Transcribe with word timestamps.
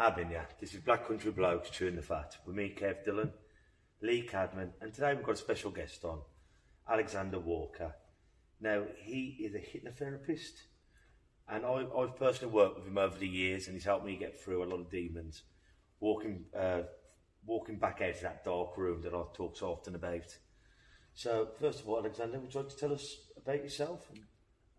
I've. 0.00 0.46
This 0.58 0.72
is 0.72 0.80
Black 0.80 1.06
Country 1.06 1.30
Blokes 1.30 1.68
chewing 1.68 1.94
the 1.94 2.00
fat 2.00 2.34
with 2.46 2.56
me, 2.56 2.74
Kev 2.74 3.04
Dillon, 3.04 3.34
Lee 4.00 4.22
Cadman, 4.22 4.72
and 4.80 4.94
today 4.94 5.12
we've 5.12 5.22
got 5.22 5.34
a 5.34 5.36
special 5.36 5.70
guest 5.70 6.02
on, 6.06 6.20
Alexander 6.90 7.38
Walker. 7.38 7.94
Now 8.62 8.84
he 8.96 9.36
is 9.44 9.54
a 9.54 9.58
hypnotherapist, 9.58 10.62
and 11.46 11.66
I, 11.66 11.84
I've 11.94 12.16
personally 12.16 12.54
worked 12.54 12.78
with 12.78 12.86
him 12.86 12.96
over 12.96 13.18
the 13.18 13.28
years, 13.28 13.66
and 13.66 13.74
he's 13.76 13.84
helped 13.84 14.06
me 14.06 14.16
get 14.16 14.42
through 14.42 14.64
a 14.64 14.70
lot 14.70 14.80
of 14.80 14.90
demons, 14.90 15.42
walking, 16.00 16.46
uh, 16.58 16.84
walking 17.44 17.78
back 17.78 18.00
out 18.00 18.14
of 18.14 18.22
that 18.22 18.42
dark 18.42 18.78
room 18.78 19.02
that 19.02 19.12
I 19.12 19.22
talk 19.34 19.54
so 19.54 19.70
often 19.70 19.94
about. 19.94 20.34
So 21.12 21.48
first 21.60 21.80
of 21.80 21.88
all, 21.90 21.98
Alexander, 21.98 22.40
would 22.40 22.54
you 22.54 22.60
like 22.60 22.70
to 22.70 22.76
tell 22.76 22.94
us 22.94 23.16
about 23.36 23.62
yourself? 23.62 24.10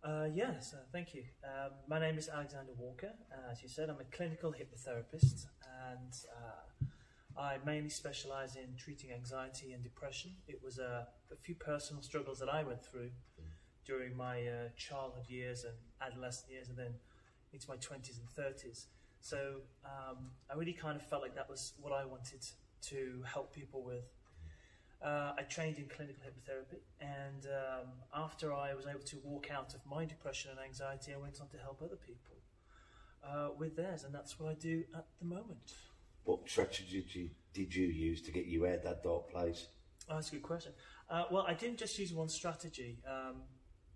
Uh, 0.03 0.25
yes, 0.33 0.73
uh, 0.73 0.81
thank 0.91 1.13
you. 1.13 1.23
Um, 1.43 1.71
my 1.87 1.99
name 1.99 2.17
is 2.17 2.27
Alexander 2.27 2.71
Walker. 2.75 3.11
Uh, 3.31 3.51
as 3.51 3.61
you 3.61 3.69
said, 3.69 3.87
I'm 3.87 3.99
a 3.99 4.15
clinical 4.15 4.51
hypnotherapist 4.51 5.45
and 5.91 6.13
uh, 6.35 7.39
I 7.39 7.57
mainly 7.65 7.89
specialize 7.89 8.55
in 8.55 8.75
treating 8.77 9.11
anxiety 9.11 9.73
and 9.73 9.83
depression. 9.83 10.31
It 10.47 10.59
was 10.63 10.80
a, 10.80 11.08
a 11.31 11.35
few 11.35 11.53
personal 11.53 12.02
struggles 12.02 12.39
that 12.39 12.49
I 12.49 12.63
went 12.63 12.83
through 12.83 13.11
during 13.85 14.17
my 14.17 14.41
uh, 14.41 14.69
childhood 14.75 15.25
years 15.27 15.66
and 15.66 15.75
adolescent 16.02 16.52
years 16.52 16.69
and 16.69 16.77
then 16.77 16.95
into 17.53 17.69
my 17.69 17.75
20s 17.75 18.17
and 18.17 18.27
30s. 18.45 18.86
So 19.19 19.58
um, 19.86 20.31
I 20.49 20.58
really 20.58 20.73
kind 20.73 20.95
of 20.95 21.05
felt 21.05 21.21
like 21.21 21.36
that 21.36 21.47
was 21.47 21.73
what 21.80 21.93
I 21.93 22.05
wanted 22.05 22.43
to 22.89 23.23
help 23.31 23.53
people 23.53 23.83
with. 23.83 24.05
Uh, 25.03 25.33
I 25.38 25.41
trained 25.44 25.77
in 25.77 25.85
clinical 25.85 26.21
hypnotherapy, 26.23 26.80
and 26.99 27.47
um, 27.47 27.88
after 28.13 28.53
I 28.53 28.75
was 28.75 28.85
able 28.85 28.99
to 29.05 29.17
walk 29.23 29.47
out 29.52 29.73
of 29.73 29.81
my 29.89 30.05
depression 30.05 30.52
and 30.52 30.59
anxiety, 30.59 31.11
I 31.13 31.17
went 31.17 31.41
on 31.41 31.47
to 31.49 31.58
help 31.58 31.81
other 31.83 31.95
people 31.95 32.35
uh, 33.27 33.49
with 33.58 33.75
theirs, 33.75 34.03
and 34.03 34.13
that's 34.13 34.39
what 34.39 34.52
I 34.52 34.53
do 34.53 34.83
at 34.95 35.05
the 35.19 35.25
moment. 35.25 35.73
What 36.23 36.47
strategy 36.47 37.02
did 37.02 37.16
you, 37.16 37.30
did 37.52 37.73
you 37.73 37.88
use 37.88 38.21
to 38.23 38.31
get 38.31 38.45
you 38.45 38.67
out 38.67 38.75
of 38.75 38.83
that 38.83 39.03
dark 39.03 39.31
place? 39.31 39.67
Oh, 40.08 40.16
that's 40.16 40.30
a 40.30 40.33
good 40.33 40.43
question. 40.43 40.73
Uh, 41.09 41.23
well, 41.31 41.45
I 41.47 41.55
didn't 41.55 41.77
just 41.77 41.97
use 41.97 42.13
one 42.13 42.30
strategy. 42.30 42.99
Um, 43.08 43.41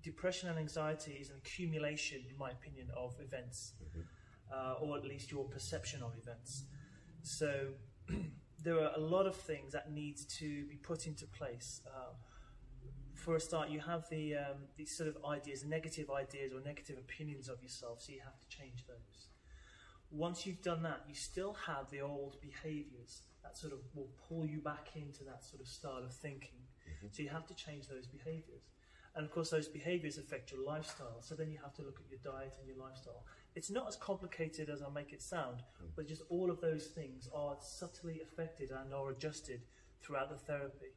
depression 0.01 0.49
and 0.49 0.57
anxiety 0.57 1.13
is 1.13 1.29
an 1.29 1.37
accumulation, 1.37 2.23
in 2.29 2.37
my 2.37 2.49
opinion, 2.51 2.87
of 2.97 3.15
events, 3.19 3.73
uh, 4.51 4.73
or 4.81 4.97
at 4.97 5.03
least 5.03 5.31
your 5.31 5.45
perception 5.45 6.01
of 6.01 6.13
events. 6.17 6.65
So 7.21 7.67
there 8.65 8.81
are 8.83 8.91
a 8.95 8.99
lot 8.99 9.27
of 9.27 9.35
things 9.35 9.71
that 9.73 9.91
need 9.91 10.17
to 10.39 10.65
be 10.65 10.75
put 10.75 11.05
into 11.05 11.25
place. 11.27 11.81
Uh, 11.87 12.13
for 13.13 13.35
a 13.35 13.39
start, 13.39 13.69
you 13.69 13.79
have 13.79 14.09
the 14.09 14.35
um, 14.35 14.57
these 14.75 14.97
sort 14.97 15.07
of 15.07 15.17
ideas, 15.25 15.63
negative 15.63 16.09
ideas 16.11 16.51
or 16.51 16.59
negative 16.61 16.97
opinions 16.97 17.47
of 17.47 17.61
yourself, 17.61 18.01
so 18.01 18.11
you 18.11 18.19
have 18.23 18.39
to 18.39 18.47
change 18.49 18.85
those. 18.87 19.27
Once 20.11 20.45
you've 20.45 20.61
done 20.61 20.81
that, 20.83 21.01
you 21.07 21.15
still 21.15 21.55
have 21.67 21.89
the 21.91 22.01
old 22.01 22.35
behaviors 22.41 23.21
that 23.43 23.55
sort 23.55 23.71
of 23.71 23.79
will 23.93 24.09
pull 24.27 24.45
you 24.45 24.59
back 24.59 24.89
into 24.95 25.23
that 25.23 25.43
sort 25.43 25.61
of 25.61 25.67
style 25.67 26.03
of 26.03 26.13
thinking. 26.13 26.59
So 27.11 27.23
you 27.23 27.29
have 27.29 27.45
to 27.47 27.55
change 27.55 27.87
those 27.87 28.07
behaviors. 28.07 28.63
And 29.15 29.25
of 29.25 29.31
course, 29.31 29.49
those 29.49 29.67
behaviors 29.69 30.17
affect 30.17 30.51
your 30.51 30.65
lifestyle. 30.65 31.21
So 31.21 31.35
then 31.35 31.49
you 31.49 31.57
have 31.63 31.73
to 31.75 31.83
look 31.83 31.99
at 32.03 32.09
your 32.09 32.19
diet 32.23 32.53
and 32.59 32.67
your 32.67 32.77
lifestyle. 32.85 33.23
It's 33.55 33.69
not 33.71 33.87
as 33.87 33.95
complicated 33.95 34.69
as 34.69 34.81
I 34.81 34.89
make 34.89 35.13
it 35.13 35.21
sound, 35.21 35.63
but 35.95 36.07
just 36.07 36.23
all 36.29 36.51
of 36.51 36.59
those 36.59 36.87
things 36.87 37.29
are 37.33 37.55
subtly 37.61 38.21
affected 38.21 38.71
and 38.71 38.93
are 38.93 39.09
adjusted 39.11 39.61
throughout 40.01 40.29
the 40.29 40.35
therapy. 40.35 40.91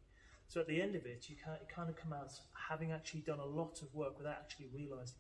So 0.49 0.61
at 0.61 0.67
the 0.67 0.83
end 0.83 0.97
of 0.97 1.07
it, 1.07 1.27
you, 1.28 1.37
can, 1.37 1.53
you 1.61 1.67
kind 1.73 1.89
of 1.89 1.97
come 1.97 2.12
out 2.12 2.33
having 2.69 2.91
actually 2.91 3.21
done 3.21 3.39
a 3.39 3.45
lot 3.45 3.81
of 3.83 3.95
work 3.95 4.19
without 4.19 4.39
actually 4.41 4.67
realizing. 4.75 5.19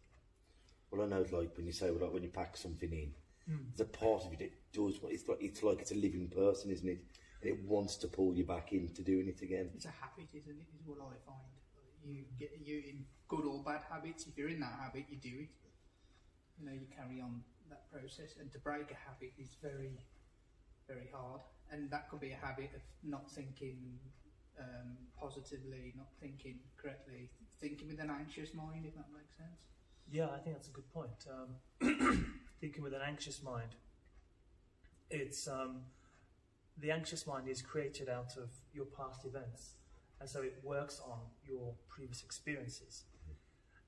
Well, 0.90 1.02
I 1.02 1.06
know, 1.06 1.20
it's 1.20 1.32
like 1.32 1.56
when 1.56 1.66
you 1.66 1.72
say, 1.72 1.90
like 1.90 2.12
when 2.12 2.22
you 2.24 2.30
pack 2.30 2.56
something 2.56 2.90
in, 2.92 3.12
Hmm. 3.48 3.64
there's 3.74 3.88
a 3.88 3.90
part 3.90 4.24
of 4.26 4.32
you 4.32 4.36
that 4.38 4.52
does. 4.74 4.96
It's 5.04 5.26
like 5.26 5.38
it's 5.42 5.62
like 5.62 5.80
it's 5.80 5.92
a 5.92 5.94
living 5.94 6.28
person, 6.28 6.70
isn't 6.70 6.86
it? 6.86 6.98
And 7.40 7.50
it 7.50 7.64
wants 7.64 7.96
to 7.98 8.06
pull 8.06 8.34
you 8.34 8.44
back 8.44 8.72
into 8.74 9.00
doing 9.00 9.26
it 9.26 9.40
again. 9.40 9.70
It's 9.74 9.86
a 9.86 9.88
habit, 9.88 10.28
isn't 10.34 10.52
it? 10.52 10.66
Is 10.76 10.84
what 10.84 10.98
I 10.98 11.16
find. 11.24 11.48
You 12.04 12.24
get 12.38 12.52
you 12.64 12.78
in 12.78 13.04
good 13.28 13.44
or 13.44 13.62
bad 13.62 13.82
habits. 13.90 14.26
If 14.26 14.36
you're 14.38 14.48
in 14.48 14.60
that 14.60 14.74
habit, 14.80 15.06
you 15.10 15.16
do 15.16 15.44
it. 15.44 15.50
You 16.58 16.66
know, 16.66 16.72
you 16.72 16.86
carry 16.96 17.20
on 17.20 17.42
that 17.70 17.90
process, 17.92 18.34
and 18.40 18.50
to 18.52 18.58
break 18.58 18.90
a 18.90 18.98
habit 19.08 19.32
is 19.38 19.56
very, 19.62 19.98
very 20.88 21.08
hard. 21.12 21.40
And 21.70 21.90
that 21.90 22.08
could 22.08 22.20
be 22.20 22.32
a 22.32 22.36
habit 22.36 22.70
of 22.74 22.80
not 23.02 23.30
thinking 23.30 23.98
um, 24.58 24.96
positively, 25.20 25.92
not 25.96 26.08
thinking 26.20 26.58
correctly, 26.80 27.30
thinking 27.60 27.88
with 27.88 28.00
an 28.00 28.10
anxious 28.10 28.54
mind. 28.54 28.86
If 28.86 28.94
that 28.94 29.06
makes 29.12 29.36
sense. 29.36 29.60
Yeah, 30.10 30.28
I 30.34 30.38
think 30.38 30.56
that's 30.56 30.68
a 30.68 30.72
good 30.72 30.90
point. 30.92 31.26
Um, 31.30 32.26
thinking 32.60 32.82
with 32.82 32.94
an 32.94 33.02
anxious 33.06 33.42
mind, 33.42 33.76
it's 35.10 35.46
um, 35.46 35.82
the 36.80 36.90
anxious 36.90 37.26
mind 37.26 37.48
is 37.48 37.60
created 37.60 38.08
out 38.08 38.36
of 38.36 38.50
your 38.72 38.86
past 38.86 39.24
events, 39.24 39.74
and 40.20 40.28
so 40.28 40.42
it 40.42 40.58
works 40.62 41.00
on 41.04 41.18
your 41.46 41.74
previous 41.88 42.22
experiences, 42.22 43.04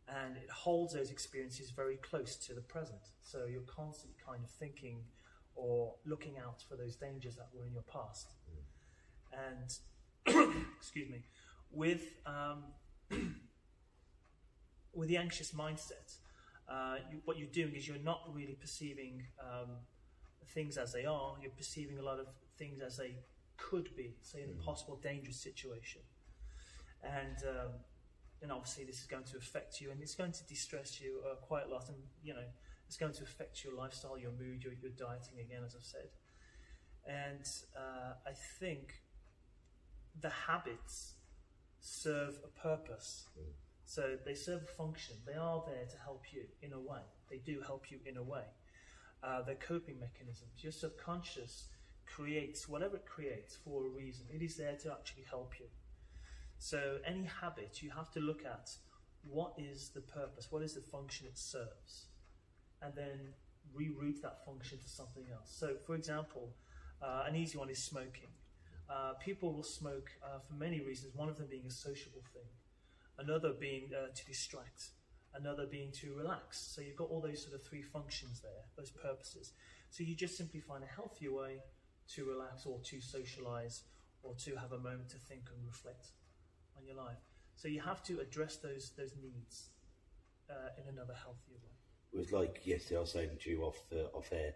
and 0.09 0.37
it 0.37 0.51
holds 0.51 0.95
those 0.95 1.11
experiences 1.11 1.71
very 1.71 1.97
close 1.97 2.37
to 2.37 2.55
the 2.55 2.61
present. 2.61 3.01
So 3.23 3.47
you're 3.51 3.63
constantly 3.63 4.17
kind 4.25 4.43
of 4.45 4.51
thinking 4.51 5.05
or 5.55 5.95
looking 6.07 6.39
out 6.39 6.63
for 6.69 6.77
those 6.77 6.97
dangers 6.97 7.37
that 7.37 7.49
were 7.53 7.67
in 7.67 7.73
your 7.73 7.83
past, 7.83 8.33
and 9.33 9.79
excuse 10.79 11.09
me, 11.09 11.25
with 11.71 12.03
um, 12.27 12.65
with 14.95 15.09
the 15.09 15.17
anxious 15.17 15.53
mindset, 15.53 16.17
uh, 16.69 16.97
you, 17.11 17.21
what 17.25 17.39
you're 17.39 17.49
doing 17.49 17.75
is 17.75 17.87
you're 17.87 17.99
not 17.99 18.23
really 18.33 18.55
perceiving 18.55 19.25
um, 19.41 19.71
things 20.49 20.77
as 20.77 20.93
they 20.93 21.05
are. 21.05 21.35
You're 21.41 21.51
perceiving 21.53 21.99
a 21.99 22.03
lot 22.03 22.19
of 22.19 22.27
things 22.59 22.81
as 22.81 22.97
they 22.97 23.17
could 23.57 23.95
be, 23.97 24.15
say, 24.23 24.43
in 24.43 24.51
a 24.51 24.65
possible 24.65 24.99
dangerous 25.03 25.37
situation. 25.37 26.03
And 27.03 27.37
um, 27.49 27.73
and 28.43 28.53
obviously 28.53 28.85
this 28.85 29.01
is 29.01 29.07
going 29.07 29.25
to 29.25 29.37
affect 29.37 29.81
you, 29.81 29.91
and 29.91 30.01
it's 30.01 30.15
going 30.15 30.33
to 30.33 30.45
distress 30.45 31.01
you 31.01 31.21
uh, 31.31 31.35
quite 31.37 31.67
a 31.67 31.71
lot, 31.71 31.89
and 31.89 31.99
you 32.23 32.35
know 32.35 32.45
it's 32.87 32.97
going 32.97 33.13
to 33.13 33.23
affect 33.23 33.63
your 33.65 33.75
lifestyle, 33.75 34.19
your 34.19 34.33
mood, 34.33 34.65
your, 34.65 34.73
your 34.73 34.91
dieting 34.91 35.39
again, 35.41 35.63
as 35.65 35.77
I've 35.77 35.85
said. 35.85 36.09
And 37.07 37.47
uh, 37.77 38.15
I 38.27 38.33
think 38.59 38.95
the 40.21 40.31
habits 40.31 41.15
serve 41.79 42.39
a 42.45 42.61
purpose. 42.61 43.29
So 43.85 44.17
they 44.25 44.35
serve 44.35 44.63
a 44.63 44.67
function. 44.67 45.17
They 45.27 45.35
are 45.35 45.63
there 45.67 45.85
to 45.85 45.99
help 46.05 46.25
you 46.33 46.43
in 46.63 46.73
a 46.73 46.81
way. 46.81 47.01
They 47.31 47.39
do 47.39 47.61
help 47.65 47.91
you 47.91 47.99
in 48.07 48.17
a 48.17 48.23
way. 48.23 48.45
Uh, 49.23 49.43
they're 49.43 49.55
coping 49.55 49.99
mechanisms. 50.01 50.51
Your 50.59 50.73
subconscious 50.73 51.69
creates 52.07 52.69
whatever 52.69 52.97
it 52.97 53.07
creates 53.07 53.57
for 53.65 53.87
a 53.87 53.89
reason. 53.89 54.27
It 54.35 54.43
is 54.43 54.57
there 54.57 54.77
to 54.83 54.93
actually 54.93 55.25
help 55.29 55.55
you. 55.59 55.67
So 56.61 56.99
any 57.07 57.25
habit, 57.25 57.81
you 57.81 57.91
have 57.91 58.11
to 58.13 58.21
look 58.21 58.45
at 58.45 58.69
what 59.23 59.55
is 59.57 59.89
the 59.95 60.03
purpose, 60.03 60.49
what 60.51 60.63
is 60.63 60.75
the 60.75 60.83
function 60.83 61.27
it 61.27 61.39
serves, 61.39 62.09
and 62.83 62.93
then 62.95 63.33
reroute 63.75 64.21
that 64.21 64.45
function 64.45 64.79
to 64.79 64.87
something 64.87 65.25
else. 65.33 65.57
So, 65.59 65.77
for 65.87 65.95
example, 65.95 66.55
uh, 67.01 67.25
an 67.27 67.35
easy 67.35 67.57
one 67.57 67.71
is 67.71 67.83
smoking. 67.83 68.29
Uh, 68.91 69.15
people 69.15 69.55
will 69.55 69.63
smoke 69.63 70.11
uh, 70.23 70.39
for 70.39 70.53
many 70.53 70.83
reasons. 70.83 71.15
One 71.17 71.31
of 71.31 71.39
them 71.39 71.47
being 71.49 71.65
a 71.67 71.71
sociable 71.71 72.23
thing 72.35 72.45
another 73.19 73.53
being 73.53 73.91
uh, 73.95 74.09
to 74.15 74.25
distract, 74.25 74.91
another 75.35 75.67
being 75.67 75.93
to 75.93 76.15
relax. 76.15 76.59
So 76.75 76.81
you've 76.81 76.97
got 76.97 77.11
all 77.11 77.21
those 77.21 77.43
sort 77.43 77.55
of 77.55 77.63
three 77.67 77.83
functions 77.83 78.41
there, 78.41 78.65
those 78.79 78.91
purposes. 78.91 79.53
So 79.91 80.03
you 80.03 80.15
just 80.15 80.39
simply 80.39 80.61
find 80.61 80.83
a 80.83 80.87
healthier 80.87 81.33
way 81.35 81.59
to 82.15 82.25
relax 82.25 82.65
or 82.65 82.81
to 82.85 83.01
socialize 83.01 83.83
or 84.23 84.35
to 84.45 84.57
have 84.57 84.73
a 84.73 84.79
moment 84.79 85.11
to 85.11 85.19
think 85.19 85.43
and 85.55 85.67
reflect 85.67 86.13
on 86.81 86.87
your 86.87 86.97
life. 86.97 87.19
So 87.55 87.69
you 87.69 87.81
have 87.81 88.03
to 88.05 88.21
address 88.21 88.57
those 88.57 88.93
those 88.97 89.13
needs 89.21 89.71
uh, 90.49 90.71
in 90.81 90.89
another 90.89 91.15
healthier 91.15 91.57
way. 91.63 91.71
It 92.13 92.19
was 92.19 92.33
like 92.33 92.61
yesterday. 92.65 92.97
I 92.97 93.01
was 93.01 93.13
saying 93.13 93.31
to 93.43 93.51
you 93.51 93.63
off 93.63 93.77
the 93.91 94.07
off 94.13 94.33
air. 94.33 94.55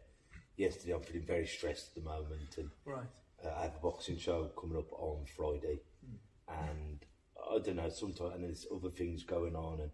Yesterday, 0.56 0.94
I'm 0.94 1.02
feeling 1.02 1.26
very 1.26 1.46
stressed 1.46 1.88
at 1.88 2.02
the 2.02 2.08
moment, 2.08 2.58
and 2.58 2.70
Right. 2.84 3.06
uh, 3.44 3.48
I 3.56 3.62
have 3.64 3.74
a 3.76 3.80
boxing 3.80 4.16
show 4.18 4.44
coming 4.60 4.78
up 4.78 4.92
on 4.92 5.24
Friday, 5.26 5.80
and 6.48 7.04
I 7.50 7.58
don't 7.58 7.76
know. 7.76 7.88
Sometimes 7.88 8.34
and 8.34 8.44
there's 8.44 8.66
other 8.74 8.90
things 8.90 9.24
going 9.24 9.56
on, 9.56 9.80
and 9.80 9.90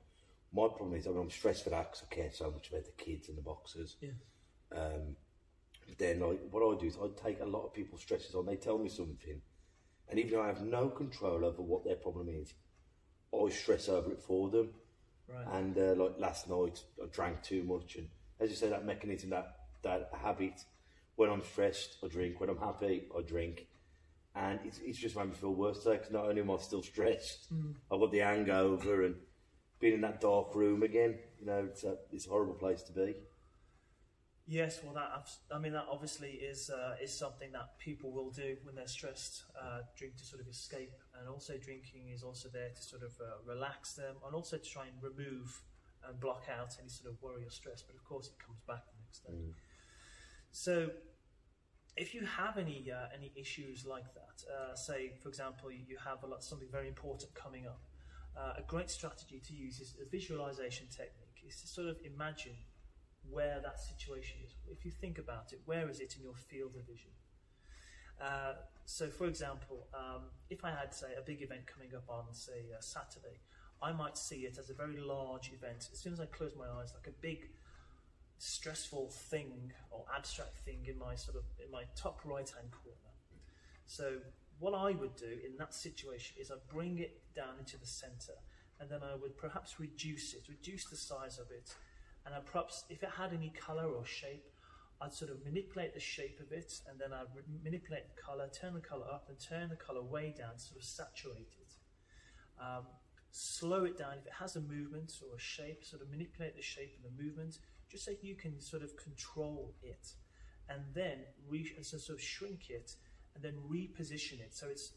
my 0.52 0.68
problem 0.68 0.94
is 0.94 1.06
I 1.06 1.10
mean, 1.10 1.20
I'm 1.20 1.30
stressed 1.30 1.64
for 1.64 1.70
that 1.70 1.90
because 1.92 2.06
I 2.10 2.14
care 2.14 2.30
so 2.30 2.50
much 2.50 2.68
about 2.68 2.84
the 2.84 2.92
kids 3.04 3.28
and 3.28 3.38
the 3.38 3.42
boxers. 3.42 3.96
Yeah. 4.00 4.10
Um, 4.76 5.16
then 5.98 6.20
like 6.20 6.40
what 6.50 6.62
I 6.62 6.78
do 6.78 6.86
is 6.86 6.96
I 7.02 7.08
take 7.20 7.40
a 7.40 7.46
lot 7.46 7.64
of 7.64 7.72
people's 7.74 8.02
stresses 8.02 8.34
on. 8.34 8.46
They 8.46 8.56
tell 8.56 8.78
me 8.78 8.88
something, 8.88 9.40
and 10.10 10.18
even 10.18 10.32
though 10.32 10.42
I 10.42 10.48
have 10.48 10.62
no 10.62 10.88
control 10.88 11.44
over 11.44 11.62
what 11.62 11.84
their 11.84 11.96
problem 11.96 12.28
is, 12.28 12.52
I 13.32 13.48
stress 13.50 13.88
over 13.88 14.10
it 14.12 14.20
for 14.20 14.50
them. 14.50 14.70
Right. 15.28 15.46
And 15.58 15.78
uh, 15.78 15.94
like 15.94 16.18
last 16.18 16.48
night, 16.48 16.82
I 17.00 17.06
drank 17.12 17.42
too 17.42 17.62
much, 17.62 17.96
and 17.96 18.08
as 18.40 18.50
you 18.50 18.56
say, 18.56 18.68
that 18.68 18.84
mechanism, 18.84 19.30
that 19.30 19.56
that 19.82 20.10
habit. 20.20 20.64
When 21.16 21.30
I'm 21.30 21.42
stressed, 21.44 21.98
I 22.02 22.08
drink. 22.08 22.40
When 22.40 22.48
I'm 22.48 22.58
happy, 22.58 23.06
I 23.16 23.20
drink. 23.22 23.66
And 24.34 24.60
it's, 24.64 24.78
it's 24.78 24.98
just 24.98 25.16
made 25.16 25.26
me 25.26 25.32
feel 25.34 25.54
worse 25.54 25.82
today 25.82 25.96
because 25.96 26.12
not 26.12 26.24
only 26.24 26.40
am 26.40 26.50
I 26.50 26.56
still 26.58 26.82
stressed, 26.82 27.48
I've 27.92 28.00
got 28.00 28.10
the 28.10 28.20
hangover 28.20 29.04
and 29.04 29.16
being 29.80 29.94
in 29.94 30.00
that 30.02 30.20
dark 30.20 30.54
room 30.54 30.82
again. 30.82 31.18
You 31.40 31.46
know, 31.46 31.66
it's 31.68 31.84
a, 31.84 31.96
it's 32.10 32.26
a 32.26 32.30
horrible 32.30 32.54
place 32.54 32.82
to 32.84 32.92
be. 32.92 33.16
Yes, 34.50 34.80
well, 34.82 34.94
that 34.94 35.30
I 35.54 35.58
mean 35.60 35.74
that 35.74 35.86
obviously 35.88 36.30
is 36.30 36.70
uh, 36.70 36.96
is 37.00 37.16
something 37.16 37.52
that 37.52 37.78
people 37.78 38.10
will 38.10 38.32
do 38.32 38.56
when 38.64 38.74
they're 38.74 38.88
stressed. 38.88 39.44
Uh, 39.54 39.82
drink 39.96 40.16
to 40.16 40.24
sort 40.24 40.42
of 40.42 40.48
escape, 40.48 40.90
and 41.16 41.28
also 41.28 41.52
drinking 41.56 42.10
is 42.12 42.24
also 42.24 42.48
there 42.48 42.70
to 42.74 42.82
sort 42.82 43.02
of 43.04 43.12
uh, 43.20 43.38
relax 43.46 43.92
them, 43.92 44.16
and 44.26 44.34
also 44.34 44.56
to 44.56 44.68
try 44.68 44.86
and 44.86 45.00
remove 45.00 45.62
and 46.04 46.18
block 46.18 46.46
out 46.50 46.74
any 46.80 46.88
sort 46.88 47.12
of 47.12 47.22
worry 47.22 47.44
or 47.44 47.50
stress. 47.50 47.80
But 47.86 47.94
of 47.94 48.02
course, 48.02 48.26
it 48.26 48.44
comes 48.44 48.58
back 48.66 48.82
the 48.90 48.98
next 49.04 49.20
day. 49.24 49.54
So, 50.50 50.90
if 51.96 52.12
you 52.12 52.26
have 52.26 52.58
any 52.58 52.90
uh, 52.90 53.06
any 53.14 53.30
issues 53.36 53.86
like 53.86 54.12
that, 54.14 54.42
uh, 54.50 54.74
say 54.74 55.12
for 55.22 55.28
example, 55.28 55.70
you 55.70 55.84
you 55.86 55.98
have 56.04 56.24
a 56.24 56.26
lot, 56.26 56.42
something 56.42 56.68
very 56.72 56.88
important 56.88 57.32
coming 57.36 57.68
up, 57.68 57.82
uh, 58.36 58.54
a 58.58 58.62
great 58.66 58.90
strategy 58.90 59.40
to 59.46 59.54
use 59.54 59.78
is 59.78 59.94
a 60.04 60.10
visualization 60.10 60.88
technique. 60.88 61.38
Is 61.46 61.60
to 61.62 61.68
sort 61.68 61.86
of 61.86 61.98
imagine 62.04 62.56
where 63.28 63.60
that 63.60 63.78
situation 63.78 64.38
is. 64.44 64.54
If 64.70 64.84
you 64.84 64.90
think 64.90 65.18
about 65.18 65.52
it, 65.52 65.60
where 65.64 65.88
is 65.88 66.00
it 66.00 66.16
in 66.16 66.22
your 66.22 66.34
field 66.34 66.76
of 66.76 66.86
vision? 66.86 67.10
Uh, 68.20 68.54
so, 68.84 69.08
for 69.08 69.26
example, 69.26 69.86
um, 69.94 70.22
if 70.50 70.64
I 70.64 70.70
had, 70.70 70.92
say, 70.92 71.08
a 71.16 71.22
big 71.22 71.42
event 71.42 71.66
coming 71.66 71.94
up 71.94 72.04
on, 72.08 72.32
say, 72.32 72.66
uh, 72.76 72.80
Saturday, 72.80 73.40
I 73.82 73.92
might 73.92 74.18
see 74.18 74.40
it 74.40 74.58
as 74.58 74.68
a 74.68 74.74
very 74.74 74.98
large 74.98 75.52
event. 75.52 75.88
As 75.92 75.98
soon 75.98 76.12
as 76.12 76.20
I 76.20 76.26
close 76.26 76.52
my 76.56 76.66
eyes, 76.80 76.92
like 76.94 77.06
a 77.06 77.16
big, 77.22 77.48
stressful 78.38 79.08
thing 79.10 79.72
or 79.90 80.04
abstract 80.16 80.58
thing 80.60 80.86
in 80.88 80.98
my 80.98 81.14
sort 81.14 81.36
of 81.36 81.44
in 81.64 81.70
my 81.70 81.84
top 81.94 82.20
right-hand 82.24 82.70
corner. 82.72 82.96
So, 83.86 84.18
what 84.58 84.74
I 84.74 84.92
would 84.92 85.16
do 85.16 85.38
in 85.46 85.56
that 85.58 85.74
situation 85.74 86.36
is 86.38 86.50
I 86.50 86.56
bring 86.68 86.98
it 86.98 87.22
down 87.34 87.58
into 87.58 87.78
the 87.78 87.86
center, 87.86 88.34
and 88.78 88.90
then 88.90 89.00
I 89.02 89.14
would 89.14 89.36
perhaps 89.38 89.80
reduce 89.80 90.34
it, 90.34 90.42
reduce 90.48 90.84
the 90.86 90.96
size 90.96 91.38
of 91.38 91.50
it, 91.50 91.74
and 92.26 92.34
I 92.34 92.38
perhaps, 92.40 92.84
if 92.88 93.02
it 93.02 93.10
had 93.16 93.32
any 93.32 93.50
color 93.50 93.86
or 93.86 94.04
shape, 94.04 94.44
I'd 95.00 95.14
sort 95.14 95.30
of 95.30 95.42
manipulate 95.44 95.94
the 95.94 96.00
shape 96.00 96.40
of 96.40 96.52
it, 96.52 96.72
and 96.88 96.98
then 97.00 97.12
I'd 97.12 97.28
manipulate 97.64 98.04
the 98.14 98.20
color, 98.20 98.48
turn 98.48 98.74
the 98.74 98.80
color 98.80 99.06
up, 99.10 99.26
and 99.28 99.38
turn 99.40 99.70
the 99.70 99.76
color 99.76 100.02
way 100.02 100.34
down, 100.36 100.58
sort 100.58 100.78
of 100.78 100.84
saturate 100.84 101.54
it. 101.58 101.72
Um, 102.60 102.84
slow 103.30 103.84
it 103.84 103.96
down 103.96 104.18
if 104.18 104.26
it 104.26 104.32
has 104.38 104.56
a 104.56 104.60
movement 104.60 105.12
or 105.22 105.36
a 105.36 105.40
shape. 105.40 105.84
Sort 105.84 106.02
of 106.02 106.10
manipulate 106.10 106.54
the 106.54 106.62
shape 106.62 106.98
and 107.02 107.04
the 107.10 107.22
movement, 107.22 107.58
just 107.90 108.04
so 108.04 108.12
you 108.20 108.34
can 108.34 108.60
sort 108.60 108.82
of 108.82 108.94
control 108.96 109.74
it, 109.82 110.12
and 110.68 110.82
then 110.94 111.20
re- 111.48 111.74
so 111.82 111.96
sort 111.96 112.18
of 112.18 112.22
shrink 112.22 112.68
it, 112.68 112.92
and 113.34 113.42
then 113.42 113.54
reposition 113.70 114.40
it. 114.40 114.54
So 114.54 114.68
it's 114.68 114.92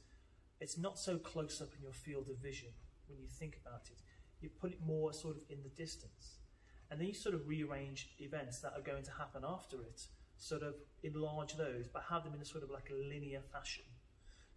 it's 0.60 0.78
not 0.78 1.00
so 1.00 1.18
close 1.18 1.62
up 1.62 1.70
in 1.78 1.82
your 1.82 1.94
field 1.94 2.30
of 2.30 2.38
vision 2.38 2.70
when 3.08 3.20
you 3.20 3.28
think 3.28 3.58
about 3.66 3.88
it. 3.90 4.02
You 4.42 4.50
put 4.50 4.72
it 4.72 4.80
more 4.86 5.14
sort 5.14 5.38
of 5.38 5.44
in 5.50 5.64
the 5.64 5.70
distance. 5.70 6.40
And 6.94 7.02
then 7.02 7.08
you 7.08 7.16
sort 7.16 7.34
of 7.34 7.48
rearrange 7.48 8.10
events 8.20 8.60
that 8.60 8.74
are 8.78 8.82
going 8.82 9.02
to 9.02 9.12
happen 9.12 9.42
after 9.44 9.78
it, 9.82 10.06
sort 10.38 10.62
of 10.62 10.76
enlarge 11.02 11.56
those, 11.58 11.88
but 11.88 12.04
have 12.08 12.24
them 12.24 12.36
in 12.36 12.40
a 12.40 12.46
sort 12.46 12.64
of 12.64 12.70
like 12.70 12.92
a 12.92 12.94
linear 12.94 13.42
fashion. 13.52 13.86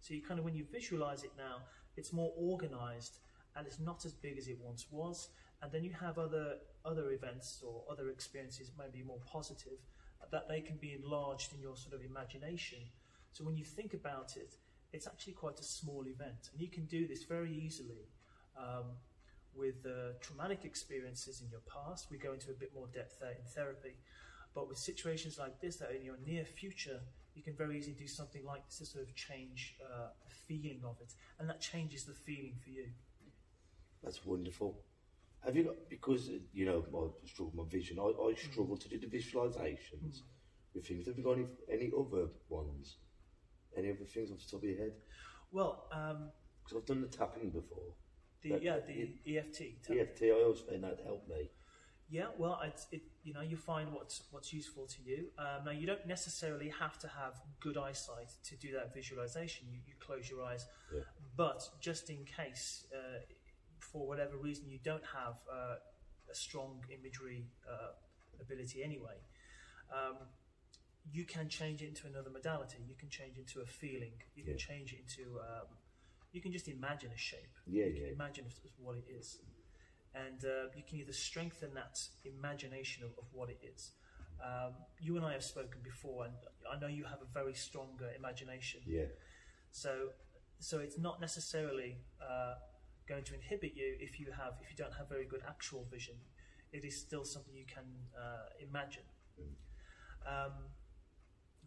So 0.01 0.13
you 0.13 0.21
kind 0.21 0.39
of, 0.39 0.45
when 0.45 0.53
you 0.53 0.63
visualize 0.71 1.23
it 1.23 1.31
now, 1.35 1.63
it's 1.95 2.13
more 2.13 2.31
organized 2.37 3.17
and 3.55 3.65
it's 3.65 3.79
not 3.79 4.05
as 4.05 4.13
big 4.13 4.37
as 4.37 4.47
it 4.47 4.59
once 4.61 4.85
was. 4.91 5.29
And 5.63 5.71
then 5.71 5.83
you 5.83 5.93
have 5.93 6.19
other 6.19 6.57
other 6.85 7.09
events 7.09 7.63
or 7.65 7.81
other 7.91 8.11
experiences, 8.11 8.69
maybe 8.77 9.03
more 9.03 9.19
positive, 9.25 9.79
that 10.31 10.47
they 10.47 10.61
can 10.61 10.77
be 10.77 10.93
enlarged 10.93 11.53
in 11.55 11.59
your 11.59 11.75
sort 11.75 11.95
of 11.95 12.05
imagination. 12.05 12.77
So 13.33 13.43
when 13.45 13.57
you 13.57 13.65
think 13.65 13.95
about 13.95 14.37
it, 14.37 14.53
it's 14.93 15.07
actually 15.07 15.33
quite 15.33 15.59
a 15.59 15.63
small 15.63 16.05
event, 16.07 16.51
and 16.53 16.61
you 16.61 16.67
can 16.67 16.85
do 16.85 17.07
this 17.07 17.23
very 17.23 17.51
easily. 17.51 18.05
Um, 18.55 18.85
with 19.57 19.85
uh, 19.85 20.13
traumatic 20.21 20.65
experiences 20.65 21.41
in 21.41 21.49
your 21.49 21.61
past. 21.61 22.07
We 22.11 22.17
go 22.17 22.33
into 22.33 22.51
a 22.51 22.53
bit 22.53 22.71
more 22.73 22.87
depth 22.93 23.19
there 23.19 23.31
in 23.31 23.45
therapy. 23.55 23.95
But 24.53 24.69
with 24.69 24.77
situations 24.77 25.37
like 25.37 25.59
this 25.61 25.77
that 25.77 25.89
are 25.91 25.93
in 25.93 26.03
your 26.03 26.17
near 26.25 26.45
future, 26.45 26.99
you 27.35 27.43
can 27.43 27.55
very 27.55 27.77
easily 27.77 27.95
do 27.95 28.07
something 28.07 28.43
like 28.45 28.65
this 28.65 28.79
to 28.79 28.85
sort 28.85 29.03
of 29.03 29.15
change 29.15 29.75
uh, 29.83 30.07
the 30.23 30.33
feeling 30.47 30.81
of 30.83 30.95
it. 31.01 31.13
And 31.39 31.47
that 31.49 31.61
changes 31.61 32.05
the 32.05 32.13
feeling 32.13 32.55
for 32.63 32.69
you. 32.69 32.85
That's 34.03 34.25
wonderful. 34.25 34.79
Have 35.45 35.55
you 35.55 35.63
got 35.63 35.75
because 35.89 36.29
uh, 36.29 36.39
you 36.53 36.65
know 36.65 36.79
I 36.79 37.27
struggle 37.27 37.53
with 37.55 37.65
my 37.65 37.69
vision. 37.69 37.99
I, 37.99 38.05
I 38.05 38.33
struggle 38.35 38.77
to 38.77 38.89
do 38.89 38.99
the 38.99 39.07
visualizations 39.07 40.21
with 40.73 40.87
things. 40.87 41.07
Have 41.07 41.17
you 41.17 41.23
got 41.23 41.33
any, 41.33 41.45
any 41.71 41.91
other 41.97 42.29
ones? 42.49 42.97
Any 43.77 43.91
other 43.91 44.05
things 44.05 44.31
off 44.31 44.39
the 44.39 44.49
top 44.49 44.63
of 44.63 44.69
your 44.69 44.77
head? 44.77 44.93
Well, 45.51 45.87
um, 45.91 46.31
Because 46.63 46.77
I've 46.77 46.85
done 46.85 47.01
the 47.01 47.07
tapping 47.07 47.51
before. 47.51 47.93
The, 48.41 48.49
That- 48.51 48.63
yeah, 48.63 48.79
the 48.85 49.37
EFT. 49.37 49.83
tap- 49.83 49.97
EFT, 49.97 50.23
I 50.23 50.31
always 50.31 50.59
find 50.61 50.83
that 50.83 50.99
helped 51.05 51.27
me. 51.29 51.49
Yeah, 52.09 52.27
well, 52.37 52.61
it's, 52.63 52.87
it, 52.93 53.01
you 53.23 53.33
know, 53.33 53.41
you 53.41 53.57
find 53.57 53.91
what's 53.91 54.21
what's 54.31 54.53
useful 54.53 54.85
to 54.87 55.01
you. 55.03 55.25
Um, 55.37 55.65
now, 55.65 55.71
you 55.71 55.85
don't 55.85 56.05
necessarily 56.07 56.69
have 56.69 56.97
to 56.99 57.07
have 57.09 57.33
good 57.59 57.77
eyesight 57.77 58.29
to 58.45 58.55
do 58.55 58.71
that 58.73 58.93
visualization. 58.93 59.67
You, 59.69 59.79
you 59.85 59.93
close 59.99 60.29
your 60.29 60.41
eyes, 60.45 60.65
Yeah. 60.93 61.01
but 61.35 61.67
just 61.81 62.09
in 62.09 62.23
case, 62.23 62.85
uh, 62.93 63.19
for 63.79 64.07
whatever 64.07 64.37
reason, 64.37 64.69
you 64.69 64.79
don't 64.81 65.03
have 65.03 65.35
uh, 65.51 65.75
a 66.31 66.35
strong 66.35 66.81
imagery 66.97 67.45
uh, 67.69 67.91
ability 68.39 68.83
anyway. 68.83 69.17
Um, 69.93 70.15
you 71.11 71.25
can 71.25 71.49
change 71.49 71.81
it 71.81 71.87
into 71.89 72.07
another 72.07 72.29
modality. 72.29 72.77
You 72.87 72.95
can 72.95 73.09
change 73.09 73.35
it 73.37 73.41
into 73.41 73.59
a 73.61 73.65
feeling. 73.65 74.13
You 74.35 74.45
can 74.45 74.57
change 74.57 74.93
it 74.93 74.99
into. 74.99 75.39
Um, 75.39 75.67
you 76.31 76.41
can 76.41 76.51
just 76.51 76.67
imagine 76.67 77.11
a 77.13 77.17
shape. 77.17 77.55
Yeah, 77.65 77.85
you 77.85 77.93
can 77.93 78.03
yeah. 78.05 78.11
imagine 78.13 78.45
if- 78.47 78.59
if 78.65 78.71
what 78.79 78.97
it 78.97 79.05
is 79.09 79.39
and 80.13 80.43
uh, 80.45 80.69
you 80.75 80.83
can 80.87 80.97
either 80.99 81.13
strengthen 81.13 81.73
that 81.75 81.99
imagination 82.25 83.03
of, 83.03 83.11
of 83.17 83.25
what 83.31 83.49
it 83.49 83.59
is. 83.61 83.91
Um, 84.43 84.73
you 84.99 85.15
and 85.17 85.25
I 85.25 85.33
have 85.33 85.43
spoken 85.43 85.81
before, 85.83 86.25
and 86.25 86.33
I 86.71 86.79
know 86.79 86.87
you 86.87 87.05
have 87.05 87.21
a 87.21 87.25
very 87.33 87.53
strong 87.53 87.99
uh, 88.01 88.07
imagination. 88.15 88.81
Yeah, 88.85 89.05
So, 89.71 90.09
so 90.59 90.79
it's 90.79 90.97
not 90.97 91.19
necessarily 91.21 91.97
uh, 92.21 92.55
going 93.07 93.23
to 93.25 93.33
inhibit 93.35 93.73
you 93.75 93.95
if 93.99 94.19
you 94.19 94.27
have 94.31 94.53
if 94.61 94.69
you 94.71 94.75
don't 94.75 94.93
have 94.93 95.09
very 95.09 95.25
good 95.25 95.41
actual 95.47 95.85
vision. 95.91 96.15
It 96.71 96.83
is 96.83 96.99
still 96.99 97.23
something 97.23 97.55
you 97.55 97.65
can 97.65 97.85
uh, 98.17 98.49
imagine. 98.61 99.03
Um, 100.27 100.53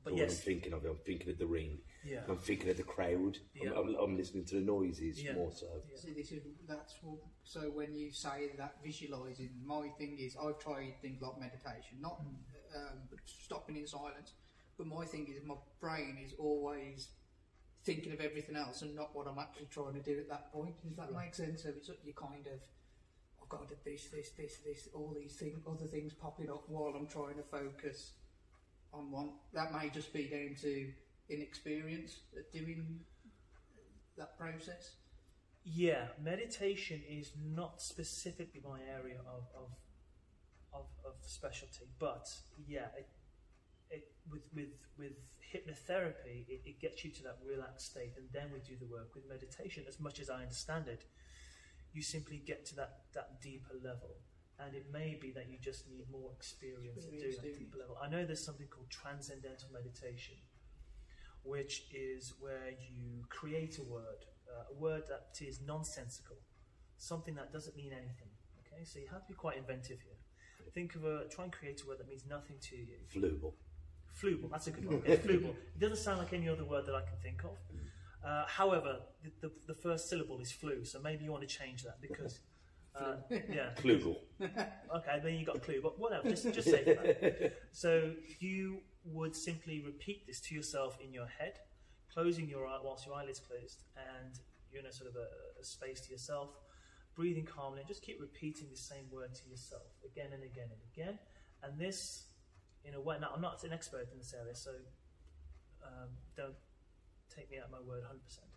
but 0.04 0.10
but 0.10 0.14
when 0.14 0.22
I'm 0.24 0.30
thinking 0.30 0.72
of 0.72 0.84
it, 0.84 0.88
I'm 0.88 0.98
thinking 1.04 1.30
of 1.30 1.38
the 1.38 1.46
ring. 1.46 1.78
yeah, 2.04 2.20
I'm 2.28 2.38
thinking 2.38 2.70
of 2.70 2.76
the 2.76 2.82
crowd. 2.82 3.38
Yeah. 3.54 3.70
I'm, 3.76 3.88
I'm, 3.88 3.94
I'm 3.96 4.16
listening 4.16 4.44
to 4.46 4.54
the 4.56 4.60
noises 4.62 5.22
Yeah. 5.22 5.34
more 5.34 5.52
so. 5.52 5.66
Yeah. 5.90 5.98
See, 5.98 6.12
this 6.12 6.32
is 6.32 6.42
that's 6.68 6.94
what, 7.02 7.18
so 7.44 7.60
when 7.70 7.94
you 7.94 8.10
say 8.10 8.50
that 8.58 8.76
visualizing, 8.84 9.50
my 9.64 9.88
thing 9.98 10.16
is 10.18 10.36
I've 10.42 10.58
tried 10.58 10.94
things 11.02 11.20
like 11.20 11.38
meditation, 11.38 11.98
not 12.00 12.20
um, 12.76 12.98
stopping 13.26 13.76
in 13.76 13.86
silence. 13.86 14.32
But 14.78 14.86
my 14.86 15.04
thing 15.04 15.26
is 15.28 15.44
my 15.44 15.56
brain 15.80 16.16
is 16.24 16.32
always 16.38 17.08
thinking 17.84 18.12
of 18.12 18.20
everything 18.20 18.56
else 18.56 18.80
and 18.82 18.94
not 18.94 19.14
what 19.14 19.26
I'm 19.26 19.38
actually 19.38 19.66
trying 19.70 19.94
to 19.94 20.00
do 20.00 20.18
at 20.18 20.28
that 20.30 20.52
point. 20.52 20.74
Does 20.86 20.96
that 20.96 21.12
make 21.12 21.34
sense? 21.34 21.62
So 21.64 21.68
it's 21.70 21.88
like 21.88 21.98
you 22.04 22.14
kind 22.14 22.46
of 22.46 22.60
I've 23.42 23.48
got 23.50 23.68
to 23.68 23.74
do 23.74 23.80
this, 23.84 24.06
this, 24.06 24.30
this, 24.38 24.58
this, 24.64 24.88
all 24.94 25.14
these 25.14 25.34
things, 25.34 25.58
other 25.68 25.86
things 25.86 26.12
popping 26.14 26.48
up 26.50 26.64
while 26.68 26.94
I'm 26.96 27.06
trying 27.06 27.34
to 27.36 27.42
focus 27.42 28.12
on 28.92 29.10
one. 29.10 29.30
That 29.52 29.72
may 29.72 29.90
just 29.90 30.12
be 30.12 30.24
down 30.24 30.56
to 30.62 30.92
inexperience 31.28 32.20
at 32.36 32.52
doing 32.52 33.00
that 34.16 34.38
process. 34.38 34.94
Yeah, 35.64 36.06
meditation 36.22 37.02
is 37.08 37.32
not 37.42 37.80
specifically 37.82 38.62
my 38.64 38.80
area 38.80 39.20
of 39.26 39.44
of, 39.54 39.70
of, 40.72 40.86
of 41.04 41.14
specialty, 41.22 41.86
but 41.98 42.28
yeah, 42.66 42.86
it, 42.96 43.08
it, 43.90 44.04
with 44.30 44.42
with 44.54 44.68
with 44.98 45.12
hypnotherapy, 45.54 46.48
it, 46.48 46.62
it 46.64 46.80
gets 46.80 47.04
you 47.04 47.10
to 47.10 47.22
that 47.24 47.38
relaxed 47.46 47.90
state, 47.90 48.14
and 48.16 48.26
then 48.32 48.50
we 48.52 48.60
do 48.60 48.76
the 48.80 48.90
work. 48.90 49.14
With 49.14 49.28
meditation, 49.28 49.84
as 49.86 50.00
much 50.00 50.18
as 50.18 50.30
I 50.30 50.42
understand 50.42 50.88
it, 50.88 51.04
you 51.92 52.02
simply 52.02 52.38
get 52.38 52.64
to 52.66 52.76
that 52.76 53.00
that 53.14 53.42
deeper 53.42 53.74
level, 53.82 54.16
and 54.64 54.74
it 54.74 54.86
may 54.92 55.18
be 55.20 55.30
that 55.32 55.48
you 55.50 55.58
just 55.60 55.88
need 55.88 56.04
more 56.10 56.30
experience, 56.36 57.04
at 57.04 57.10
doing 57.10 57.14
Experience 57.14 57.36
that 57.36 57.42
doing 57.42 57.58
deeper 57.58 57.78
level. 57.78 57.96
I 58.02 58.08
know 58.08 58.24
there's 58.24 58.44
something 58.44 58.66
called 58.68 58.90
transcendental 58.90 59.68
meditation, 59.72 60.36
which 61.42 61.86
is 61.92 62.34
where 62.40 62.70
you 62.70 63.24
create 63.28 63.78
a 63.78 63.82
word, 63.82 64.26
uh, 64.48 64.74
a 64.74 64.78
word 64.78 65.04
that 65.08 65.44
is 65.44 65.60
nonsensical, 65.66 66.36
something 66.98 67.34
that 67.34 67.52
doesn't 67.52 67.76
mean 67.76 67.92
anything. 67.92 68.30
Okay, 68.66 68.84
so 68.84 68.98
you 68.98 69.06
have 69.10 69.22
to 69.22 69.28
be 69.28 69.34
quite 69.34 69.56
inventive 69.56 69.98
here. 70.00 70.18
Think 70.72 70.94
of 70.94 71.04
a 71.04 71.24
try 71.28 71.44
and 71.44 71.52
create 71.52 71.82
a 71.82 71.86
word 71.86 71.98
that 71.98 72.08
means 72.08 72.24
nothing 72.28 72.56
to 72.60 72.76
you. 72.76 72.98
Floorball. 73.12 73.54
Flubel, 74.20 74.50
that's 74.50 74.66
a 74.66 74.70
good 74.70 74.86
one. 74.86 75.02
Yeah, 75.06 75.16
flubel. 75.16 75.54
It 75.74 75.80
doesn't 75.80 75.96
sound 75.96 76.18
like 76.18 76.32
any 76.32 76.48
other 76.48 76.64
word 76.64 76.86
that 76.86 76.94
I 76.94 77.02
can 77.02 77.18
think 77.22 77.42
of. 77.44 77.56
Uh, 78.24 78.44
however, 78.46 78.98
the, 79.22 79.48
the, 79.48 79.52
the 79.68 79.74
first 79.74 80.08
syllable 80.08 80.40
is 80.40 80.52
flu, 80.52 80.84
so 80.84 81.00
maybe 81.00 81.24
you 81.24 81.32
want 81.32 81.48
to 81.48 81.48
change 81.48 81.84
that 81.84 82.00
because, 82.00 82.40
uh, 82.98 83.14
yeah. 83.30 83.70
Klugel. 83.76 84.16
Okay, 84.40 85.20
then 85.22 85.34
you 85.34 85.44
got 85.46 85.62
clue, 85.62 85.80
but 85.82 85.98
whatever, 85.98 86.28
just, 86.30 86.52
just 86.52 86.70
say 86.70 86.84
that. 86.84 87.52
So 87.72 88.12
you 88.38 88.80
would 89.04 89.34
simply 89.34 89.82
repeat 89.84 90.26
this 90.26 90.40
to 90.40 90.54
yourself 90.54 90.98
in 91.02 91.12
your 91.12 91.26
head, 91.26 91.54
closing 92.12 92.48
your 92.48 92.66
eye 92.66 92.78
whilst 92.82 93.06
your 93.06 93.14
eyelids 93.14 93.40
closed, 93.40 93.84
and 93.96 94.38
you're 94.70 94.80
in 94.80 94.86
a 94.86 94.92
sort 94.92 95.10
of 95.10 95.16
a, 95.16 95.60
a 95.60 95.64
space 95.64 96.00
to 96.02 96.10
yourself, 96.10 96.50
breathing 97.14 97.44
calmly, 97.44 97.80
and 97.80 97.88
just 97.88 98.02
keep 98.02 98.20
repeating 98.20 98.68
the 98.70 98.76
same 98.76 99.04
word 99.10 99.34
to 99.34 99.48
yourself 99.48 99.86
again 100.04 100.32
and 100.32 100.42
again 100.42 100.68
and 100.70 100.80
again. 100.92 101.18
And 101.62 101.78
this, 101.78 102.24
in 102.84 102.94
a 102.94 103.00
way, 103.00 103.16
now 103.20 103.30
I'm 103.34 103.42
not 103.42 103.62
an 103.64 103.72
expert 103.72 104.08
in 104.12 104.18
this 104.18 104.34
area, 104.38 104.54
so 104.54 104.70
um, 105.84 106.08
don't 106.36 106.54
take 107.34 107.50
me 107.50 107.58
at 107.58 107.70
my 107.70 107.80
word 107.80 108.02
100%. 108.02 108.49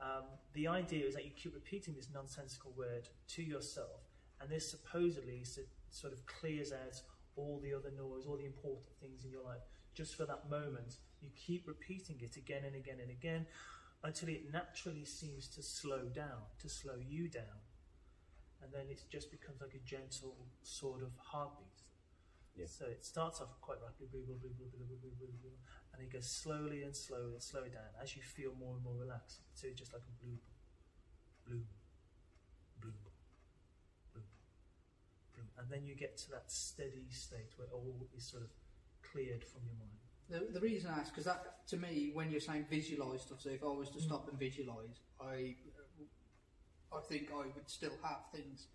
Um, 0.00 0.24
the 0.54 0.66
idea 0.66 1.06
is 1.06 1.14
that 1.14 1.24
you 1.24 1.30
keep 1.36 1.54
repeating 1.54 1.94
this 1.94 2.08
nonsensical 2.12 2.72
word 2.76 3.08
to 3.28 3.42
yourself, 3.42 4.00
and 4.40 4.50
this 4.50 4.70
supposedly 4.70 5.44
sort 5.90 6.12
of 6.12 6.24
clears 6.26 6.72
out 6.72 7.00
all 7.36 7.60
the 7.62 7.74
other 7.74 7.90
noise, 7.96 8.26
all 8.26 8.36
the 8.36 8.46
important 8.46 8.86
things 9.00 9.24
in 9.24 9.30
your 9.30 9.44
life. 9.44 9.60
Just 9.94 10.16
for 10.16 10.24
that 10.24 10.48
moment, 10.48 10.96
you 11.20 11.30
keep 11.36 11.66
repeating 11.66 12.16
it 12.20 12.36
again 12.36 12.62
and 12.64 12.74
again 12.74 12.98
and 13.00 13.10
again 13.10 13.46
until 14.02 14.28
it 14.30 14.50
naturally 14.52 15.04
seems 15.04 15.46
to 15.48 15.62
slow 15.62 16.08
down, 16.08 16.48
to 16.60 16.68
slow 16.68 16.96
you 17.06 17.28
down. 17.28 17.60
And 18.62 18.72
then 18.72 18.88
it 18.90 19.02
just 19.10 19.30
becomes 19.30 19.60
like 19.60 19.74
a 19.74 19.84
gentle 19.86 20.36
sort 20.62 21.02
of 21.02 21.10
heartbeat. 21.18 21.66
Yeah. 22.56 22.66
So 22.66 22.86
it 22.86 23.04
starts 23.04 23.40
off 23.40 23.60
quite 23.60 23.78
rapidly, 23.82 24.24
and 26.00 26.08
it 26.08 26.12
goes 26.12 26.26
slowly 26.26 26.82
and 26.82 26.96
slowly 26.96 27.34
and 27.34 27.42
slowly 27.42 27.68
down 27.68 27.92
as 28.02 28.16
you 28.16 28.22
feel 28.22 28.52
more 28.58 28.74
and 28.74 28.82
more 28.82 28.96
relaxed. 28.98 29.40
So 29.52 29.68
it's 29.68 29.78
just 29.78 29.92
like 29.92 30.00
a 30.00 30.24
bloop, 30.24 30.40
bloop, 31.44 31.68
bloop, 32.80 32.96
bloop, 34.16 34.24
bloop. 35.36 35.60
And 35.60 35.70
then 35.70 35.84
you 35.84 35.94
get 35.94 36.16
to 36.24 36.30
that 36.30 36.50
steady 36.50 37.04
state 37.10 37.52
where 37.56 37.68
all 37.70 38.08
is 38.16 38.24
sort 38.24 38.44
of 38.44 38.48
cleared 39.02 39.44
from 39.44 39.60
your 39.66 39.76
mind. 39.76 40.00
The, 40.30 40.58
the 40.58 40.64
reason 40.64 40.90
I 40.90 41.00
ask, 41.00 41.12
because 41.12 41.26
that, 41.26 41.66
to 41.68 41.76
me, 41.76 42.12
when 42.14 42.30
you're 42.30 42.40
saying 42.40 42.64
visualise 42.70 43.22
stuff, 43.22 43.42
so 43.42 43.50
if 43.50 43.62
I 43.62 43.66
was 43.66 43.90
to 43.90 44.00
stop 44.00 44.24
mm. 44.24 44.30
and 44.30 44.38
visualise, 44.38 45.00
I, 45.20 45.56
I 46.96 47.00
think 47.10 47.28
I 47.30 47.44
would 47.54 47.68
still 47.68 47.92
have 48.02 48.20
things 48.32 48.68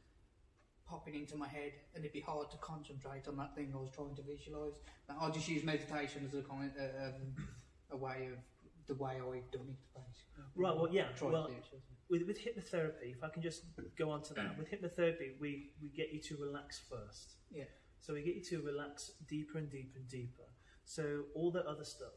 popping 0.88 1.16
into 1.16 1.36
my 1.36 1.48
head, 1.48 1.72
and 1.94 2.04
it'd 2.04 2.14
be 2.14 2.22
hard 2.22 2.50
to 2.52 2.58
concentrate 2.58 3.28
on 3.28 3.38
that 3.38 3.56
thing 3.56 3.72
I 3.74 3.78
was 3.78 3.90
trying 3.90 4.16
to 4.16 4.22
visualise. 4.22 4.76
I'll 5.10 5.32
just 5.32 5.48
use 5.48 5.64
meditation 5.64 6.24
as 6.28 6.34
a 6.34 6.42
kind, 6.44 6.72
uh, 6.80 7.08
um, 7.08 7.48
a 7.92 7.98
way 7.98 8.30
of 8.32 8.40
the 8.88 8.96
way 8.96 9.14
I've 9.16 9.50
done 9.52 9.68
it, 9.70 9.82
basically. 9.96 10.44
Right, 10.56 10.76
well, 10.76 10.88
yeah, 10.92 11.08
Try 11.18 11.30
well, 11.32 11.48
to 11.48 11.54
do 11.54 11.58
it, 11.58 11.66
sort 11.66 11.82
of. 11.82 12.10
with, 12.10 12.28
with 12.28 12.40
hypnotherapy, 12.40 13.16
if 13.16 13.24
I 13.24 13.30
can 13.30 13.42
just 13.42 13.64
go 13.98 14.12
on 14.12 14.22
to 14.24 14.34
that, 14.36 14.58
with 14.58 14.70
hypnotherapy, 14.70 15.40
we, 15.40 15.72
we 15.82 15.90
get 15.90 16.14
you 16.14 16.22
to 16.22 16.38
relax 16.38 16.80
first. 16.90 17.38
Yeah. 17.52 17.64
So 18.00 18.14
we 18.14 18.22
get 18.22 18.36
you 18.36 18.44
to 18.44 18.62
relax 18.62 19.12
deeper 19.28 19.58
and 19.58 19.70
deeper 19.70 19.98
and 19.98 20.08
deeper. 20.08 20.44
So 20.86 21.24
all 21.34 21.50
the 21.52 21.66
other 21.68 21.84
stuff 21.84 22.14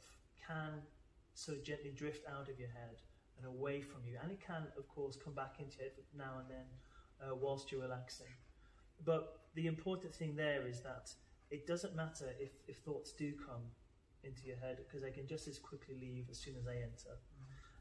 can 0.47 0.83
sort 1.33 1.57
of 1.57 1.65
gently 1.65 1.91
drift 1.97 2.27
out 2.29 2.51
of 2.51 2.59
your 2.59 2.69
head 2.69 3.01
and 3.39 3.47
away 3.47 3.81
from 3.81 4.03
you, 4.05 4.19
and 4.23 4.31
it 4.31 4.41
can, 4.45 4.67
of 4.77 4.87
course, 4.89 5.17
come 5.17 5.33
back 5.33 5.55
into 5.59 5.81
it 5.81 5.97
now 6.15 6.41
and 6.41 6.51
then 6.51 6.67
uh, 7.23 7.35
whilst 7.35 7.73
you're 7.73 7.81
relaxing. 7.81 8.27
But 9.05 9.39
the 9.55 9.67
important 9.67 10.15
thing 10.15 10.37
there 10.37 10.67
is 10.67 10.81
that 10.83 11.11
it 11.51 11.67
doesn't 11.67 11.95
matter 11.97 12.35
if, 12.39 12.51
if 12.67 12.79
thoughts 12.79 13.13
do 13.13 13.33
come 13.33 13.63
into 14.25 14.47
your 14.47 14.57
head 14.57 14.79
because 14.79 15.03
they 15.03 15.11
can 15.11 15.27
just 15.27 15.49
as 15.49 15.59
quickly 15.59 15.97
leave 16.01 16.27
as 16.31 16.39
soon 16.39 16.57
as 16.57 16.65
they 16.65 16.79
enter. 16.83 17.17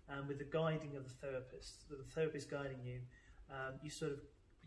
And 0.10 0.28
with 0.28 0.38
the 0.40 0.46
guiding 0.46 0.96
of 0.96 1.04
the 1.04 1.14
therapist, 1.28 1.90
the 1.90 1.98
therapist 2.16 2.50
guiding 2.50 2.80
you, 2.84 3.00
um, 3.52 3.74
you 3.84 3.90
sort 3.90 4.14
of 4.14 4.20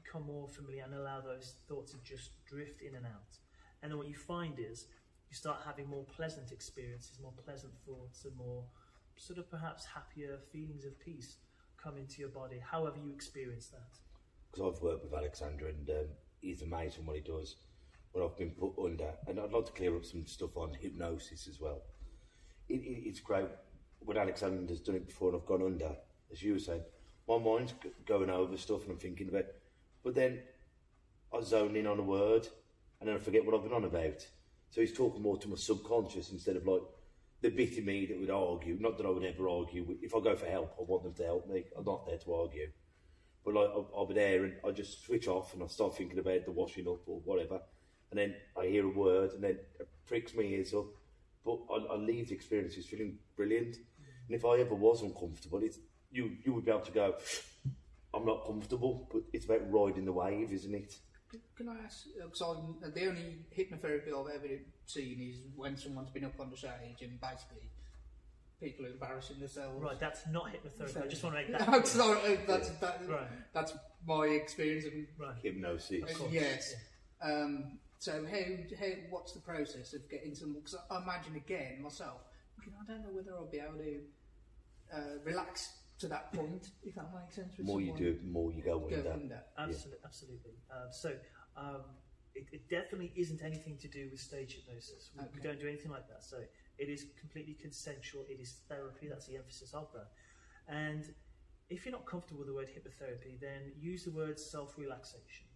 become 0.02 0.26
more 0.26 0.48
familiar 0.48 0.84
and 0.84 0.94
allow 0.94 1.20
those 1.20 1.54
thoughts 1.68 1.92
to 1.92 1.98
just 2.02 2.44
drift 2.44 2.82
in 2.82 2.94
and 2.94 3.06
out. 3.06 3.38
And 3.82 3.90
then 3.90 3.98
what 3.98 4.08
you 4.08 4.14
find 4.14 4.58
is 4.58 4.86
you 5.30 5.36
start 5.36 5.60
having 5.64 5.88
more 5.88 6.04
pleasant 6.04 6.52
experiences, 6.52 7.18
more 7.22 7.32
pleasant 7.44 7.72
thoughts, 7.86 8.24
and 8.24 8.36
more 8.36 8.64
sort 9.16 9.38
of 9.38 9.50
perhaps 9.50 9.84
happier 9.86 10.38
feelings 10.52 10.84
of 10.84 10.98
peace 10.98 11.36
come 11.82 11.96
into 11.96 12.20
your 12.20 12.28
body, 12.28 12.58
however 12.58 12.98
you 12.98 13.10
experience 13.12 13.68
that. 13.68 13.98
because 14.50 14.76
I've 14.76 14.82
worked 14.82 15.04
with 15.04 15.14
Alexander 15.14 15.68
and 15.68 15.88
um, 15.88 16.06
he's 16.40 16.62
amazing 16.62 17.06
what 17.06 17.16
he 17.16 17.22
does. 17.22 17.56
When 18.12 18.24
I've 18.24 18.36
been 18.36 18.50
put 18.50 18.72
under, 18.82 19.12
and 19.28 19.38
I'd 19.38 19.52
like 19.52 19.66
to 19.66 19.72
clear 19.72 19.96
up 19.96 20.04
some 20.04 20.26
stuff 20.26 20.56
on 20.56 20.74
hypnosis 20.74 21.46
as 21.46 21.60
well. 21.60 21.82
It, 22.68 22.80
it, 22.80 23.08
it's 23.08 23.20
great 23.20 23.46
when 24.00 24.16
Alexander's 24.16 24.80
done 24.80 24.96
it 24.96 25.06
before 25.06 25.28
and 25.28 25.40
I've 25.40 25.46
gone 25.46 25.62
under, 25.62 25.94
as 26.32 26.42
you 26.42 26.54
were 26.54 26.58
saying. 26.58 26.82
My 27.28 27.38
mind's 27.38 27.74
going 28.06 28.30
over 28.30 28.56
stuff 28.56 28.82
and 28.82 28.92
I'm 28.92 28.98
thinking 28.98 29.28
about, 29.28 29.44
but 30.02 30.14
then 30.14 30.40
I 31.32 31.40
zone 31.42 31.76
in 31.76 31.86
on 31.86 32.00
a 32.00 32.02
word 32.02 32.48
and 33.00 33.08
then 33.08 33.16
I 33.16 33.18
forget 33.18 33.44
what 33.44 33.54
I've 33.54 33.62
been 33.62 33.72
on 33.72 33.84
about. 33.84 34.26
So 34.70 34.80
he's 34.80 34.96
talking 34.96 35.22
more 35.22 35.36
to 35.38 35.48
my 35.48 35.56
subconscious 35.56 36.32
instead 36.32 36.56
of 36.56 36.66
like 36.66 36.82
the 37.42 37.50
bit 37.50 37.76
in 37.76 37.84
me 37.84 38.06
that 38.06 38.18
would 38.18 38.30
argue. 38.30 38.76
Not 38.80 38.96
that 38.98 39.06
I 39.06 39.10
would 39.10 39.24
ever 39.24 39.48
argue. 39.48 39.96
If 40.02 40.14
I 40.14 40.20
go 40.20 40.36
for 40.36 40.46
help, 40.46 40.74
I 40.78 40.82
want 40.82 41.04
them 41.04 41.14
to 41.14 41.24
help 41.24 41.48
me. 41.48 41.64
I'm 41.76 41.84
not 41.84 42.06
there 42.06 42.18
to 42.18 42.34
argue. 42.34 42.68
But 43.44 43.54
like 43.54 43.70
I'll, 43.96 44.06
be 44.06 44.14
there 44.14 44.44
and 44.44 44.54
I 44.66 44.70
just 44.70 45.04
switch 45.04 45.26
off 45.26 45.54
and 45.54 45.62
I 45.62 45.66
start 45.66 45.96
thinking 45.96 46.18
about 46.18 46.44
the 46.44 46.52
washing 46.52 46.86
up 46.86 47.00
or 47.06 47.20
whatever, 47.24 47.60
and 48.10 48.18
then 48.18 48.34
I 48.58 48.66
hear 48.66 48.84
a 48.84 48.90
word 48.90 49.32
and 49.32 49.42
then 49.42 49.58
it 49.78 49.88
pricks 50.06 50.34
my 50.34 50.42
ears 50.42 50.74
up. 50.74 50.86
But 51.44 51.58
I, 51.72 51.94
I 51.94 51.96
leave 51.96 52.28
the 52.28 52.34
experiences 52.34 52.86
feeling 52.86 53.18
brilliant. 53.36 53.76
And 53.76 54.36
if 54.36 54.44
I 54.44 54.58
ever 54.58 54.74
was 54.74 55.02
uncomfortable, 55.02 55.62
it's 55.62 55.78
you 56.12 56.36
you 56.44 56.52
would 56.52 56.64
be 56.64 56.70
able 56.70 56.80
to 56.82 56.92
go. 56.92 57.14
I'm 58.12 58.26
not 58.26 58.44
comfortable, 58.44 59.08
but 59.12 59.22
it's 59.32 59.44
about 59.44 59.70
riding 59.70 60.04
the 60.04 60.12
wave, 60.12 60.52
isn't 60.52 60.74
it? 60.74 60.94
Can- 61.56 61.68
I 61.68 61.84
ask? 61.84 62.06
Uh, 62.20 62.24
because 62.24 62.40
I'm 62.40 62.92
the 62.92 63.06
only 63.06 63.46
hypnotherapy 63.56 64.08
I've 64.08 64.34
ever 64.34 64.48
seen 64.86 65.20
is 65.20 65.42
when 65.54 65.76
someone's 65.76 66.10
been 66.10 66.24
up 66.24 66.40
on 66.40 66.50
the 66.50 66.56
stage 66.56 67.02
and 67.02 67.20
basically 67.20 67.70
people 68.60 68.86
are 68.86 68.90
embarrassing 68.90 69.38
themselves. 69.38 69.82
Right, 69.82 69.98
that's 69.98 70.26
not 70.30 70.46
hypnotherapy. 70.48 71.02
I 71.04 71.06
just 71.08 71.22
want 71.22 71.36
to 71.36 71.42
make 71.42 71.52
that. 71.58 71.68
No, 71.70 71.78
it's 71.78 71.96
not, 71.96 72.16
uh, 72.18 72.36
that's 72.46 72.68
that, 72.80 73.00
Right. 73.08 73.28
that's 73.54 73.72
my 74.06 74.26
experience. 74.26 74.84
of 74.86 74.92
Right. 75.18 75.34
Hypnosis. 75.42 76.02
uh, 76.02 76.14
course, 76.18 76.32
yes. 76.32 76.74
Um, 77.22 77.78
so 77.98 78.24
how, 78.24 78.38
how 78.78 78.86
what's 79.10 79.32
the 79.32 79.40
process 79.40 79.92
of 79.94 80.08
getting 80.10 80.34
some? 80.34 80.54
Because 80.54 80.76
I 80.90 81.02
imagine 81.02 81.36
again 81.36 81.82
myself, 81.82 82.20
thinking, 82.56 82.74
I 82.82 82.86
don't 82.90 83.02
know 83.02 83.12
whether 83.12 83.32
I'll 83.34 83.46
be 83.50 83.58
able 83.58 83.78
to 83.78 84.00
uh, 84.94 85.18
relax 85.24 85.70
to 85.98 86.08
that 86.08 86.32
point. 86.32 86.70
If 86.82 86.94
that 86.94 87.08
makes 87.14 87.34
sense. 87.36 87.56
The 87.56 87.62
with 87.62 87.66
more 87.66 87.80
you 87.80 87.94
do, 87.94 88.18
the 88.22 88.30
more 88.30 88.52
you 88.52 88.62
go 88.62 88.78
Go 88.78 88.96
under. 88.96 89.12
under. 89.12 89.40
Absolutely, 89.58 89.98
absolutely. 90.04 90.52
Um, 90.70 90.88
so 90.92 91.12
um, 91.56 91.82
it, 92.34 92.46
it 92.52 92.68
definitely 92.70 93.12
isn't 93.16 93.42
anything 93.42 93.76
to 93.78 93.88
do 93.88 94.08
with 94.10 94.20
stage 94.20 94.54
hypnosis. 94.56 95.10
We, 95.18 95.24
we 95.34 95.40
don't 95.42 95.60
do 95.60 95.68
anything 95.68 95.90
like 95.90 96.08
that. 96.08 96.24
So 96.24 96.38
it 96.80 96.88
is 96.88 97.06
completely 97.20 97.54
consensual. 97.60 98.24
It 98.28 98.40
is 98.40 98.60
therapy. 98.68 99.06
That's 99.08 99.26
the 99.26 99.36
emphasis 99.36 99.74
of 99.74 99.88
that. 99.92 100.08
And 100.66 101.04
if 101.68 101.84
you're 101.84 101.92
not 101.92 102.06
comfortable 102.06 102.40
with 102.40 102.48
the 102.48 102.54
word 102.54 102.68
hypnotherapy, 102.68 103.38
then 103.40 103.72
use 103.78 104.04
the 104.04 104.10
word 104.10 104.40
self-relaxation. 104.40 105.46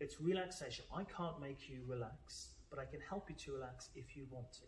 It's 0.00 0.20
relaxation. 0.20 0.84
I 0.94 1.04
can't 1.04 1.40
make 1.40 1.68
you 1.70 1.82
relax, 1.86 2.50
but 2.68 2.78
I 2.78 2.84
can 2.84 3.00
help 3.08 3.30
you 3.30 3.36
to 3.44 3.52
relax 3.52 3.90
if 3.94 4.16
you 4.16 4.26
want 4.30 4.52
to. 4.54 4.66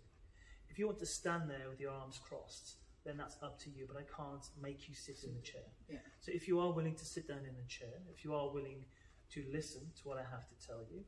If 0.70 0.78
you 0.78 0.86
want 0.86 1.00
to 1.00 1.06
stand 1.06 1.50
there 1.50 1.68
with 1.68 1.80
your 1.80 1.90
arms 1.90 2.18
crossed, 2.26 2.76
then 3.04 3.16
that's 3.16 3.36
up 3.42 3.58
to 3.64 3.70
you, 3.70 3.86
but 3.86 3.96
I 3.96 4.04
can't 4.16 4.46
make 4.62 4.88
you 4.88 4.94
sit 4.94 5.24
in 5.24 5.34
the 5.34 5.40
chair. 5.40 5.68
Yeah. 5.90 5.98
So 6.20 6.30
if 6.32 6.46
you 6.46 6.60
are 6.60 6.72
willing 6.72 6.94
to 6.94 7.04
sit 7.04 7.26
down 7.26 7.38
in 7.38 7.56
a 7.62 7.68
chair, 7.68 8.02
if 8.14 8.24
you 8.24 8.34
are 8.34 8.52
willing 8.52 8.84
to 9.32 9.44
listen 9.52 9.82
to 10.00 10.08
what 10.08 10.18
I 10.18 10.22
have 10.22 10.46
to 10.48 10.66
tell 10.66 10.82
you, 10.90 11.04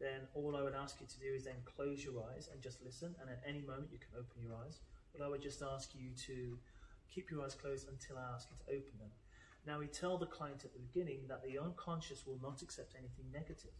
then 0.00 0.26
all 0.34 0.56
I 0.56 0.62
would 0.62 0.74
ask 0.74 1.00
you 1.00 1.06
to 1.06 1.18
do 1.18 1.34
is 1.34 1.44
then 1.44 1.60
close 1.64 2.04
your 2.04 2.22
eyes 2.30 2.48
and 2.52 2.62
just 2.62 2.82
listen. 2.84 3.14
And 3.20 3.30
at 3.30 3.42
any 3.46 3.60
moment 3.60 3.88
you 3.90 3.98
can 3.98 4.14
open 4.14 4.42
your 4.42 4.54
eyes. 4.64 4.80
But 5.12 5.24
I 5.24 5.28
would 5.28 5.42
just 5.42 5.62
ask 5.62 5.94
you 5.94 6.10
to 6.26 6.58
keep 7.12 7.30
your 7.30 7.44
eyes 7.44 7.54
closed 7.54 7.88
until 7.88 8.18
I 8.18 8.34
ask 8.34 8.48
you 8.50 8.56
to 8.58 8.78
open 8.78 8.98
them. 8.98 9.10
Now 9.66 9.78
we 9.78 9.86
tell 9.86 10.16
the 10.16 10.26
client 10.26 10.64
at 10.64 10.72
the 10.72 10.78
beginning 10.78 11.26
that 11.28 11.42
the 11.42 11.58
unconscious 11.58 12.26
will 12.26 12.38
not 12.42 12.62
accept 12.62 12.94
anything 12.96 13.26
negative. 13.32 13.74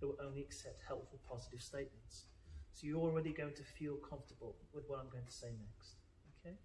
It 0.00 0.04
will 0.04 0.16
only 0.22 0.40
accept 0.40 0.82
helpful, 0.86 1.18
positive 1.28 1.62
statements. 1.62 2.26
So 2.72 2.86
you're 2.86 3.00
already 3.00 3.32
going 3.32 3.54
to 3.54 3.62
feel 3.62 3.96
comfortable 3.96 4.56
with 4.72 4.84
what 4.88 4.98
I'm 4.98 5.10
going 5.10 5.26
to 5.26 5.32
say 5.32 5.48
next. 5.58 5.96
Okay. 6.40 6.56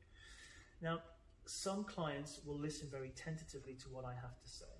Now, 0.81 0.99
some 1.45 1.83
clients 1.83 2.41
will 2.45 2.57
listen 2.57 2.87
very 2.91 3.09
tentatively 3.09 3.73
to 3.75 3.89
what 3.89 4.05
I 4.05 4.13
have 4.13 4.37
to 4.39 4.49
say, 4.49 4.73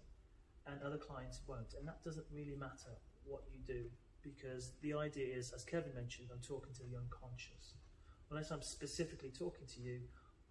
and 0.67 0.81
other 0.81 0.97
clients 0.97 1.41
won't. 1.47 1.73
And 1.77 1.87
that 1.87 2.03
doesn't 2.03 2.25
really 2.31 2.55
matter 2.55 2.97
what 3.25 3.43
you 3.51 3.59
do 3.65 3.89
because 4.21 4.73
the 4.81 4.93
idea 4.93 5.27
is, 5.27 5.51
as 5.51 5.63
Kevin 5.63 5.93
mentioned, 5.95 6.29
I'm 6.31 6.41
talking 6.41 6.73
to 6.75 6.83
the 6.83 6.97
unconscious. 6.97 7.75
Unless 8.29 8.51
I'm 8.51 8.61
specifically 8.61 9.29
talking 9.29 9.65
to 9.75 9.81
you, 9.81 10.01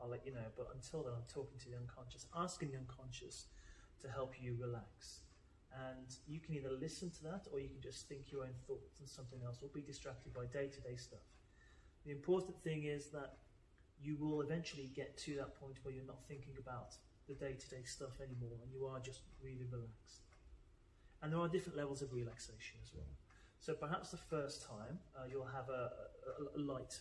I'll 0.01 0.09
let 0.09 0.27
you 0.27 0.33
know. 0.33 0.49
But 0.57 0.69
until 0.75 1.03
then, 1.03 1.13
I'm 1.15 1.29
talking 1.33 1.59
to 1.59 1.71
the 1.71 1.77
unconscious, 1.77 2.27
asking 2.35 2.73
the 2.73 2.79
unconscious 2.79 3.47
to 4.03 4.09
help 4.09 4.35
you 4.41 4.57
relax. 4.61 5.21
And 5.73 6.09
you 6.27 6.41
can 6.41 6.55
either 6.55 6.71
listen 6.73 7.11
to 7.11 7.23
that 7.25 7.47
or 7.53 7.61
you 7.61 7.69
can 7.69 7.81
just 7.83 8.09
think 8.09 8.33
your 8.33 8.43
own 8.43 8.57
thoughts 8.67 8.99
and 9.01 9.09
something 9.09 9.41
else 9.45 9.59
or 9.63 9.69
be 9.69 9.83
distracted 9.83 10.33
by 10.33 10.47
day 10.47 10.69
to 10.69 10.81
day 10.81 10.97
stuff. 10.97 11.27
The 12.05 12.13
important 12.13 12.57
thing 12.63 12.85
is 12.85 13.11
that 13.11 13.37
you 14.01 14.17
will 14.17 14.41
eventually 14.41 14.91
get 14.95 15.17
to 15.19 15.35
that 15.37 15.59
point 15.61 15.79
where 15.83 15.93
you're 15.93 16.07
not 16.07 16.25
thinking 16.27 16.55
about 16.59 16.95
the 17.27 17.35
day-to-day 17.35 17.85
stuff 17.85 18.21
anymore, 18.23 18.57
and 18.63 18.73
you 18.73 18.87
are 18.87 19.01
just 19.01 19.21
really 19.43 19.67
relaxed. 19.71 20.25
And 21.21 21.33
there 21.33 21.41
are 21.41 21.49
different 21.49 21.77
levels 21.77 22.01
of 22.01 22.13
relaxation 22.13 22.79
as 22.83 22.91
well. 22.95 23.11
So 23.61 23.75
perhaps 23.75 24.11
the 24.11 24.17
first 24.17 24.67
time 24.67 24.99
uh, 25.17 25.25
you'll 25.31 25.45
have 25.47 25.69
a, 25.69 25.91
a, 26.57 26.59
a 26.59 26.61
light 26.61 27.01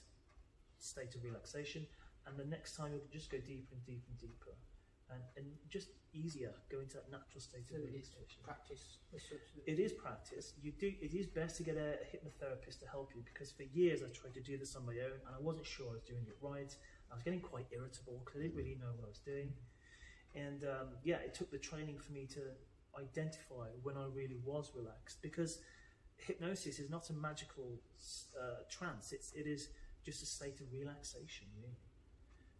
state 0.79 1.15
of 1.15 1.23
relaxation, 1.23 1.85
and 2.25 2.37
the 2.37 2.45
next 2.45 2.75
time 2.75 2.91
you'll 2.93 3.11
just 3.11 3.31
go 3.31 3.37
deeper 3.37 3.73
and 3.73 3.85
deeper 3.85 4.05
and 4.09 4.19
deeper, 4.19 4.53
and, 5.11 5.21
and 5.37 5.45
just 5.69 5.89
easier 6.13 6.51
go 6.69 6.79
into 6.79 6.95
that 6.95 7.09
natural 7.11 7.39
state 7.41 7.65
So 7.69 7.75
of 7.75 7.81
it 7.83 7.85
is 7.95 8.09
relaxation. 8.11 8.41
practice 8.43 8.97
as 9.15 9.21
such. 9.21 9.45
that- 9.55 9.71
It 9.71 9.79
is 9.79 9.93
practice. 9.93 10.53
You 10.61 10.71
do. 10.71 10.91
It 11.01 11.13
is 11.13 11.27
best 11.27 11.57
to 11.57 11.63
get 11.63 11.77
a, 11.77 11.99
hypnotherapist 12.11 12.79
to 12.79 12.87
help 12.87 13.13
you 13.15 13.21
because 13.23 13.51
for 13.51 13.63
years 13.63 14.01
I 14.03 14.07
tried 14.09 14.33
to 14.33 14.41
do 14.41 14.57
this 14.57 14.75
on 14.75 14.85
my 14.85 14.93
own 14.93 15.17
and 15.25 15.35
I 15.35 15.39
wasn't 15.39 15.65
sure 15.65 15.89
I 15.89 15.93
was 15.93 16.01
doing 16.03 16.25
it 16.27 16.37
right. 16.41 16.75
I 17.11 17.13
was 17.15 17.23
getting 17.23 17.39
quite 17.41 17.67
irritable 17.71 18.21
because 18.25 18.39
I 18.39 18.43
didn't 18.43 18.57
really 18.57 18.75
know 18.81 18.91
what 18.97 19.05
I 19.05 19.09
was 19.09 19.19
doing. 19.19 19.53
And 20.35 20.63
um, 20.65 20.87
yeah, 21.03 21.17
it 21.17 21.33
took 21.33 21.49
the 21.51 21.57
training 21.57 21.97
for 21.99 22.11
me 22.11 22.25
to 22.33 22.41
identify 22.99 23.67
when 23.83 23.95
I 23.97 24.05
really 24.13 24.37
was 24.43 24.71
relaxed 24.75 25.21
because 25.21 25.59
hypnosis 26.17 26.79
is 26.79 26.89
not 26.89 27.09
a 27.09 27.13
magical 27.13 27.79
uh, 28.39 28.63
trance. 28.69 29.11
It's 29.11 29.31
it 29.33 29.47
is 29.47 29.69
just 30.03 30.23
a 30.23 30.25
state 30.25 30.59
of 30.61 30.71
relaxation, 30.71 31.47
really. 31.55 31.77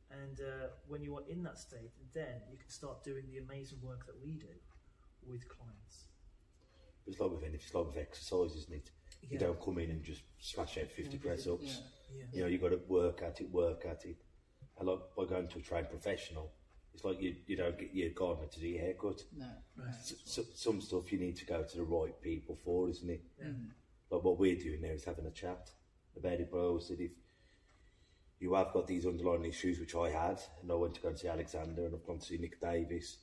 And 0.10 0.40
uh, 0.40 0.68
when 0.88 1.02
you 1.02 1.16
are 1.18 1.24
in 1.28 1.44
that 1.44 1.58
state, 1.60 1.92
then 2.14 2.42
you 2.50 2.58
can 2.58 2.70
start 2.70 3.04
doing 3.04 3.26
the 3.32 3.40
amazing 3.40 3.80
work 3.82 4.06
that 4.06 4.16
we 4.24 4.32
do 4.38 4.48
with 5.28 5.48
clients. 5.50 6.06
It's 7.06 7.20
like 7.20 7.32
with 7.32 7.42
anything, 7.44 7.60
it's 7.66 7.74
like 7.74 7.88
with 7.88 7.98
exercise, 7.98 8.56
isn't 8.56 8.74
it? 8.74 8.92
You 9.30 9.38
don't 9.38 9.60
come 9.62 9.80
in 9.80 9.90
and 9.90 10.04
just 10.04 10.22
smash 10.40 10.78
out 10.78 10.90
50 10.92 11.12
Yeah, 11.18 11.22
press 11.22 11.48
ups. 11.48 11.64
yeah. 11.64 12.18
Yeah. 12.20 12.24
You 12.34 12.42
know, 12.42 12.48
you've 12.48 12.62
got 12.62 12.70
to 12.70 12.80
work 12.88 13.22
at 13.22 13.42
it, 13.42 13.52
work 13.52 13.86
at 13.86 14.06
it. 14.06 14.18
And 14.80 14.88
like 14.88 15.00
by 15.18 15.26
going 15.26 15.48
to 15.50 15.60
a 15.60 15.62
trained 15.62 15.90
professional, 15.90 16.52
it's 16.98 17.06
like 17.06 17.22
you, 17.22 17.36
you 17.46 17.56
don't 17.56 17.78
get 17.78 17.94
your 17.94 18.10
gardener 18.10 18.48
to 18.48 18.60
do 18.60 18.68
your 18.68 18.82
haircut. 18.82 19.22
No. 19.38 19.46
Right. 19.78 19.90
S- 19.90 20.16
s- 20.26 20.46
some 20.56 20.82
stuff 20.82 21.12
you 21.12 21.20
need 21.20 21.36
to 21.38 21.46
go 21.46 21.62
to 21.62 21.78
the 21.78 21.84
right 21.84 22.20
people 22.24 22.58
for, 22.66 22.90
isn't 22.90 23.08
it? 23.08 23.24
Yeah. 23.40 23.50
Mm. 23.50 23.68
Like 24.10 24.24
what 24.24 24.40
we're 24.40 24.56
doing 24.58 24.82
now 24.82 24.88
is 24.90 25.04
having 25.06 25.28
a 25.28 25.32
chat 25.32 25.70
about 26.18 26.40
it. 26.40 26.50
But 26.52 26.58
I 26.58 26.62
always 26.62 26.88
said 26.88 26.98
if 27.00 27.12
you 28.40 28.56
have 28.56 28.74
got 28.74 28.88
these 28.88 29.06
underlying 29.06 29.46
issues, 29.46 29.80
which 29.80 29.94
I 29.94 30.10
had, 30.10 30.42
and 30.64 30.72
I 30.72 30.74
went 30.74 30.96
to 30.96 31.02
go 31.02 31.10
and 31.10 31.20
see 31.20 31.28
Alexander, 31.28 31.86
and 31.86 31.94
I've 31.94 32.08
gone 32.08 32.18
to 32.18 32.26
see 32.26 32.40
Nick 32.40 32.60
Davis. 32.60 33.18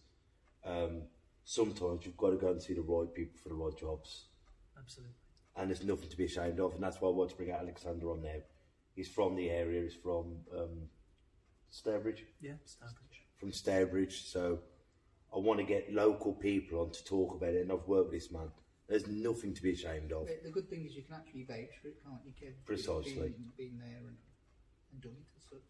Um, 0.64 1.02
sometimes 1.42 2.06
you've 2.06 2.16
got 2.16 2.30
to 2.30 2.36
go 2.36 2.52
and 2.52 2.62
see 2.62 2.74
the 2.74 2.80
right 2.82 3.12
people 3.12 3.36
for 3.42 3.48
the 3.48 3.56
right 3.56 3.76
jobs, 3.76 4.26
Absolutely. 4.78 5.14
and 5.56 5.68
there's 5.68 5.82
nothing 5.82 6.08
to 6.10 6.16
be 6.16 6.26
ashamed 6.26 6.60
of, 6.60 6.74
and 6.74 6.82
that's 6.82 7.00
why 7.00 7.08
I 7.08 7.12
want 7.12 7.30
to 7.30 7.36
bring 7.36 7.50
out 7.50 7.60
Alexander 7.60 8.08
on 8.12 8.22
now. 8.22 8.38
He's 8.94 9.08
from 9.08 9.34
the 9.34 9.50
area. 9.50 9.82
He's 9.82 9.94
from 9.96 10.36
um, 10.56 10.88
Stourbridge 11.70 12.24
Yeah, 12.40 12.52
Stourbridge. 12.64 13.23
From 13.38 13.52
Stourbridge, 13.52 14.24
so 14.24 14.60
I 15.34 15.38
want 15.38 15.60
to 15.60 15.66
get 15.66 15.92
local 15.92 16.32
people 16.32 16.80
on 16.80 16.90
to 16.92 17.04
talk 17.04 17.34
about 17.34 17.54
it, 17.54 17.62
and 17.62 17.72
I've 17.72 17.86
worked 17.86 18.12
with 18.12 18.20
this 18.20 18.30
man. 18.30 18.50
There's 18.88 19.06
nothing 19.06 19.54
to 19.54 19.62
be 19.62 19.72
ashamed 19.72 20.12
of. 20.12 20.26
The, 20.26 20.38
the 20.44 20.50
good 20.50 20.68
thing 20.68 20.84
is 20.84 20.94
you 20.94 21.02
can 21.02 21.16
actually 21.16 21.44
vouch 21.44 21.74
for 21.80 21.88
it, 21.88 21.96
can't 22.04 22.20
you, 22.24 22.32
Kev? 22.32 22.52
Precisely. 22.66 23.12
Being, 23.14 23.52
being 23.56 23.78
there 23.78 24.06
and, 24.06 24.16
and 24.92 25.02
done 25.02 25.12
it 25.12 25.38
as 25.38 25.44
such. 25.48 25.60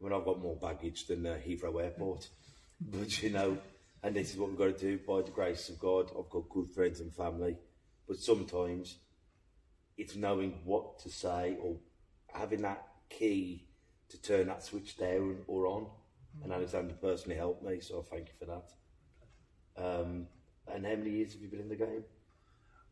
I 0.00 0.04
mean, 0.04 0.12
I've 0.12 0.24
got 0.24 0.40
more 0.40 0.56
baggage 0.56 1.06
than 1.06 1.26
uh, 1.26 1.38
Heathrow 1.44 1.82
Airport, 1.82 2.28
but 2.80 3.22
you 3.22 3.30
know, 3.30 3.58
and 4.02 4.14
this 4.14 4.32
is 4.32 4.38
what 4.38 4.50
we've 4.50 4.58
got 4.58 4.78
to 4.78 4.96
do 4.96 4.98
by 5.06 5.22
the 5.22 5.30
grace 5.30 5.68
of 5.68 5.78
God. 5.78 6.10
I've 6.16 6.30
got 6.30 6.48
good 6.48 6.68
friends 6.70 7.00
and 7.00 7.12
family, 7.12 7.56
but 8.06 8.18
sometimes 8.18 8.98
it's 9.96 10.14
knowing 10.14 10.60
what 10.64 11.00
to 11.00 11.10
say 11.10 11.56
or 11.60 11.76
having 12.32 12.62
that 12.62 12.86
key 13.10 13.66
to 14.10 14.22
turn 14.22 14.46
that 14.46 14.62
switch 14.62 14.96
down 14.96 15.38
or 15.46 15.66
on. 15.66 15.86
And 16.42 16.52
Alexander 16.52 16.94
personally 16.94 17.36
helped 17.36 17.62
me, 17.64 17.80
so 17.80 18.00
I 18.00 18.02
thank 18.14 18.28
you 18.28 18.34
for 18.38 18.46
that. 18.46 18.72
Um, 19.76 20.26
and 20.72 20.84
how 20.84 20.96
many 20.96 21.10
years 21.10 21.32
have 21.32 21.42
you 21.42 21.48
been 21.48 21.60
in 21.60 21.68
the 21.68 21.76
game? 21.76 22.04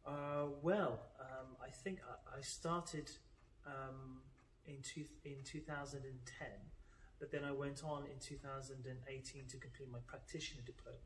Uh, 0.06 0.46
well, 0.62 1.00
um, 1.20 1.56
I 1.62 1.70
think 1.70 1.98
I, 2.08 2.38
I 2.38 2.40
started 2.40 3.10
um, 3.66 4.20
in, 4.66 4.76
two, 4.82 5.04
in 5.24 5.42
2010, 5.44 6.48
but 7.18 7.30
then 7.30 7.44
I 7.44 7.52
went 7.52 7.82
on 7.84 8.04
in 8.04 8.18
2018 8.20 9.46
to 9.48 9.56
complete 9.58 9.90
my 9.90 9.98
practitioner 10.06 10.62
diploma. 10.64 10.98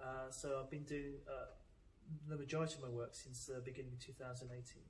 Uh, 0.00 0.30
so 0.30 0.60
I've 0.62 0.70
been 0.70 0.84
doing 0.84 1.14
uh, 1.26 1.52
the 2.28 2.36
majority 2.36 2.74
of 2.74 2.82
my 2.82 2.88
work 2.88 3.14
since 3.14 3.46
the 3.46 3.60
beginning 3.64 3.92
of 3.94 4.04
2018, 4.04 4.82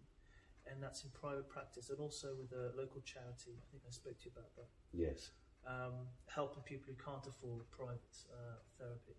and 0.71 0.83
that's 0.83 1.05
in 1.05 1.11
private 1.11 1.49
practice 1.49 1.91
and 1.91 2.01
also 2.01 2.35
with 2.39 2.53
a 2.53 2.77
local 2.77 3.01
charity. 3.03 3.55
I 3.55 3.65
think 3.71 3.83
I 3.87 3.91
spoke 3.91 4.19
to 4.19 4.25
you 4.27 4.33
about 4.37 4.55
that. 4.57 4.67
Yes. 4.93 5.31
Um, 5.67 6.07
helping 6.27 6.63
people 6.63 6.87
who 6.89 6.99
can't 7.03 7.27
afford 7.27 7.69
private 7.71 8.17
uh, 8.33 8.59
therapy 8.79 9.19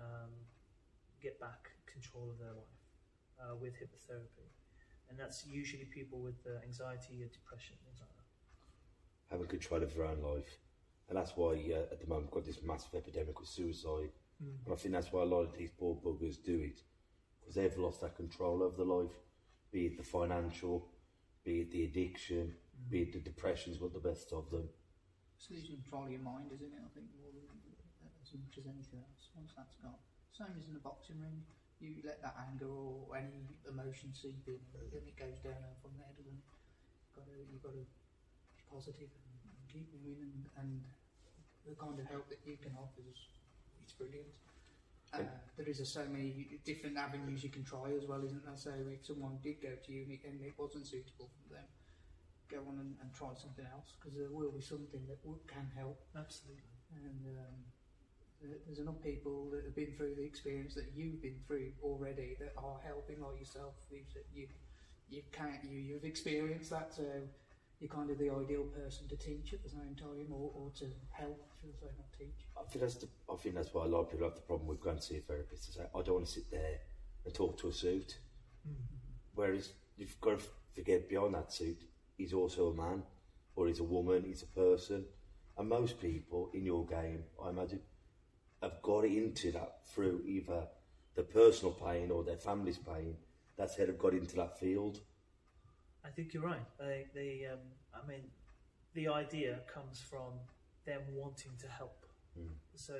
um, 0.00 0.30
get 1.22 1.40
back 1.40 1.70
control 1.90 2.28
of 2.30 2.38
their 2.38 2.52
life 2.52 2.82
uh, 3.40 3.54
with 3.56 3.72
hypnotherapy. 3.74 4.48
And 5.08 5.18
that's 5.18 5.46
usually 5.46 5.84
people 5.84 6.18
with 6.20 6.36
uh, 6.46 6.60
anxiety 6.64 7.22
or 7.22 7.28
depression, 7.28 7.76
things 7.84 8.00
like 8.00 8.10
that. 8.16 8.26
having 9.30 9.46
control 9.46 9.82
of 9.82 9.94
their 9.94 10.04
own 10.04 10.20
life. 10.22 10.58
And 11.08 11.16
that's 11.16 11.36
why 11.36 11.52
uh, 11.72 11.92
at 11.92 12.00
the 12.00 12.06
moment 12.06 12.26
we've 12.26 12.42
got 12.42 12.44
this 12.44 12.62
massive 12.62 12.94
epidemic 12.94 13.38
with 13.38 13.48
suicide. 13.48 14.10
And 14.66 14.74
I 14.74 14.76
think 14.76 14.92
that's 14.94 15.12
why 15.12 15.22
a 15.22 15.24
lot 15.24 15.42
of 15.42 15.56
these 15.56 15.70
poor 15.78 15.96
buggers 16.04 16.36
do 16.44 16.60
it. 16.60 16.82
Because 17.40 17.54
they've 17.54 17.78
lost 17.78 18.00
that 18.02 18.16
control 18.16 18.62
over 18.62 18.76
their 18.76 18.84
life, 18.86 19.16
be 19.72 19.86
it 19.86 19.96
the 19.96 20.02
financial, 20.02 20.88
be 21.44 21.60
it 21.60 21.70
the 21.70 21.84
addiction, 21.84 22.52
be 22.90 23.02
it 23.02 23.12
the 23.12 23.20
depression's 23.20 23.78
got 23.78 23.94
the 23.94 24.00
best 24.00 24.32
of 24.32 24.50
them. 24.50 24.68
It's 25.36 25.52
losing 25.52 25.84
control 25.84 26.08
of 26.08 26.12
your 26.16 26.24
mind, 26.24 26.48
isn't 26.48 26.72
it? 26.72 26.80
I 26.80 26.90
think 26.96 27.12
more 27.12 27.28
than 27.28 27.44
as 28.24 28.32
much 28.32 28.56
as 28.56 28.64
anything 28.64 29.04
else. 29.04 29.30
Once 29.36 29.52
that's 29.52 29.76
gone, 29.84 30.00
same 30.32 30.56
as 30.56 30.66
in 30.66 30.76
a 30.76 30.82
boxing 30.82 31.20
ring. 31.20 31.44
You 31.76 32.00
let 32.08 32.24
that 32.24 32.40
anger 32.40 32.72
or 32.72 33.12
any 33.12 33.52
emotion 33.68 34.16
seep 34.16 34.40
in, 34.48 34.56
and 34.80 35.04
it 35.04 35.12
goes 35.12 35.36
down 35.44 35.76
from 35.84 35.92
there, 36.00 36.08
doesn't 36.16 36.32
it? 36.32 36.40
You've 36.40 37.12
got 37.20 37.28
to, 37.28 37.36
you've 37.52 37.60
got 37.60 37.76
to 37.76 37.84
be 37.84 37.88
positive 38.64 39.12
and, 39.12 39.24
keep 39.68 39.92
moving, 39.92 40.24
and, 40.24 40.48
and 40.56 40.70
the 41.68 41.76
kind 41.76 42.00
of 42.00 42.06
help 42.08 42.32
that 42.32 42.40
you 42.48 42.56
can 42.56 42.72
offer 42.80 43.04
is 43.04 43.20
it's 43.84 43.92
brilliant. 43.92 44.32
Uh, 45.12 45.28
there 45.56 45.68
is 45.68 45.84
so 45.84 46.04
many 46.08 46.58
different 46.64 46.96
avenues 46.96 47.44
you 47.44 47.50
can 47.52 47.62
try 47.64 47.92
as 47.92 48.08
well, 48.08 48.24
isn't 48.24 48.44
there? 48.44 48.56
So 48.56 48.72
if 48.88 49.04
someone 49.04 49.36
did 49.44 49.60
go 49.60 49.76
to 49.76 49.92
you 49.92 50.08
and 50.24 50.40
it 50.40 50.56
wasn't 50.56 50.86
suitable 50.86 51.28
for 51.28 51.54
them, 51.54 51.68
go 52.48 52.58
on 52.68 52.78
and, 52.78 52.94
and 53.00 53.12
try 53.14 53.28
something 53.34 53.66
else 53.72 53.94
because 53.98 54.16
there 54.16 54.30
will 54.30 54.50
be 54.52 54.62
something 54.62 55.02
that 55.08 55.20
w- 55.22 55.40
can 55.46 55.68
help. 55.76 56.00
Absolutely. 56.16 56.62
And 56.94 57.20
um, 57.38 57.56
there's 58.66 58.78
enough 58.78 59.00
people 59.02 59.50
that 59.50 59.64
have 59.64 59.74
been 59.74 59.92
through 59.96 60.14
the 60.14 60.24
experience 60.24 60.74
that 60.74 60.92
you've 60.94 61.20
been 61.22 61.38
through 61.46 61.72
already 61.82 62.36
that 62.40 62.52
are 62.56 62.78
helping, 62.84 63.20
like 63.20 63.38
yourself. 63.38 63.74
You've, 63.90 64.06
you 64.34 64.46
you 65.08 65.22
can't 65.30 65.62
you 65.64 65.78
you've 65.78 66.04
experienced 66.04 66.70
that, 66.70 66.92
so 66.94 67.04
you're 67.80 67.90
kind 67.90 68.10
of 68.10 68.18
the 68.18 68.30
ideal 68.30 68.64
person 68.74 69.06
to 69.08 69.16
teach 69.16 69.52
at 69.52 69.62
the 69.62 69.68
same 69.68 69.94
time, 69.98 70.26
or, 70.32 70.50
or 70.54 70.70
to 70.78 70.86
help, 71.10 71.38
should 71.60 71.70
I 71.70 71.80
say, 71.80 71.92
not 71.96 72.12
teach. 72.18 72.46
I 72.56 72.62
think 72.70 72.82
that's 72.82 72.94
the, 72.96 73.08
I 73.30 73.36
think 73.36 73.54
that's 73.54 73.72
why 73.74 73.84
a 73.84 73.88
lot 73.88 74.00
of 74.00 74.10
people 74.10 74.26
have 74.26 74.34
the 74.34 74.40
problem 74.42 74.68
with 74.68 74.80
going 74.80 74.96
to 74.96 75.02
see 75.02 75.18
a 75.18 75.20
therapist. 75.20 75.66
They 75.66 75.82
say, 75.82 75.88
I 75.94 76.02
don't 76.02 76.14
want 76.14 76.26
to 76.26 76.32
sit 76.32 76.50
there 76.50 76.78
and 77.24 77.34
talk 77.34 77.58
to 77.60 77.68
a 77.68 77.72
suit. 77.72 78.16
Whereas 79.34 79.72
you've 79.98 80.18
got 80.20 80.38
to 80.38 80.44
forget 80.74 81.08
beyond 81.08 81.34
that 81.34 81.52
suit, 81.52 81.82
he's 82.16 82.32
also 82.32 82.68
a 82.70 82.74
man, 82.74 83.02
or 83.54 83.66
he's 83.66 83.80
a 83.80 83.84
woman, 83.84 84.24
he's 84.26 84.42
a 84.42 84.46
person. 84.46 85.04
And 85.58 85.68
most 85.68 86.00
people 86.00 86.50
in 86.52 86.64
your 86.64 86.84
game, 86.86 87.24
I 87.42 87.50
imagine, 87.50 87.80
have 88.62 88.82
got 88.82 89.04
into 89.04 89.52
that 89.52 89.86
through 89.86 90.22
either 90.26 90.66
their 91.14 91.24
personal 91.24 91.72
pain 91.72 92.10
or 92.10 92.24
their 92.24 92.36
family's 92.36 92.78
pain. 92.78 93.16
That's 93.56 93.76
how 93.76 93.86
they've 93.86 93.98
got 93.98 94.12
into 94.12 94.36
that 94.36 94.58
field. 94.58 95.00
I 96.04 96.10
think 96.10 96.34
you're 96.34 96.42
right. 96.42 96.66
They, 96.78 97.06
they, 97.14 97.46
um, 97.50 97.58
I 97.94 98.06
mean, 98.06 98.24
the 98.94 99.08
idea 99.08 99.60
comes 99.72 100.00
from 100.00 100.34
them 100.84 101.00
wanting 101.14 101.52
to 101.60 101.68
help. 101.68 102.06
So 102.74 102.94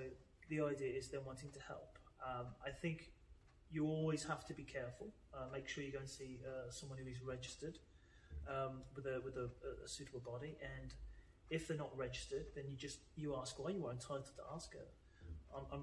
the 0.49 0.61
idea 0.63 0.93
is 0.93 1.09
them 1.09 1.23
wanting 1.27 1.51
to 1.51 1.61
help. 1.61 1.99
Um, 2.25 2.47
I 2.67 2.71
think 2.71 3.13
you 3.71 3.87
always 3.87 4.25
have 4.25 4.45
to 4.47 4.55
be 4.55 4.63
careful. 4.63 5.09
Uh, 5.35 5.45
make 5.53 5.69
sure 5.69 5.85
you 5.85 5.93
go 5.93 5.99
and 5.99 6.09
see 6.09 6.41
uh, 6.47 6.71
someone 6.71 6.99
who 6.99 7.09
is 7.09 7.21
registered 7.23 7.79
um, 8.49 8.83
with 8.95 9.07
a 9.07 9.21
with 9.25 9.37
a, 9.37 9.49
a 9.85 9.89
suitable 9.89 10.21
body. 10.21 10.57
And 10.63 10.95
if 11.51 11.69
they're 11.69 11.77
not 11.77 11.97
registered, 11.97 12.47
then 12.55 12.65
you 12.69 12.77
just 12.77 12.99
you 13.17 13.37
ask 13.37 13.59
why. 13.59 13.71
You 13.71 13.87
are 13.87 13.93
entitled 13.93 14.27
to 14.37 14.43
ask 14.55 14.75
it. 14.75 14.89
I'm, 15.55 15.65
I'm 15.73 15.83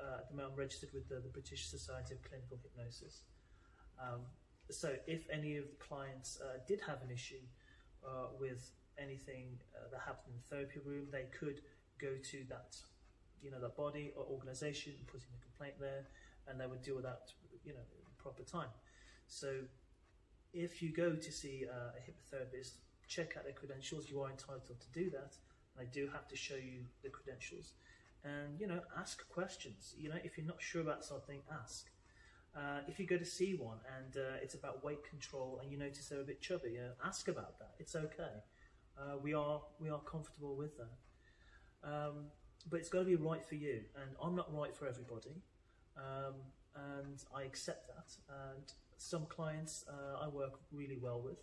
uh, 0.00 0.18
at 0.18 0.28
the 0.28 0.36
moment 0.36 0.54
I'm 0.54 0.58
registered 0.58 0.90
with 0.94 1.08
the, 1.08 1.16
the 1.16 1.28
British 1.28 1.66
Society 1.66 2.14
of 2.14 2.22
Clinical 2.22 2.58
Hypnosis. 2.62 3.22
Um, 4.00 4.20
so 4.70 4.94
if 5.06 5.28
any 5.30 5.56
of 5.56 5.64
the 5.68 5.76
clients 5.76 6.38
uh, 6.40 6.58
did 6.66 6.80
have 6.86 7.02
an 7.02 7.10
issue 7.10 7.42
uh, 8.06 8.28
with 8.38 8.70
anything 8.98 9.58
uh, 9.74 9.90
that 9.90 10.00
happened 10.00 10.34
in 10.34 10.40
the 10.40 10.48
therapy 10.48 10.80
room, 10.84 11.06
they 11.10 11.26
could 11.38 11.60
go 12.00 12.14
to 12.30 12.44
that, 12.48 12.76
you 13.42 13.50
know, 13.50 13.60
that 13.60 13.76
body 13.76 14.12
or 14.16 14.24
organisation 14.24 14.94
and 14.96 15.06
put 15.06 15.20
in 15.20 15.34
a 15.34 15.42
complaint 15.42 15.74
there, 15.80 16.06
and 16.48 16.60
they 16.60 16.66
would 16.66 16.82
deal 16.82 16.94
with 16.96 17.04
that, 17.04 17.32
you 17.64 17.72
know, 17.72 17.80
in 17.80 18.04
the 18.06 18.22
proper 18.22 18.42
time. 18.42 18.70
So 19.26 19.62
if 20.52 20.82
you 20.82 20.92
go 20.92 21.14
to 21.14 21.32
see 21.32 21.64
uh, 21.70 21.90
a 21.96 22.00
hypnotherapist, 22.00 22.72
check 23.08 23.36
out 23.36 23.44
their 23.44 23.52
credentials. 23.52 24.08
You 24.08 24.20
are 24.22 24.30
entitled 24.30 24.80
to 24.80 25.00
do 25.00 25.10
that. 25.10 25.34
I 25.78 25.84
do 25.84 26.08
have 26.12 26.28
to 26.28 26.36
show 26.36 26.56
you 26.56 26.84
the 27.02 27.08
credentials. 27.08 27.72
And, 28.24 28.60
you 28.60 28.66
know, 28.66 28.80
ask 28.96 29.28
questions. 29.28 29.94
You 29.98 30.10
know, 30.10 30.18
if 30.22 30.36
you're 30.36 30.46
not 30.46 30.62
sure 30.62 30.82
about 30.82 31.04
something, 31.04 31.40
ask. 31.50 31.90
Uh, 32.54 32.80
if 32.86 33.00
you 33.00 33.06
go 33.06 33.16
to 33.16 33.24
see 33.24 33.54
one 33.54 33.78
and 33.98 34.16
uh, 34.18 34.36
it's 34.42 34.54
about 34.54 34.84
weight 34.84 35.02
control 35.08 35.58
and 35.62 35.72
you 35.72 35.78
notice 35.78 36.08
they're 36.08 36.20
a 36.20 36.24
bit 36.24 36.40
chubby, 36.40 36.78
uh, 36.78 37.06
ask 37.06 37.28
about 37.28 37.58
that. 37.58 37.70
It's 37.78 37.96
okay. 37.96 38.42
Uh, 38.98 39.16
we 39.22 39.32
are 39.32 39.62
we 39.80 39.88
are 39.88 40.00
comfortable 40.00 40.54
with 40.54 40.76
that. 40.76 41.88
Um, 41.90 42.26
but 42.70 42.78
it's 42.78 42.90
got 42.90 43.00
to 43.00 43.04
be 43.04 43.16
right 43.16 43.44
for 43.44 43.56
you, 43.56 43.80
and 43.96 44.14
I'm 44.22 44.36
not 44.36 44.54
right 44.54 44.74
for 44.76 44.86
everybody, 44.86 45.42
um, 45.96 46.34
and 46.76 47.24
I 47.34 47.42
accept 47.42 47.88
that. 47.88 48.14
And 48.28 48.72
some 49.02 49.26
clients 49.26 49.84
uh, 49.88 50.24
I 50.24 50.28
work 50.28 50.52
really 50.70 50.96
well 50.96 51.20
with, 51.20 51.38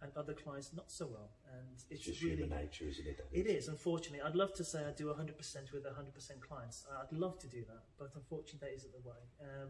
and 0.00 0.10
other 0.16 0.32
clients 0.32 0.72
not 0.74 0.90
so 0.90 1.06
well. 1.06 1.30
And 1.52 1.66
It's 1.74 1.86
it's, 1.90 2.04
just 2.04 2.22
really 2.22 2.36
human 2.36 2.58
nature, 2.58 2.84
isn't 2.86 3.06
it? 3.06 3.20
it 3.32 3.46
is, 3.46 3.68
unfortunately. 3.68 4.22
I'd 4.22 4.34
love 4.34 4.52
to 4.54 4.64
say 4.64 4.84
I 4.84 4.90
do 4.92 5.06
100% 5.06 5.72
with 5.72 5.84
100% 5.84 6.40
clients. 6.40 6.84
Uh, 6.90 7.02
I'd 7.02 7.12
love 7.16 7.38
to 7.40 7.46
do 7.46 7.64
that, 7.68 7.82
but 7.98 8.10
unfortunately, 8.16 8.68
that 8.68 8.74
isn't 8.76 8.92
the 8.92 9.08
way. 9.08 9.20
Um, 9.42 9.68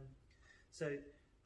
so 0.70 0.96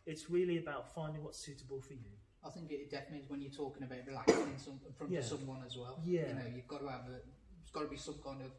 it's 0.07 0.31
really 0.31 0.59
about 0.59 0.95
finding 0.95 1.25
what's 1.25 1.39
suitable 1.39 1.81
for 1.81 1.95
you. 1.95 2.13
I 2.45 2.51
think 2.51 2.71
it 2.71 2.91
definitely 2.91 3.21
is 3.25 3.29
when 3.31 3.41
you're 3.41 3.51
talking 3.51 3.83
about 3.83 3.99
relaxing 4.07 4.51
in, 4.55 4.59
some, 4.59 4.79
in 4.87 4.93
front 4.93 5.13
Yeah. 5.13 5.19
of 5.21 5.25
someone 5.25 5.63
as 5.67 5.77
well. 5.77 5.99
Yeah. 6.05 6.29
You 6.29 6.35
know, 6.35 6.47
you've 6.55 6.69
got 6.69 6.81
to 6.81 6.89
have 6.89 7.07
a, 7.07 7.19
there's 7.59 7.73
got 7.73 7.81
to 7.83 7.89
be 7.89 7.97
some 7.97 8.15
kind 8.23 8.43
of 8.43 8.53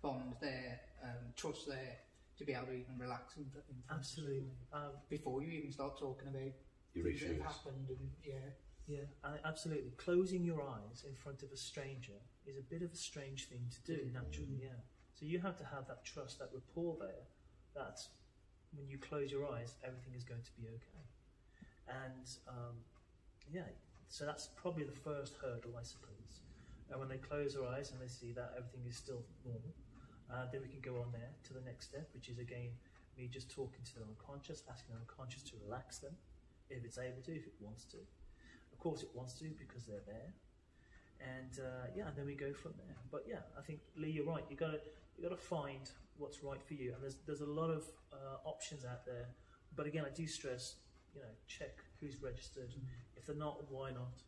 bond 0.00 0.34
there, 0.40 0.80
um, 1.02 1.34
trust 1.36 1.68
there 1.68 1.96
to 2.38 2.44
be 2.44 2.52
able 2.54 2.66
to 2.66 2.72
even 2.72 2.96
relax 2.98 3.36
in, 3.36 3.42
in 3.42 3.82
front 3.86 4.00
Absolutely. 4.00 4.44
someone 4.70 4.88
Um, 4.88 4.92
before 5.10 5.42
you 5.42 5.52
even 5.52 5.70
start 5.70 5.98
talking 5.98 6.28
about 6.28 6.52
Your 6.94 7.04
things 7.06 7.20
that 7.20 7.26
issues. 7.26 7.42
have 7.42 7.52
happened 7.52 7.88
and 7.88 8.10
yeah. 8.24 8.48
yeah, 8.86 9.06
I- 9.22 9.46
absolutely. 9.48 9.92
Closing 9.96 10.44
your 10.44 10.62
eyes 10.62 11.04
in 11.08 11.14
front 11.14 11.42
of 11.42 11.50
a 11.52 11.56
stranger 11.56 12.18
is 12.46 12.56
a 12.56 12.62
bit 12.62 12.82
of 12.82 12.92
a 12.92 12.96
strange 12.96 13.48
thing 13.48 13.66
to 13.70 13.80
do, 13.96 14.10
naturally, 14.12 14.60
yeah. 14.62 14.80
So 15.14 15.26
you 15.26 15.38
have 15.40 15.56
to 15.58 15.64
have 15.64 15.86
that 15.88 16.04
trust, 16.04 16.38
that 16.40 16.50
rapport 16.52 16.96
there, 17.00 17.24
that 17.74 18.00
when 18.76 18.88
you 18.88 18.98
close 18.98 19.30
your 19.30 19.46
eyes, 19.46 19.74
everything 19.84 20.14
is 20.16 20.24
going 20.24 20.42
to 20.42 20.52
be 20.60 20.66
okay. 20.68 21.04
And 21.88 22.26
um, 22.48 22.76
yeah, 23.52 23.68
so 24.08 24.24
that's 24.26 24.48
probably 24.56 24.84
the 24.84 24.92
first 24.92 25.34
hurdle, 25.40 25.76
I 25.78 25.82
suppose. 25.82 26.42
And 26.90 27.00
when 27.00 27.08
they 27.08 27.16
close 27.16 27.54
their 27.54 27.66
eyes 27.66 27.90
and 27.92 28.00
they 28.00 28.08
see 28.08 28.32
that 28.32 28.52
everything 28.56 28.82
is 28.88 28.96
still 28.96 29.22
normal, 29.44 29.74
uh, 30.32 30.46
then 30.52 30.62
we 30.62 30.68
can 30.68 30.80
go 30.80 31.00
on 31.00 31.12
there 31.12 31.30
to 31.44 31.52
the 31.54 31.60
next 31.62 31.88
step, 31.88 32.08
which 32.14 32.28
is 32.28 32.38
again 32.38 32.70
me 33.16 33.28
just 33.28 33.50
talking 33.50 33.80
to 33.84 33.94
the 33.94 34.04
unconscious, 34.04 34.62
asking 34.70 34.94
the 34.94 35.00
unconscious 35.00 35.42
to 35.44 35.52
relax 35.64 35.98
them, 35.98 36.12
if 36.74 36.84
it's 36.84 36.98
able 36.98 37.22
to, 37.22 37.32
if 37.32 37.46
it 37.46 37.54
wants 37.60 37.84
to. 37.84 37.98
Of 38.72 38.78
course, 38.78 39.02
it 39.02 39.10
wants 39.14 39.34
to 39.38 39.44
because 39.58 39.84
they're 39.86 40.06
there. 40.06 40.34
And 41.20 41.58
uh, 41.58 41.86
yeah, 41.96 42.08
and 42.08 42.16
then 42.16 42.26
we 42.26 42.34
go 42.34 42.52
from 42.52 42.72
there. 42.76 42.96
But 43.10 43.24
yeah, 43.28 43.42
I 43.58 43.62
think 43.62 43.80
Lee, 43.96 44.10
you're 44.10 44.26
right. 44.26 44.44
You 44.50 44.56
got 44.56 44.72
to 44.72 44.80
you 45.16 45.28
got 45.28 45.34
to 45.34 45.42
find 45.42 45.88
what's 46.18 46.42
right 46.42 46.62
for 46.62 46.74
you. 46.74 46.92
And 46.92 47.02
there's 47.02 47.16
there's 47.26 47.40
a 47.40 47.46
lot 47.46 47.70
of 47.70 47.84
uh, 48.12 48.48
options 48.48 48.84
out 48.84 49.06
there. 49.06 49.26
But 49.76 49.86
again, 49.86 50.04
I 50.06 50.14
do 50.14 50.26
stress, 50.26 50.76
you 51.14 51.20
know, 51.20 51.26
check 51.48 51.78
who's 52.00 52.22
registered. 52.22 52.72
If 53.16 53.26
they're 53.26 53.36
not, 53.36 53.70
why 53.70 53.90
not? 53.90 54.22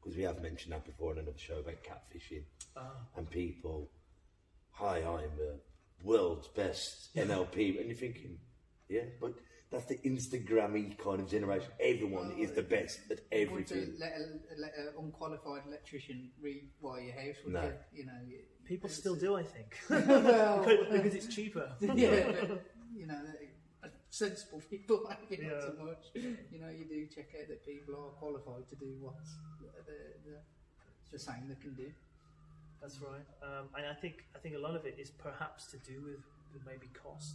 Because 0.00 0.16
we 0.16 0.22
have 0.22 0.40
mentioned 0.42 0.72
that 0.72 0.84
before 0.84 1.12
in 1.12 1.18
another 1.18 1.38
show 1.38 1.58
about 1.58 1.82
catfishing 1.82 2.44
Ah, 2.76 2.92
and 3.16 3.28
people, 3.28 3.90
hi, 4.70 4.98
I'm 4.98 5.36
the 5.36 5.60
world's 6.02 6.48
best 6.48 7.14
NLP. 7.16 7.78
And 7.78 7.86
you're 7.86 7.96
thinking, 7.96 8.38
yeah, 8.88 9.02
but 9.20 9.34
that's 9.70 9.84
the 9.84 9.96
Instagrammy 9.98 10.96
kind 10.98 11.20
of 11.20 11.28
generation. 11.28 11.68
Everyone 11.80 12.32
is 12.38 12.52
the 12.52 12.62
best 12.62 13.00
at 13.10 13.20
everything. 13.32 13.80
you 13.80 13.94
let 13.98 14.12
a, 14.12 14.60
let 14.60 14.72
a 14.78 14.98
unqualified 14.98 15.62
electrician 15.66 16.30
rewire 16.42 17.04
your 17.06 17.14
house? 17.14 17.36
Would 17.44 17.52
No. 17.54 17.62
you? 17.62 17.72
You 18.00 18.06
know, 18.06 18.12
you- 18.26 18.38
people 18.64 18.88
still 18.88 19.14
do, 19.14 19.34
I 19.36 19.42
think, 19.42 19.78
well, 19.90 20.64
because 20.92 21.14
it's 21.14 21.26
cheaper. 21.34 21.70
yeah, 21.80 22.32
but, 22.48 22.64
you 22.94 23.06
know, 23.06 23.20
uh, 23.82 23.88
sensible 24.10 24.62
people, 24.70 25.02
maybe 25.30 25.42
not 25.44 25.52
Yeah. 25.52 25.60
so 25.60 25.84
much. 25.84 26.04
You 26.14 26.58
know, 26.60 26.68
you 26.68 26.84
do 26.86 27.06
check 27.06 27.28
out 27.40 27.48
that 27.48 27.64
people 27.64 27.94
are 27.94 28.10
qualified 28.20 28.68
to 28.70 28.76
do 28.76 28.94
what's 29.00 29.36
the, 29.60 29.68
the, 29.86 30.30
the, 30.30 30.36
the 31.12 31.18
same 31.18 31.48
they 31.48 31.54
can 31.56 31.74
do. 31.74 31.90
That's 32.80 33.00
right. 33.00 33.24
Um, 33.42 33.68
and 33.76 33.86
I 33.86 33.94
think 33.94 34.24
I 34.36 34.38
think 34.38 34.54
a 34.54 34.58
lot 34.58 34.76
of 34.76 34.84
it 34.86 34.96
is 34.98 35.10
perhaps 35.10 35.66
to 35.72 35.78
do 35.78 36.00
with, 36.02 36.22
with 36.52 36.64
maybe 36.66 36.86
cost. 36.94 37.34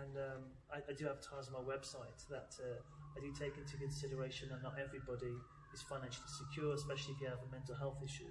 And 0.00 0.12
um, 0.16 0.42
I, 0.72 0.78
I 0.82 0.92
do 0.96 1.06
advertise 1.06 1.46
on 1.48 1.54
my 1.54 1.64
website 1.64 2.18
that 2.30 2.50
uh, 2.58 2.80
I 3.16 3.20
do 3.20 3.30
take 3.30 3.54
into 3.58 3.76
consideration 3.76 4.48
that 4.50 4.62
not 4.62 4.74
everybody 4.80 5.30
is 5.72 5.82
financially 5.82 6.30
secure, 6.30 6.74
especially 6.74 7.14
if 7.14 7.20
you 7.20 7.28
have 7.28 7.42
a 7.42 7.50
mental 7.50 7.74
health 7.74 7.98
issue. 8.02 8.30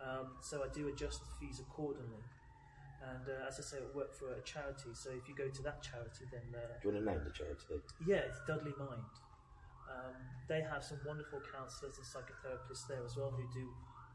Um, 0.00 0.34
so 0.40 0.62
I 0.64 0.68
do 0.72 0.88
adjust 0.88 1.20
the 1.20 1.30
fees 1.38 1.60
accordingly. 1.60 2.22
And 3.00 3.24
uh, 3.28 3.48
as 3.48 3.58
I 3.58 3.64
say, 3.64 3.76
I 3.80 3.88
work 3.96 4.12
for 4.12 4.32
a 4.34 4.42
charity. 4.42 4.92
So 4.92 5.10
if 5.14 5.28
you 5.28 5.34
go 5.34 5.48
to 5.48 5.62
that 5.62 5.80
charity, 5.82 6.28
then 6.28 6.44
uh, 6.52 6.76
Do 6.82 6.88
you 6.88 6.94
want 6.94 7.04
to 7.04 7.10
name 7.12 7.22
the 7.24 7.32
charity? 7.32 7.80
yeah, 8.04 8.28
it's 8.28 8.40
Dudley 8.46 8.74
Mind. 8.76 9.14
Um, 9.88 10.14
they 10.46 10.62
have 10.62 10.84
some 10.84 11.00
wonderful 11.02 11.42
counsellors 11.50 11.98
and 11.98 12.06
psychotherapists 12.06 12.86
there 12.86 13.02
as 13.02 13.16
well 13.16 13.34
who 13.34 13.42
do 13.50 13.66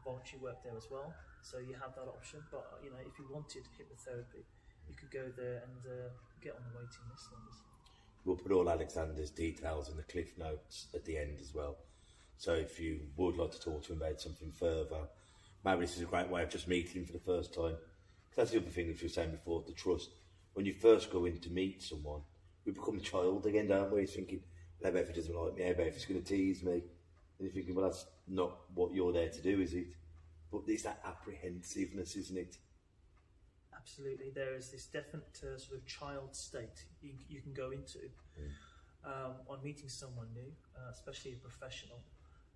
voluntary 0.06 0.40
work 0.40 0.62
there 0.64 0.76
as 0.76 0.88
well. 0.90 1.12
So 1.42 1.58
you 1.58 1.74
have 1.76 1.92
that 1.98 2.08
option. 2.08 2.40
But 2.50 2.80
you 2.80 2.90
know, 2.90 3.02
if 3.02 3.18
you 3.18 3.26
wanted 3.28 3.66
hypnotherapy, 3.76 4.46
you 4.88 4.94
could 4.94 5.10
go 5.10 5.28
there 5.36 5.66
and 5.66 5.82
uh, 5.84 6.08
get 6.42 6.54
on 6.54 6.62
the 6.72 6.78
waiting 6.78 7.06
list. 7.10 7.28
We'll 8.24 8.36
put 8.36 8.52
all 8.52 8.68
Alexander's 8.68 9.30
details 9.30 9.88
in 9.88 9.96
the 9.96 10.02
cliff 10.02 10.36
notes 10.36 10.88
at 10.94 11.04
the 11.04 11.16
end 11.16 11.38
as 11.40 11.54
well. 11.54 11.76
So 12.38 12.54
if 12.54 12.80
you 12.80 13.00
would 13.16 13.36
like 13.36 13.52
to 13.52 13.60
talk 13.60 13.84
to 13.84 13.92
him 13.92 14.02
about 14.02 14.20
something 14.20 14.50
further, 14.50 15.08
maybe 15.64 15.82
this 15.82 15.96
is 15.96 16.02
a 16.02 16.06
great 16.06 16.28
way 16.28 16.42
of 16.42 16.50
just 16.50 16.68
meeting 16.68 17.02
him 17.02 17.06
for 17.06 17.12
the 17.12 17.18
first 17.18 17.54
time. 17.54 17.76
That's 18.34 18.50
the 18.50 18.58
other 18.58 18.68
thing 18.68 18.88
that 18.88 19.00
you 19.00 19.06
were 19.06 19.12
saying 19.12 19.30
before, 19.30 19.62
the 19.66 19.72
trust. 19.72 20.10
When 20.54 20.66
you 20.66 20.74
first 20.74 21.10
go 21.10 21.24
in 21.24 21.38
to 21.40 21.50
meet 21.50 21.82
someone, 21.82 22.20
we 22.64 22.72
become 22.72 22.98
a 22.98 23.00
child 23.00 23.46
again, 23.46 23.68
don't 23.68 23.92
we? 23.92 24.06
Thinking, 24.06 24.40
how 24.82 24.90
about 24.90 25.02
if 25.02 25.08
he 25.08 25.14
doesn't 25.14 25.34
like 25.34 25.56
me? 25.56 25.70
About 25.70 25.86
if 25.86 25.94
he's 25.94 26.04
going 26.04 26.22
to 26.22 26.26
tease 26.26 26.62
me? 26.62 26.72
And 26.72 26.82
you're 27.40 27.50
thinking, 27.50 27.74
well, 27.74 27.86
that's 27.86 28.06
not 28.28 28.56
what 28.74 28.92
you're 28.92 29.12
there 29.12 29.28
to 29.28 29.42
do, 29.42 29.60
is 29.60 29.72
it? 29.72 29.86
But 30.50 30.62
it's 30.66 30.82
that 30.82 31.00
apprehensiveness, 31.06 32.16
isn't 32.16 32.36
it? 32.36 32.56
Absolutely, 33.86 34.30
there 34.34 34.56
is 34.56 34.70
this 34.70 34.86
definite 34.86 35.38
uh, 35.44 35.56
sort 35.56 35.78
of 35.78 35.86
child 35.86 36.34
state 36.34 36.82
you, 37.00 37.12
you 37.28 37.40
can 37.40 37.54
go 37.54 37.70
into 37.70 38.00
um, 39.04 39.34
on 39.48 39.62
meeting 39.62 39.88
someone 39.88 40.26
new, 40.34 40.50
uh, 40.76 40.90
especially 40.90 41.34
a 41.34 41.36
professional. 41.36 42.00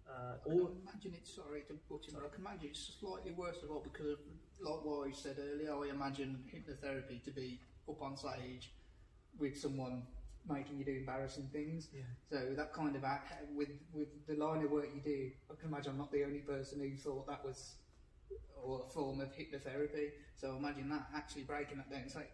Uh, 0.08 0.34
I 0.42 0.50
or 0.50 0.66
can 0.66 0.82
imagine 0.82 1.14
it's 1.14 1.32
sorry 1.32 1.62
to 1.68 1.74
put 1.88 2.08
in, 2.08 2.14
but 2.14 2.24
I 2.26 2.34
can 2.34 2.44
imagine 2.44 2.70
it's 2.70 2.96
slightly 2.98 3.30
worse 3.30 3.62
of 3.62 3.70
all 3.70 3.78
because, 3.78 4.06
of, 4.06 4.18
like 4.60 4.84
what 4.84 5.06
I 5.06 5.12
said 5.12 5.36
earlier, 5.38 5.72
I 5.72 5.94
imagine 5.94 6.42
hypnotherapy 6.52 7.22
to 7.22 7.30
be 7.30 7.60
up 7.88 8.02
on 8.02 8.16
stage 8.16 8.72
with 9.38 9.56
someone 9.56 10.02
making 10.48 10.78
you 10.78 10.84
do 10.84 10.96
embarrassing 10.96 11.48
things. 11.52 11.90
yeah. 11.94 12.02
So 12.28 12.54
that 12.56 12.72
kind 12.72 12.96
of 12.96 13.04
act 13.04 13.34
with 13.54 13.70
with 13.92 14.08
the 14.26 14.34
line 14.34 14.64
of 14.64 14.70
work 14.72 14.88
you 14.92 15.00
do, 15.00 15.30
I 15.48 15.54
can 15.60 15.68
imagine 15.68 15.92
I'm 15.92 15.98
not 15.98 16.10
the 16.10 16.24
only 16.24 16.40
person 16.40 16.80
who 16.80 16.96
thought 16.96 17.28
that 17.28 17.44
was 17.44 17.76
or 18.64 18.84
a 18.86 18.90
form 18.90 19.20
of 19.20 19.28
hypnotherapy. 19.34 20.10
So 20.36 20.56
imagine 20.56 20.88
that 20.90 21.08
actually 21.14 21.42
breaking 21.44 21.78
that 21.78 21.90
down 21.90 22.02
and 22.02 22.10
saying, 22.10 22.26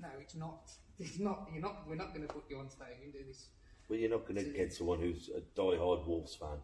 no, 0.00 0.08
it's 0.20 0.34
not. 0.34 0.70
It's 0.98 1.18
not. 1.18 1.48
You're 1.52 1.60
not. 1.62 1.88
We're 1.88 1.96
not 1.96 2.14
going 2.14 2.24
to 2.26 2.32
put 2.32 2.44
you 2.48 2.58
on 2.58 2.70
stage 2.70 2.98
and 3.02 3.12
do 3.12 3.18
this. 3.26 3.46
Well, 3.88 3.98
you're 3.98 4.10
not 4.10 4.28
going 4.28 4.36
to 4.36 4.44
get 4.52 4.72
someone 4.72 5.00
who's 5.00 5.28
a 5.28 5.40
die-hard 5.56 6.06
Wolves 6.06 6.36
fan 6.36 6.58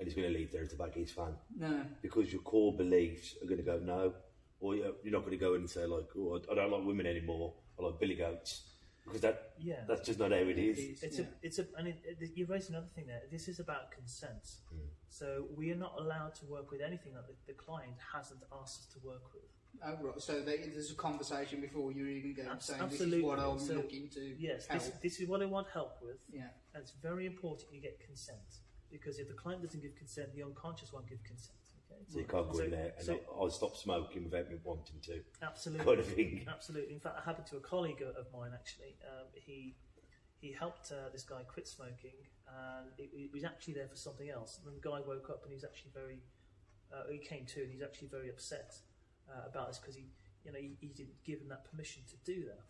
and 0.00 0.06
he's 0.08 0.14
going 0.16 0.26
to 0.30 0.34
leave 0.36 0.50
there 0.52 0.66
to 0.66 0.76
back 0.76 0.94
his 0.94 1.12
fan. 1.12 1.34
No. 1.56 1.82
because 2.02 2.32
your 2.32 2.42
core 2.42 2.76
beliefs 2.76 3.36
are 3.42 3.46
going 3.46 3.58
to 3.58 3.62
go 3.64 3.78
no, 3.78 4.12
or 4.60 4.74
you're 4.74 4.92
you're 5.04 5.12
not 5.12 5.20
going 5.20 5.38
to 5.38 5.44
go 5.46 5.54
in 5.54 5.60
and 5.60 5.70
say 5.70 5.86
like, 5.86 6.08
oh, 6.18 6.40
I 6.50 6.54
don't 6.56 6.72
like 6.72 6.84
women 6.84 7.06
anymore. 7.06 7.54
I 7.78 7.84
like 7.84 8.00
billy 8.00 8.16
goats 8.16 8.62
because 9.04 9.20
that 9.20 9.52
Yeah. 9.60 9.84
that's 9.86 10.04
just 10.04 10.18
not 10.18 10.32
how 10.32 10.36
it 10.38 10.58
is. 10.58 10.78
It's- 10.78 11.02
It's 11.04 11.18
yeah. 11.20 11.24
a, 11.26 11.46
it's 11.46 11.58
a, 11.60 11.66
and 11.78 11.86
it, 11.88 11.98
it, 12.04 12.30
you 12.34 12.46
raised 12.46 12.70
another 12.70 12.88
thing 12.94 13.06
there. 13.06 13.22
This 13.30 13.46
is 13.46 13.60
about 13.60 13.92
consent. 13.92 14.44
Hmm. 14.68 14.88
So 15.18 15.46
we 15.56 15.72
are 15.72 15.76
not 15.76 15.94
allowed 15.98 16.34
to 16.36 16.44
work 16.44 16.70
with 16.70 16.82
anything 16.82 17.14
that 17.14 17.26
the, 17.26 17.32
the 17.46 17.54
client 17.54 17.94
hasn't 18.12 18.40
asked 18.60 18.80
us 18.80 18.86
to 18.92 18.98
work 19.06 19.22
with. 19.32 19.44
Oh, 19.82 19.96
right. 20.06 20.20
So 20.20 20.40
they, 20.42 20.58
there's 20.58 20.90
a 20.90 20.94
conversation 20.94 21.60
before 21.62 21.90
you 21.90 22.06
even 22.06 22.34
go 22.34 22.42
Abs- 22.50 22.66
saying 22.66 22.82
absolutely. 22.82 23.06
this 23.18 23.18
is 23.20 23.24
what 23.24 23.38
I'm 23.38 23.58
So, 23.58 23.74
looking 23.74 24.08
to 24.10 24.34
Yes, 24.38 24.66
help. 24.66 24.82
this, 24.82 24.92
this 25.02 25.20
is 25.20 25.28
what 25.28 25.40
I 25.40 25.46
want 25.46 25.68
help 25.72 25.96
with, 26.02 26.16
yeah. 26.30 26.48
and 26.74 26.82
it's 26.82 26.92
very 27.02 27.24
important 27.26 27.72
you 27.72 27.80
get 27.80 27.98
consent 28.00 28.60
because 28.90 29.18
if 29.18 29.28
the 29.28 29.34
client 29.34 29.62
doesn't 29.62 29.80
give 29.82 29.96
consent, 29.96 30.34
the 30.34 30.42
unconscious 30.42 30.92
won't 30.92 31.08
give 31.08 31.22
consent. 31.24 31.56
Okay, 31.90 32.00
So 32.08 32.18
you 32.18 32.24
can't 32.26 32.50
go 32.52 32.58
So- 32.58 32.64
in 32.64 32.70
there 32.70 32.92
and 32.98 33.06
so- 33.06 33.20
I'll, 33.34 33.44
I'll 33.44 33.50
stop 33.50 33.74
smoking 33.76 34.24
without 34.24 34.50
me 34.50 34.56
wanting 34.64 35.00
to. 35.04 35.20
Absolutely, 35.42 35.84
kind 35.86 36.00
of 36.00 36.06
thing. 36.06 36.46
Absolutely. 36.46 36.92
In 36.94 37.00
fact, 37.00 37.18
it 37.20 37.24
happened 37.24 37.46
to 37.48 37.56
a 37.56 37.60
colleague 37.60 38.02
of 38.02 38.16
of 38.16 38.26
mine. 38.34 38.50
Actually, 38.54 38.96
um, 39.10 39.26
he 39.34 39.76
he 40.40 40.52
helped 40.52 40.92
uh, 40.92 41.08
this 41.12 41.22
guy 41.22 41.42
quit 41.46 41.66
smoking, 41.66 42.14
and 42.48 42.86
he, 42.96 43.28
was 43.32 43.44
actually 43.44 43.74
there 43.74 43.88
for 43.88 43.96
something 43.96 44.30
else. 44.30 44.58
And 44.64 44.74
the 44.74 44.80
guy 44.80 45.00
woke 45.06 45.30
up 45.30 45.42
and 45.42 45.50
he 45.50 45.54
was 45.54 45.64
actually 45.64 45.92
very. 45.94 46.18
Uh, 46.92 47.02
he 47.10 47.18
came 47.18 47.44
to 47.46 47.62
and 47.62 47.70
he's 47.72 47.82
actually 47.82 48.06
very 48.08 48.28
upset 48.28 48.78
uh, 49.28 49.48
about 49.50 49.68
this 49.68 49.78
because 49.78 49.96
he, 49.96 50.06
you 50.44 50.52
know, 50.52 50.58
he, 50.58 50.76
he 50.80 50.88
didn't 50.88 51.18
give 51.24 51.40
him 51.40 51.48
that 51.48 51.68
permission 51.68 52.02
to 52.08 52.32
do 52.32 52.44
that. 52.44 52.62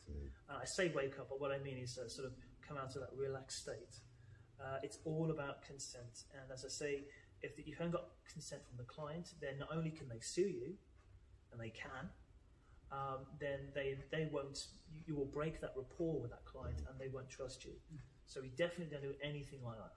Uh, 0.48 0.59
I 0.62 0.64
say 0.64 0.90
wake 0.94 1.18
up, 1.18 1.29
but 1.29 1.38
what 1.38 1.52
I 1.52 1.59
mean 1.59 1.76
is 1.76 1.98
uh, 1.98 2.09
sort 2.09 2.26
of 2.26 2.33
come 2.66 2.79
out 2.79 2.94
of 2.96 3.02
that 3.02 3.11
relaxed 3.14 3.62
state. 3.62 4.00
Uh, 4.59 4.79
it's 4.83 4.98
all 5.05 5.31
about 5.31 5.62
consent, 5.62 6.24
and 6.33 6.50
as 6.50 6.64
I 6.64 6.68
say, 6.68 7.05
if 7.42 7.59
you 7.66 7.74
haven't 7.76 7.92
got 7.92 8.09
consent 8.33 8.62
from 8.66 8.79
the 8.79 8.85
client, 8.85 9.35
then 9.40 9.59
not 9.59 9.68
only 9.70 9.90
can 9.90 10.09
they 10.09 10.20
sue 10.20 10.48
you, 10.48 10.74
and 11.52 11.61
they 11.61 11.68
can, 11.68 12.09
um, 12.92 13.27
then 13.40 13.61
they 13.75 13.96
they 14.11 14.29
won't. 14.33 14.66
You, 14.92 15.01
you 15.09 15.14
will 15.16 15.27
break 15.27 15.61
that 15.61 15.72
rapport 15.77 16.20
with 16.20 16.31
that 16.31 16.44
client, 16.44 16.79
and 16.88 16.99
they 16.99 17.09
won't 17.09 17.29
trust 17.29 17.64
you. 17.64 17.72
So 18.27 18.40
we 18.40 18.49
definitely 18.49 18.87
don't 18.96 19.03
do 19.03 19.14
anything 19.22 19.61
like 19.64 19.77
that. 19.79 19.92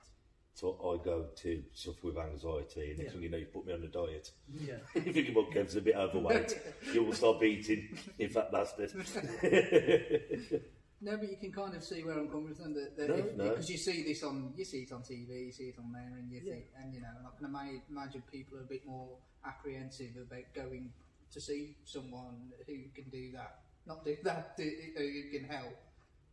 So 0.54 0.74
I 0.84 1.04
go 1.04 1.28
to 1.38 1.64
suffer 1.74 2.08
with 2.08 2.18
anxiety, 2.18 2.90
and 2.90 2.98
next 3.00 3.08
Yeah. 3.08 3.12
thing 3.14 3.22
you 3.24 3.30
know, 3.30 3.38
you 3.38 3.46
put 3.46 3.66
me 3.66 3.74
on 3.74 3.84
a 3.84 3.88
diet. 3.88 4.32
Yeah. 4.52 4.76
if 4.96 5.16
you 5.16 5.24
think 5.24 5.54
Kev's 5.54 5.76
a 5.78 5.82
bit 5.82 5.96
overweight, 5.96 6.60
you 6.94 7.04
will 7.04 7.14
stop 7.14 7.42
eating. 7.44 7.98
In 8.18 8.30
fact, 8.30 8.52
bastard. 8.52 8.92
No, 11.02 11.16
but 11.16 11.30
you 11.32 11.38
can 11.38 11.54
kind 11.54 11.74
of 11.76 11.82
see 11.82 12.04
where 12.04 12.20
I'm 12.20 12.28
coming 12.28 12.54
from. 12.54 12.74
That, 12.74 12.98
that 12.98 13.08
No, 13.08 13.16
if- 13.16 13.36
no. 13.38 13.50
because 13.52 13.70
you 13.70 13.78
see 13.78 14.04
this 14.04 14.22
on, 14.22 14.52
you 14.58 14.66
see 14.66 14.80
it 14.80 14.92
on 14.92 15.02
TV, 15.02 15.46
you 15.46 15.52
see 15.54 15.70
it 15.70 15.76
on 15.80 15.94
there, 15.94 16.12
and 16.20 16.30
you 16.30 16.42
Yeah. 16.44 16.52
think, 16.56 16.66
and 16.78 16.94
you 16.94 17.00
know, 17.00 17.08
and 17.18 17.26
I 17.26 17.30
can 17.38 17.82
imagine 17.90 18.22
people 18.30 18.58
are 18.58 18.64
a 18.64 18.66
bit 18.66 18.86
more 18.86 19.18
apprehensive 19.46 20.18
about 20.18 20.44
going 20.54 20.92
to 21.34 21.42
see 21.42 21.76
someone 21.86 22.52
who 22.68 22.78
can 22.96 23.10
do 23.12 23.32
that, 23.34 23.60
not 23.86 24.04
do 24.06 24.16
that, 24.24 24.58
do, 24.58 24.70
who 24.98 25.30
can 25.32 25.48
help 25.50 25.78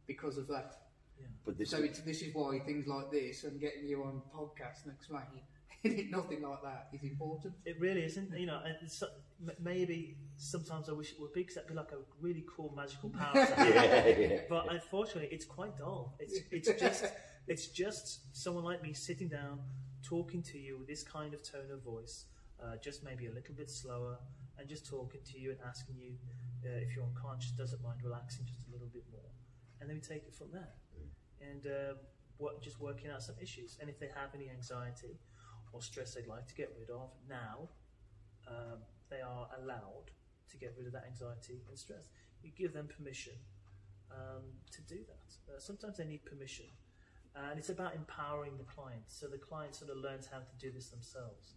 because 0.06 0.38
of 0.38 0.46
that. 0.48 0.76
but 1.44 1.59
this 1.59 1.70
So 1.70 1.78
it's, 1.78 2.00
this 2.00 2.22
is 2.22 2.35
why 2.35 2.59
things 2.61 2.87
like 2.87 3.11
this 3.11 3.44
and 3.44 3.61
getting 3.61 3.87
you 3.87 4.02
on 4.04 4.22
podcast 4.35 4.87
next 4.87 5.11
week, 5.11 6.11
nothing 6.11 6.42
like 6.42 6.62
that 6.62 6.88
is 6.92 7.02
important. 7.02 7.54
It 7.64 7.78
really 7.80 8.04
isn't. 8.04 8.37
You 8.38 8.46
know, 8.46 8.61
and 8.64 8.90
so- 8.90 9.09
m- 9.40 9.54
maybe 9.62 10.16
sometimes 10.37 10.88
I 10.88 10.92
wish 10.92 11.12
it 11.12 11.20
would 11.20 11.32
be 11.32 11.40
because 11.40 11.56
that'd 11.56 11.68
be 11.68 11.74
like 11.74 11.92
a 11.92 11.98
really 12.20 12.44
cool 12.54 12.72
magical 12.76 13.11
power. 13.11 13.32
yeah, 13.59 14.06
yeah. 14.09 14.40
But 14.48 14.72
unfortunately, 14.72 15.28
it's 15.30 15.44
quite 15.44 15.76
dull. 15.76 16.14
It's 16.18 16.38
it's 16.50 16.80
just 16.80 17.04
it's 17.46 17.66
just 17.68 18.35
someone 18.37 18.64
like 18.64 18.82
me 18.82 18.92
sitting 18.92 19.28
down, 19.28 19.61
talking 20.02 20.42
to 20.42 20.59
you 20.59 20.78
with 20.78 20.88
this 20.88 21.02
kind 21.02 21.35
of 21.35 21.42
tone 21.42 21.70
of 21.72 21.82
voice, 21.82 22.24
uh, 22.62 22.76
just 22.82 23.04
maybe 23.04 23.26
a 23.26 23.32
little 23.32 23.54
bit 23.54 23.70
slower, 23.70 24.18
and 24.59 24.69
just 24.69 24.87
talking 24.87 25.21
to 25.33 25.38
you 25.38 25.51
and 25.51 25.61
asking 25.66 25.97
you 25.97 26.12
uh, 26.64 26.79
if 26.83 26.97
you're 26.97 27.05
unconscious, 27.05 27.53
doesn't 27.53 27.83
mind 27.83 28.01
relaxing 28.03 28.45
just 28.47 28.66
a 28.69 28.73
little 28.73 28.88
bit 28.88 29.05
more, 29.12 29.31
and 29.81 29.88
then 29.88 29.97
we 29.97 30.01
take 30.01 30.27
it 30.27 30.35
from 30.35 30.49
there, 30.53 30.75
and 31.40 31.66
uh, 31.66 31.95
what, 32.38 32.62
just 32.62 32.81
working 32.81 33.11
out 33.11 33.23
some 33.23 33.37
issues. 33.40 33.79
And 33.81 33.88
if 33.88 33.99
they 33.99 34.09
have 34.14 34.35
any 34.35 34.51
anxiety 34.51 35.19
or 35.73 35.83
stress 35.83 36.14
they'd 36.14 36.27
like 36.27 36.47
to 36.47 36.55
get 36.55 36.75
rid 36.79 36.90
of 36.90 37.11
now, 37.29 37.69
um, 38.49 38.79
they 39.11 39.21
are 39.21 39.49
allowed 39.61 40.11
to 40.51 40.57
get 40.57 40.75
rid 40.77 40.87
of 40.87 40.92
that 40.92 41.05
anxiety 41.07 41.61
and 41.69 41.79
stress. 41.79 42.09
You 42.42 42.51
give 42.57 42.73
them 42.73 42.88
permission 42.88 43.35
um, 44.11 44.42
to 44.73 44.83
do 44.83 45.01
that. 45.07 45.55
Uh, 45.55 45.59
sometimes 45.59 45.97
they 45.99 46.05
need 46.05 46.25
permission, 46.25 46.66
and 47.35 47.59
it's 47.59 47.69
about 47.69 47.95
empowering 47.95 48.57
the 48.57 48.64
client 48.64 49.03
so 49.07 49.27
the 49.27 49.38
client 49.38 49.75
sort 49.75 49.90
of 49.90 49.99
learns 49.99 50.27
how 50.27 50.38
to 50.38 50.55
do 50.59 50.73
this 50.73 50.88
themselves. 50.88 51.55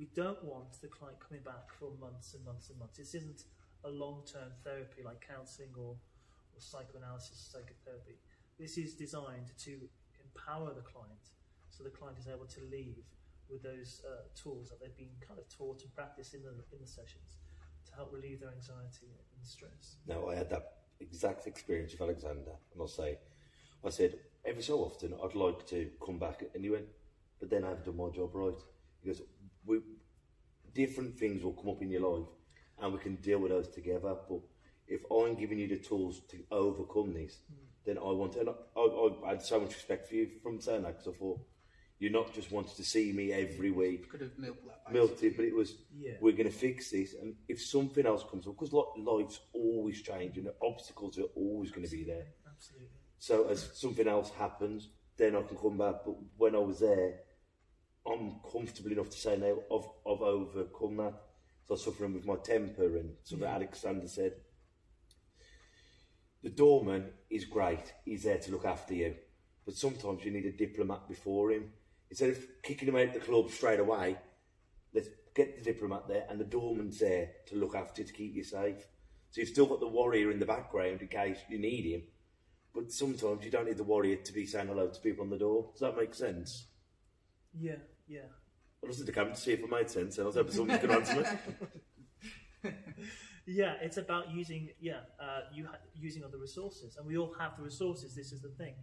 We 0.00 0.08
don't 0.14 0.42
want 0.42 0.80
the 0.80 0.88
client 0.88 1.18
coming 1.20 1.42
back 1.44 1.68
for 1.78 1.92
months 2.00 2.32
and 2.32 2.42
months 2.42 2.70
and 2.70 2.78
months. 2.78 2.96
This 2.96 3.14
isn't 3.14 3.44
a 3.84 3.90
long-term 3.90 4.48
therapy 4.64 5.02
like 5.04 5.20
counselling 5.20 5.68
or, 5.76 5.92
or 5.92 6.58
psychoanalysis, 6.58 7.36
psychotherapy. 7.52 8.16
This 8.58 8.78
is 8.78 8.94
designed 8.94 9.52
to 9.64 9.76
empower 10.24 10.72
the 10.72 10.80
client 10.80 11.36
so 11.68 11.84
the 11.84 11.90
client 11.90 12.16
is 12.18 12.28
able 12.28 12.46
to 12.46 12.60
leave 12.72 13.04
with 13.50 13.62
those 13.62 14.00
uh, 14.08 14.22
tools 14.34 14.70
that 14.70 14.80
they've 14.80 14.96
been 14.96 15.12
kind 15.20 15.38
of 15.38 15.46
taught 15.54 15.82
and 15.82 15.94
practiced 15.94 16.32
in 16.32 16.42
the 16.44 16.54
in 16.72 16.80
the 16.80 16.86
sessions 16.86 17.36
to 17.84 17.94
help 17.94 18.10
relieve 18.10 18.40
their 18.40 18.52
anxiety 18.56 19.12
and 19.36 19.46
stress. 19.46 19.96
Now 20.06 20.28
I 20.28 20.34
had 20.34 20.48
that 20.48 20.76
exact 21.00 21.46
experience 21.46 21.92
with 21.92 22.00
Alexander, 22.00 22.52
and 22.72 22.80
I'll 22.80 22.88
say, 22.88 23.18
I 23.84 23.90
said 23.90 24.16
every 24.46 24.62
so 24.62 24.78
often 24.78 25.12
I'd 25.22 25.34
like 25.34 25.66
to 25.66 25.90
come 26.04 26.18
back, 26.18 26.44
and 26.54 26.64
he 26.64 26.70
went, 26.70 26.86
but 27.38 27.50
then 27.50 27.64
I 27.64 27.68
haven't 27.68 27.84
done 27.84 27.98
my 27.98 28.08
job 28.08 28.30
right. 28.34 28.60
He 29.02 29.08
goes, 29.08 29.22
we 29.66 29.80
different 30.74 31.18
things 31.18 31.42
will 31.42 31.52
come 31.52 31.70
up 31.70 31.82
in 31.82 31.90
your 31.90 32.08
life, 32.08 32.28
and 32.80 32.92
we 32.92 32.98
can 32.98 33.16
deal 33.16 33.38
with 33.38 33.50
those 33.50 33.68
together. 33.68 34.14
But 34.28 34.40
if 34.88 35.00
I'm 35.10 35.34
giving 35.34 35.58
you 35.58 35.68
the 35.68 35.78
tools 35.78 36.20
to 36.30 36.38
overcome 36.50 37.12
this, 37.14 37.38
then 37.84 37.98
I 37.98 38.10
want 38.12 38.32
to. 38.32 38.40
And 38.40 38.48
I, 38.50 38.80
I, 38.80 39.26
I 39.26 39.30
had 39.30 39.42
so 39.42 39.60
much 39.60 39.74
respect 39.74 40.08
for 40.08 40.14
you 40.14 40.28
from 40.42 40.60
saying 40.60 40.82
that 40.82 40.98
because 40.98 41.14
I 41.14 41.18
thought 41.18 41.40
you're 41.98 42.10
not 42.10 42.32
just 42.32 42.50
wanting 42.50 42.74
to 42.76 42.84
see 42.84 43.12
me 43.12 43.30
every 43.32 43.70
week 43.70 44.10
Could 44.10 44.22
have 44.22 44.38
milked 44.38 44.64
that. 44.66 44.90
milked 44.92 45.22
it, 45.22 45.36
but 45.36 45.44
it 45.44 45.54
was 45.54 45.74
Yeah. 45.94 46.12
we're 46.20 46.32
going 46.32 46.50
to 46.50 46.50
fix 46.50 46.90
this. 46.90 47.14
And 47.14 47.34
if 47.48 47.60
something 47.62 48.06
else 48.06 48.24
comes 48.30 48.46
up, 48.46 48.54
because 48.58 48.72
life's 48.96 49.40
always 49.52 50.00
changing, 50.02 50.44
the 50.44 50.54
obstacles 50.62 51.18
are 51.18 51.28
always 51.36 51.70
going 51.70 51.86
to 51.86 51.90
be 51.94 52.04
there. 52.04 52.26
Absolutely. 52.50 52.88
So 53.18 53.48
as 53.48 53.68
something 53.74 54.08
else 54.08 54.30
happens, 54.30 54.88
then 55.18 55.36
I 55.36 55.42
can 55.42 55.58
come 55.58 55.76
back. 55.76 55.96
But 56.06 56.14
when 56.38 56.54
I 56.54 56.58
was 56.58 56.80
there, 56.80 57.20
I'm 58.10 58.40
comfortable 58.50 58.92
enough 58.92 59.10
to 59.10 59.16
say 59.16 59.36
now 59.36 59.56
I've, 59.72 59.88
I've 60.06 60.22
overcome 60.22 60.96
that. 60.96 61.14
So 61.68 61.76
suffering 61.76 62.14
with 62.14 62.26
my 62.26 62.34
temper, 62.34 62.96
and 62.96 63.12
so 63.22 63.36
that 63.36 63.54
Alexander 63.54 64.08
said, 64.08 64.32
the 66.42 66.50
doorman 66.50 67.10
is 67.30 67.44
great. 67.44 67.92
He's 68.04 68.24
there 68.24 68.38
to 68.38 68.50
look 68.50 68.64
after 68.64 68.92
you, 68.92 69.14
but 69.64 69.76
sometimes 69.76 70.24
you 70.24 70.32
need 70.32 70.46
a 70.46 70.52
diplomat 70.52 71.06
before 71.06 71.52
him. 71.52 71.70
Instead 72.10 72.30
of 72.30 72.44
kicking 72.64 72.88
him 72.88 72.96
out 72.96 73.08
of 73.08 73.14
the 73.14 73.20
club 73.20 73.52
straight 73.52 73.78
away, 73.78 74.16
let's 74.92 75.10
get 75.36 75.56
the 75.56 75.72
diplomat 75.72 76.08
there, 76.08 76.26
and 76.28 76.40
the 76.40 76.44
doorman's 76.44 76.98
there 76.98 77.30
to 77.46 77.54
look 77.54 77.76
after 77.76 78.02
you 78.02 78.08
to 78.08 78.12
keep 78.12 78.34
you 78.34 78.42
safe. 78.42 78.84
So 79.30 79.40
you've 79.40 79.50
still 79.50 79.66
got 79.66 79.78
the 79.78 79.86
warrior 79.86 80.32
in 80.32 80.40
the 80.40 80.46
background 80.46 81.02
in 81.02 81.06
case 81.08 81.38
you 81.48 81.60
need 81.60 81.84
him, 81.84 82.02
but 82.74 82.90
sometimes 82.90 83.44
you 83.44 83.52
don't 83.52 83.66
need 83.66 83.76
the 83.76 83.84
warrior 83.84 84.16
to 84.16 84.32
be 84.32 84.44
saying 84.44 84.66
hello 84.66 84.88
to 84.88 85.00
people 85.00 85.22
on 85.22 85.30
the 85.30 85.38
door. 85.38 85.70
Does 85.72 85.82
that 85.82 85.96
make 85.96 86.14
sense? 86.14 86.66
Yeah, 87.56 87.76
yeah. 88.10 88.28
I 88.82 88.86
listened 88.86 89.06
to 89.06 89.12
Cam 89.12 89.30
to 89.30 89.36
see 89.36 89.52
if 89.52 89.60
it 89.60 89.70
made 89.70 89.90
sense, 89.90 90.18
and 90.18 90.24
I 90.24 90.26
was 90.26 90.36
hoping 90.36 90.52
someone 90.52 90.78
could 90.78 90.90
answer 90.90 91.38
me. 92.64 92.70
Yeah, 93.46 93.74
it's 93.80 93.96
about 93.96 94.30
using 94.30 94.68
yeah 94.80 95.00
uh, 95.18 95.40
you 95.52 95.66
ha- 95.66 95.82
using 95.94 96.22
other 96.22 96.38
resources, 96.38 96.96
and 96.96 97.06
we 97.06 97.16
all 97.16 97.34
have 97.38 97.56
the 97.56 97.64
resources. 97.64 98.14
This 98.14 98.30
is 98.30 98.40
the 98.40 98.50
thing. 98.50 98.74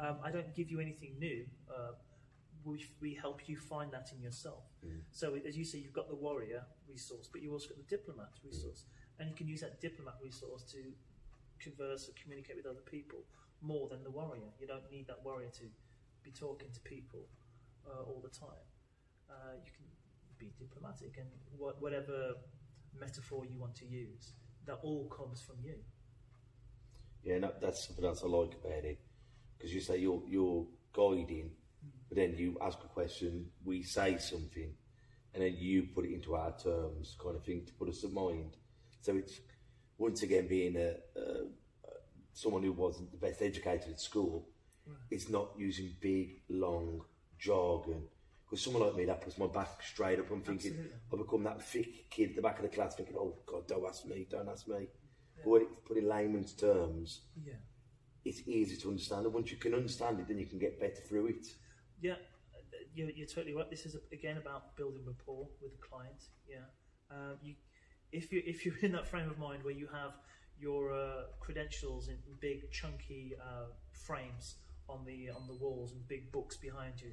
Um, 0.00 0.18
I 0.22 0.30
don't 0.30 0.54
give 0.54 0.70
you 0.70 0.78
anything 0.80 1.14
new. 1.18 1.44
Uh, 1.68 1.92
we, 2.64 2.86
we 3.00 3.14
help 3.14 3.48
you 3.48 3.56
find 3.56 3.90
that 3.92 4.10
in 4.14 4.22
yourself. 4.22 4.62
So 5.10 5.34
as 5.46 5.56
you 5.56 5.64
say, 5.64 5.78
you've 5.78 5.92
got 5.92 6.08
the 6.08 6.14
warrior 6.14 6.62
resource, 6.88 7.28
but 7.32 7.42
you 7.42 7.52
also 7.52 7.68
got 7.68 7.78
the 7.78 7.96
diplomat 7.96 8.30
resource, 8.44 8.84
and 9.18 9.28
you 9.28 9.34
can 9.34 9.48
use 9.48 9.60
that 9.62 9.80
diplomat 9.80 10.14
resource 10.22 10.62
to 10.72 10.78
converse 11.58 12.08
or 12.08 12.12
communicate 12.22 12.56
with 12.56 12.66
other 12.66 12.84
people 12.88 13.18
more 13.60 13.88
than 13.88 14.04
the 14.04 14.10
warrior. 14.10 14.50
You 14.60 14.68
don't 14.68 14.88
need 14.90 15.08
that 15.08 15.24
warrior 15.24 15.50
to 15.58 15.64
be 16.22 16.30
talking 16.30 16.68
to 16.72 16.80
people 16.80 17.26
uh, 17.86 18.02
all 18.02 18.20
the 18.22 18.30
time. 18.30 18.62
Uh, 19.32 19.54
you 19.64 19.70
can 19.76 19.86
be 20.38 20.52
diplomatic 20.58 21.16
and 21.18 21.28
wha- 21.58 21.72
whatever 21.80 22.34
metaphor 23.00 23.44
you 23.46 23.58
want 23.58 23.74
to 23.76 23.86
use, 23.86 24.32
that 24.66 24.78
all 24.82 25.08
comes 25.08 25.40
from 25.40 25.56
you. 25.64 25.74
Yeah, 27.24 27.38
no, 27.38 27.52
that's 27.60 27.86
something 27.86 28.04
else 28.04 28.22
I 28.22 28.26
like 28.26 28.54
about 28.62 28.84
it 28.84 28.98
because 29.56 29.72
you 29.72 29.80
say 29.80 29.98
you're 29.98 30.22
you're 30.28 30.66
guiding, 30.92 31.50
but 32.08 32.16
then 32.16 32.34
you 32.36 32.58
ask 32.60 32.78
a 32.84 32.88
question, 32.88 33.46
we 33.64 33.82
say 33.82 34.18
something, 34.18 34.70
and 35.34 35.42
then 35.42 35.54
you 35.56 35.84
put 35.94 36.04
it 36.04 36.12
into 36.12 36.34
our 36.34 36.52
terms, 36.58 37.16
kind 37.22 37.36
of 37.36 37.44
thing, 37.44 37.64
to 37.66 37.72
put 37.74 37.88
us 37.88 38.02
in 38.04 38.12
mind. 38.12 38.56
So 39.00 39.16
it's 39.16 39.40
once 39.98 40.22
again 40.22 40.46
being 40.48 40.76
a, 40.76 40.96
a, 41.18 41.46
someone 42.34 42.62
who 42.62 42.72
wasn't 42.72 43.10
the 43.12 43.18
best 43.18 43.40
educated 43.40 43.92
at 43.92 44.00
school. 44.00 44.48
It's 45.10 45.28
not 45.28 45.50
using 45.56 45.94
big 46.00 46.40
long 46.48 47.02
jargon. 47.38 48.02
Because 48.52 48.64
someone 48.64 48.82
like 48.82 48.96
me, 48.96 49.06
that 49.06 49.22
puts 49.22 49.38
my 49.38 49.46
back 49.46 49.82
straight 49.82 50.18
up. 50.18 50.30
I'm 50.30 50.42
thinking, 50.42 50.72
Absolutely. 50.72 50.98
I 51.10 51.16
become 51.16 51.42
that 51.44 51.62
thick 51.62 52.10
kid 52.10 52.28
at 52.28 52.36
the 52.36 52.42
back 52.42 52.58
of 52.58 52.64
the 52.64 52.68
class, 52.68 52.94
thinking, 52.94 53.16
"Oh 53.18 53.34
God, 53.46 53.66
don't 53.66 53.82
ask 53.88 54.04
me, 54.04 54.26
don't 54.28 54.46
ask 54.46 54.68
me." 54.68 54.88
But 55.42 55.48
when 55.48 55.62
it's 55.62 55.76
put 55.86 55.96
in 55.96 56.06
layman's 56.06 56.52
terms, 56.52 57.22
Yeah. 57.42 57.54
it's 58.26 58.46
easy 58.46 58.76
to 58.76 58.90
understand. 58.90 59.24
And 59.24 59.32
once 59.32 59.50
you 59.50 59.56
can 59.56 59.72
understand 59.72 60.20
it, 60.20 60.28
then 60.28 60.38
you 60.38 60.44
can 60.44 60.58
get 60.58 60.78
better 60.78 61.00
through 61.00 61.28
it. 61.28 61.46
Yeah, 62.02 62.12
uh, 62.12 62.76
you're, 62.94 63.08
you're 63.12 63.26
totally 63.26 63.54
right. 63.54 63.70
This 63.70 63.86
is 63.86 63.96
again 64.12 64.36
about 64.36 64.76
building 64.76 65.06
rapport 65.06 65.48
with 65.62 65.72
the 65.72 65.78
client. 65.78 66.22
Yeah, 66.46 66.58
um, 67.10 67.38
you, 67.42 67.54
if 68.12 68.30
you 68.30 68.42
if 68.44 68.66
you're 68.66 68.76
in 68.82 68.92
that 68.92 69.08
frame 69.08 69.30
of 69.30 69.38
mind 69.38 69.64
where 69.64 69.72
you 69.72 69.86
have 69.86 70.12
your 70.60 70.92
uh, 70.92 71.22
credentials 71.40 72.08
in 72.08 72.18
big 72.38 72.70
chunky 72.70 73.32
uh, 73.42 73.68
frames 73.92 74.56
on 74.90 75.06
the 75.06 75.30
on 75.30 75.46
the 75.46 75.54
walls 75.54 75.92
and 75.92 76.06
big 76.06 76.30
books 76.30 76.58
behind 76.58 77.00
you, 77.00 77.12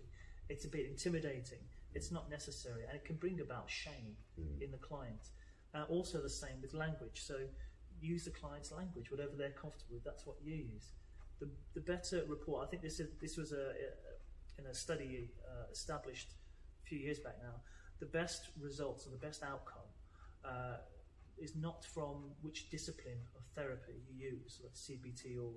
it's 0.49 0.65
a 0.65 0.67
bit 0.67 0.85
intimidating. 0.87 1.59
It's 1.93 2.11
not 2.11 2.29
necessary, 2.29 2.83
and 2.87 2.95
it 2.95 3.05
can 3.05 3.15
bring 3.15 3.41
about 3.41 3.69
shame 3.69 4.15
in 4.61 4.71
the 4.71 4.77
client. 4.77 5.29
Uh, 5.73 5.85
also, 5.89 6.21
the 6.21 6.29
same 6.29 6.61
with 6.61 6.73
language. 6.73 7.21
So, 7.21 7.35
use 8.01 8.25
the 8.25 8.31
client's 8.31 8.71
language, 8.71 9.11
whatever 9.11 9.31
they're 9.37 9.49
comfortable 9.49 9.95
with. 9.95 10.03
That's 10.03 10.25
what 10.25 10.37
you 10.43 10.55
use. 10.55 10.91
The, 11.39 11.49
the 11.73 11.81
better 11.81 12.23
rapport. 12.27 12.63
I 12.63 12.67
think 12.67 12.81
this 12.81 12.99
is 12.99 13.09
this 13.21 13.37
was 13.37 13.51
a, 13.51 13.55
a 13.55 14.59
in 14.59 14.65
a 14.67 14.73
study 14.73 15.29
uh, 15.47 15.65
established 15.71 16.33
a 16.83 16.87
few 16.87 16.99
years 16.99 17.19
back 17.19 17.35
now. 17.41 17.55
The 17.99 18.05
best 18.05 18.49
results 18.59 19.07
or 19.07 19.11
the 19.11 19.17
best 19.17 19.43
outcome 19.43 19.89
uh, 20.45 20.77
is 21.37 21.55
not 21.55 21.85
from 21.85 22.31
which 22.41 22.69
discipline 22.69 23.19
of 23.35 23.43
therapy 23.55 24.03
you 24.07 24.31
use, 24.31 24.61
like 24.63 24.73
CBT 24.73 25.37
or 25.41 25.53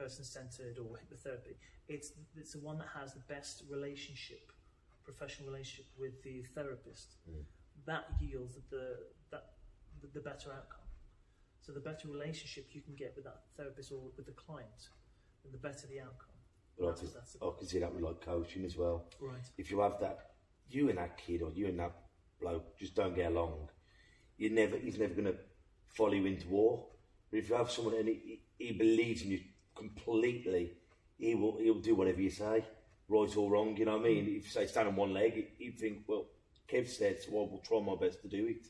person 0.00 0.24
centered 0.24 0.78
or 0.78 0.88
hypnotherapy. 1.00 1.54
It's 1.88 2.08
it's 2.36 2.52
the 2.56 2.60
one 2.70 2.78
that 2.78 2.88
has 2.98 3.08
the 3.14 3.24
best 3.34 3.54
relationship 3.68 4.52
professional 5.10 5.48
relationship 5.52 5.86
with 5.98 6.14
the 6.22 6.36
therapist, 6.54 7.08
Mm. 7.28 7.44
that 7.86 8.04
yields 8.20 8.54
the 8.70 8.84
that 9.32 9.44
the, 10.00 10.06
the 10.16 10.20
better 10.30 10.48
outcome. 10.58 10.86
So 11.64 11.72
the 11.72 11.80
better 11.90 12.06
relationship 12.08 12.64
you 12.76 12.80
can 12.86 12.94
get 12.94 13.10
with 13.16 13.24
that 13.24 13.40
therapist 13.56 13.92
or 13.92 14.00
with 14.16 14.26
the 14.26 14.36
client, 14.44 14.80
the 15.56 15.58
better 15.68 15.86
the 15.94 16.00
outcome. 16.08 16.36
But 16.78 16.84
I 16.84 16.86
That's- 16.90 17.00
can, 17.00 17.10
that's 17.18 17.36
I 17.42 17.48
can 17.58 17.66
see 17.68 17.78
that 17.80 17.92
with 17.94 18.02
like 18.08 18.20
coaching 18.32 18.64
as 18.64 18.76
well. 18.76 18.96
Right. 19.20 19.46
If 19.58 19.70
you 19.70 19.80
have 19.80 19.96
that, 20.00 20.16
you 20.68 20.88
and 20.90 20.98
that 20.98 21.16
kid 21.18 21.42
or 21.42 21.50
you 21.58 21.66
and 21.66 21.78
that 21.82 21.92
bloke 22.40 22.66
just 22.78 22.94
don't 22.94 23.14
get 23.14 23.26
along, 23.32 23.68
you 24.38 24.48
never, 24.50 24.76
he's 24.78 24.98
never 24.98 25.12
going 25.20 25.26
to 25.34 25.38
follow 25.88 26.12
you 26.20 26.26
into 26.26 26.48
war. 26.48 26.86
But 27.30 27.38
if 27.40 27.48
you 27.50 27.56
have 27.56 27.70
someone 27.70 27.94
and 28.00 28.08
he, 28.08 28.40
he 28.58 28.72
believes 28.72 29.22
in 29.22 29.30
you 29.32 29.40
completely, 29.80 30.64
he 31.18 31.34
will 31.34 31.56
he'll 31.58 31.86
do 31.90 31.94
whatever 31.94 32.20
you 32.20 32.30
say, 32.30 32.64
right 33.08 33.36
or 33.36 33.50
wrong. 33.50 33.76
You 33.76 33.86
know 33.86 33.96
what 33.96 34.06
I 34.06 34.10
mean? 34.10 34.24
If 34.38 34.44
you 34.44 34.50
say 34.50 34.66
stand 34.66 34.88
on 34.88 34.96
one 34.96 35.12
leg, 35.14 35.32
he'd 35.58 35.78
think, 35.78 36.04
well, 36.06 36.26
Kev 36.70 36.88
said, 36.88 37.16
so 37.22 37.30
I 37.30 37.44
will 37.50 37.62
try 37.64 37.80
my 37.80 37.96
best 38.04 38.22
to 38.22 38.28
do 38.28 38.46
it. 38.46 38.66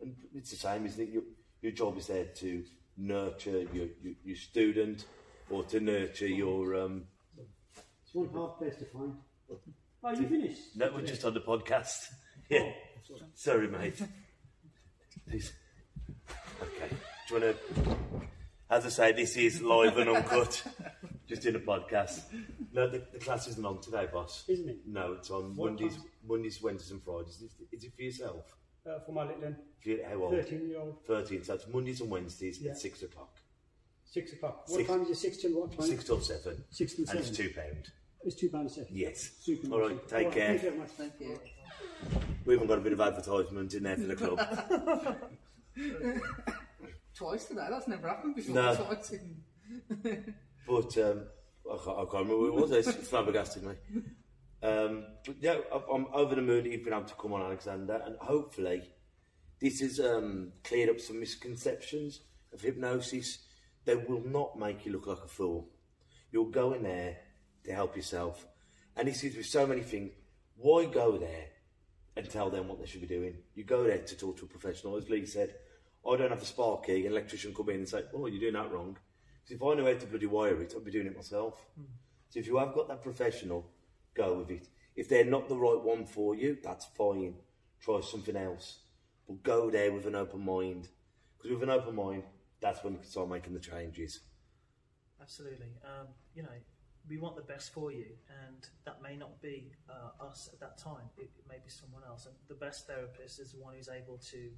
And 0.00 0.14
it's 0.34 0.50
the 0.50 0.56
same, 0.56 0.86
isn't 0.86 1.02
it? 1.02 1.10
Your, 1.10 1.22
your 1.60 1.72
job 1.72 1.98
is 1.98 2.06
there 2.06 2.26
to 2.42 2.64
nurture 2.96 3.60
your, 3.72 3.88
your, 4.02 4.14
your 4.24 4.36
student 4.36 5.04
or 5.50 5.62
to 5.64 5.80
nurture 5.80 6.26
your 6.26 6.74
um, 6.82 7.04
It's 8.02 8.14
one 8.14 8.30
half 8.34 8.58
place 8.58 8.76
to 8.76 8.84
find. 8.86 9.14
Oh, 10.04 10.10
you 10.12 10.28
finished? 10.28 10.76
No, 10.76 10.92
we're 10.94 11.02
just 11.02 11.24
on 11.24 11.34
the 11.34 11.40
podcast. 11.40 12.06
Yeah. 12.48 12.70
Sorry, 13.34 13.68
mate. 13.68 14.00
Please. 15.28 15.52
Okay. 16.62 16.88
Do 17.28 17.34
you 17.34 17.40
want 17.40 17.56
to? 17.56 18.28
As 18.70 18.84
I 18.84 18.88
say, 18.90 19.12
this 19.12 19.36
is 19.36 19.62
live 19.62 19.96
and 19.96 20.10
uncut. 20.10 20.62
just 21.26 21.46
in 21.46 21.56
a 21.56 21.58
podcast. 21.60 22.22
No, 22.72 22.88
the, 22.88 23.02
the 23.12 23.18
class 23.18 23.46
isn't 23.48 23.64
on 23.64 23.80
today, 23.80 24.06
boss. 24.12 24.44
Isn't 24.48 24.68
it? 24.68 24.78
No, 24.86 25.12
it's 25.14 25.30
on 25.30 25.56
What 25.56 25.68
Mondays, 25.72 25.96
time? 25.96 26.04
Mondays, 26.26 26.62
Wednesdays, 26.62 26.90
and 26.90 27.02
Fridays. 27.02 27.36
Is 27.40 27.42
it, 27.42 27.76
is 27.76 27.84
it 27.84 27.92
for 27.96 28.02
yourself? 28.02 28.54
Uh, 28.86 28.98
for 29.06 29.12
my 29.12 29.22
little 29.24 29.54
For 29.82 29.88
you, 29.88 30.04
how 30.08 30.16
old? 30.22 30.32
13 30.34 30.68
year 30.68 30.80
old, 30.80 30.96
13. 31.06 31.44
So 31.44 31.54
it's 31.54 31.66
Mondays 31.68 32.00
and 32.02 32.10
Wednesdays 32.10 32.60
Yeah. 32.60 32.72
at 32.72 32.78
six 32.78 33.02
o'clock. 33.02 33.36
6 34.04 34.32
o'clock. 34.34 34.64
What 34.68 34.76
Six- 34.76 34.88
time 34.88 35.02
is 35.02 35.10
it? 35.10 35.16
6 35.16 35.36
till 35.38 35.60
what 35.60 35.72
time? 35.72 35.86
Six 35.86 36.04
till 36.04 36.20
seven. 36.20 36.64
Six 36.70 36.94
till 36.94 37.04
And 37.10 37.18
it's 37.20 37.28
seven. 37.36 37.52
two 37.52 37.54
pound. 37.60 37.88
It's 38.24 38.36
two 38.36 38.48
pounds 38.50 38.74
seven. 38.74 38.88
Yes. 38.92 39.30
Super. 39.40 39.72
All 39.72 39.80
right, 39.80 40.08
take 40.08 40.32
care. 40.32 40.48
Thank 40.58 40.62
you 40.62 40.68
very 40.70 40.78
much. 40.80 40.90
Thank 40.90 41.12
you. 41.20 41.38
We 42.46 42.54
even 42.54 42.66
got 42.66 42.78
a 42.78 42.80
bit 42.80 42.92
of 42.94 43.00
advertisement 43.00 43.74
in 43.74 43.82
there 43.82 43.96
for 43.96 44.02
the 44.02 44.16
club. 44.16 45.16
Twice 47.18 47.46
today. 47.46 47.66
That's 47.68 47.88
never 47.88 48.06
happened 48.06 48.36
before. 48.36 48.54
No. 48.54 48.96
In- 49.12 50.34
But 50.68 50.98
um, 50.98 51.22
I, 51.70 51.76
can't, 51.82 51.98
I 51.98 52.02
can't 52.02 52.12
remember 52.12 52.38
what 52.38 52.46
it 52.48 52.54
was. 52.54 52.70
It's 52.72 52.92
flabbergasted 53.08 53.62
me. 53.62 53.72
Um, 54.62 55.04
but 55.24 55.36
yeah, 55.40 55.56
I'm 55.92 56.06
over 56.12 56.34
the 56.34 56.42
moon 56.42 56.64
that 56.64 56.70
you've 56.70 56.84
been 56.84 56.92
able 56.92 57.04
to 57.06 57.14
come 57.14 57.32
on, 57.32 57.40
Alexander, 57.40 58.02
and 58.04 58.16
hopefully 58.20 58.82
this 59.60 59.80
has 59.80 59.98
um, 59.98 60.52
cleared 60.64 60.90
up 60.90 61.00
some 61.00 61.18
misconceptions 61.18 62.20
of 62.52 62.60
hypnosis. 62.60 63.38
They 63.86 63.96
will 63.96 64.22
not 64.26 64.58
make 64.58 64.84
you 64.84 64.92
look 64.92 65.06
like 65.06 65.24
a 65.24 65.28
fool. 65.28 65.70
You'll 66.30 66.50
go 66.50 66.74
in 66.74 66.82
there 66.82 67.16
to 67.64 67.72
help 67.72 67.96
yourself. 67.96 68.46
And 68.94 69.08
this 69.08 69.24
is 69.24 69.36
with 69.36 69.46
so 69.46 69.66
many 69.66 69.80
things. 69.80 70.12
Why 70.56 70.84
go 70.84 71.16
there 71.16 71.46
and 72.16 72.28
tell 72.28 72.50
them 72.50 72.68
what 72.68 72.78
they 72.78 72.86
should 72.86 73.00
be 73.00 73.06
doing? 73.06 73.38
You 73.54 73.64
go 73.64 73.84
there 73.84 73.98
to 73.98 74.16
talk 74.16 74.36
to 74.38 74.44
a 74.44 74.48
professional. 74.48 74.96
As 74.96 75.08
Lee 75.08 75.24
said, 75.24 75.54
I 76.08 76.16
don't 76.16 76.30
have 76.30 76.42
a 76.42 76.46
spark 76.46 76.86
key, 76.86 77.06
an 77.06 77.12
electrician 77.12 77.54
come 77.54 77.68
in 77.70 77.76
and 77.76 77.88
say, 77.88 78.02
oh, 78.14 78.26
you're 78.26 78.40
doing 78.40 78.54
that 78.54 78.72
wrong. 78.72 78.96
Because 79.44 79.56
if 79.56 79.62
I 79.62 79.74
knew 79.74 79.86
how 79.86 79.98
to 79.98 80.06
bloody 80.06 80.26
wire 80.26 80.62
it, 80.62 80.72
I'd 80.74 80.84
be 80.84 80.90
doing 80.90 81.06
it 81.06 81.16
myself. 81.16 81.66
So 82.30 82.38
if 82.38 82.46
you 82.46 82.58
have 82.58 82.74
got 82.74 82.88
that 82.88 83.02
professional, 83.02 83.70
go 84.14 84.34
with 84.34 84.50
it. 84.50 84.68
If 84.96 85.08
they're 85.08 85.24
not 85.24 85.48
the 85.48 85.56
right 85.56 85.80
one 85.80 86.06
for 86.06 86.34
you, 86.34 86.58
that's 86.62 86.86
fine. 86.96 87.34
Try 87.80 88.00
something 88.00 88.36
else. 88.36 88.80
But 89.26 89.42
go 89.42 89.70
there 89.70 89.92
with 89.92 90.06
an 90.06 90.14
open 90.14 90.44
mind. 90.44 90.88
Because 91.36 91.52
with 91.52 91.62
an 91.62 91.70
open 91.70 91.94
mind, 91.94 92.24
that's 92.60 92.82
when 92.82 92.94
you 92.94 92.98
can 92.98 93.08
start 93.08 93.28
making 93.28 93.54
the 93.54 93.60
changes. 93.60 94.20
Absolutely. 95.20 95.72
Um, 95.84 96.08
you 96.34 96.42
know, 96.42 96.48
we 97.08 97.18
want 97.18 97.36
the 97.36 97.42
best 97.42 97.72
for 97.72 97.92
you, 97.92 98.06
and 98.44 98.66
that 98.84 99.00
may 99.02 99.16
not 99.16 99.40
be 99.40 99.72
uh, 99.88 100.24
us 100.26 100.50
at 100.52 100.60
that 100.60 100.78
time. 100.78 101.08
It, 101.16 101.30
it 101.38 101.44
may 101.48 101.56
be 101.64 101.70
someone 101.70 102.02
else. 102.06 102.26
And 102.26 102.34
the 102.48 102.54
best 102.54 102.86
therapist 102.86 103.40
is 103.40 103.52
the 103.52 103.58
one 103.58 103.74
who's 103.74 103.88
able 103.88 104.18
to 104.18 104.50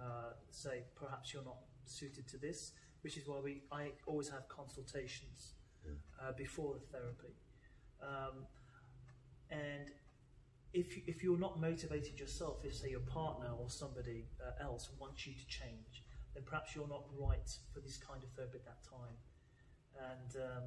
uh, 0.00 0.32
say, 0.50 0.84
perhaps 0.94 1.32
you're 1.32 1.44
not 1.44 1.58
suited 1.86 2.28
to 2.28 2.36
this, 2.38 2.72
which 3.02 3.16
is 3.16 3.26
why 3.28 3.38
we 3.40 3.62
I 3.72 3.92
always 4.06 4.28
have 4.28 4.48
consultations 4.48 5.54
uh, 6.20 6.32
before 6.32 6.74
the 6.74 6.86
therapy. 6.98 7.34
Um, 8.02 8.46
and 9.50 9.90
if 10.72 10.96
you- 10.96 11.04
if 11.06 11.22
you're 11.22 11.38
not 11.38 11.58
motivated 11.58 12.20
yourself, 12.20 12.64
if 12.64 12.74
say 12.76 12.90
your 12.90 13.00
partner 13.00 13.50
or 13.60 13.70
somebody 13.70 14.28
uh, 14.44 14.52
else 14.68 14.90
wants 14.98 15.26
you 15.26 15.34
to 15.34 15.46
change, 15.46 16.04
then 16.34 16.44
perhaps 16.44 16.74
you're 16.74 16.88
not 16.88 17.04
right 17.16 17.48
for 17.72 17.80
this 17.80 17.96
kind 17.96 18.22
of 18.22 18.30
therapy 18.32 18.58
at 18.58 18.64
that 18.66 18.82
time. 18.84 19.16
And 19.96 20.36
um, 20.42 20.64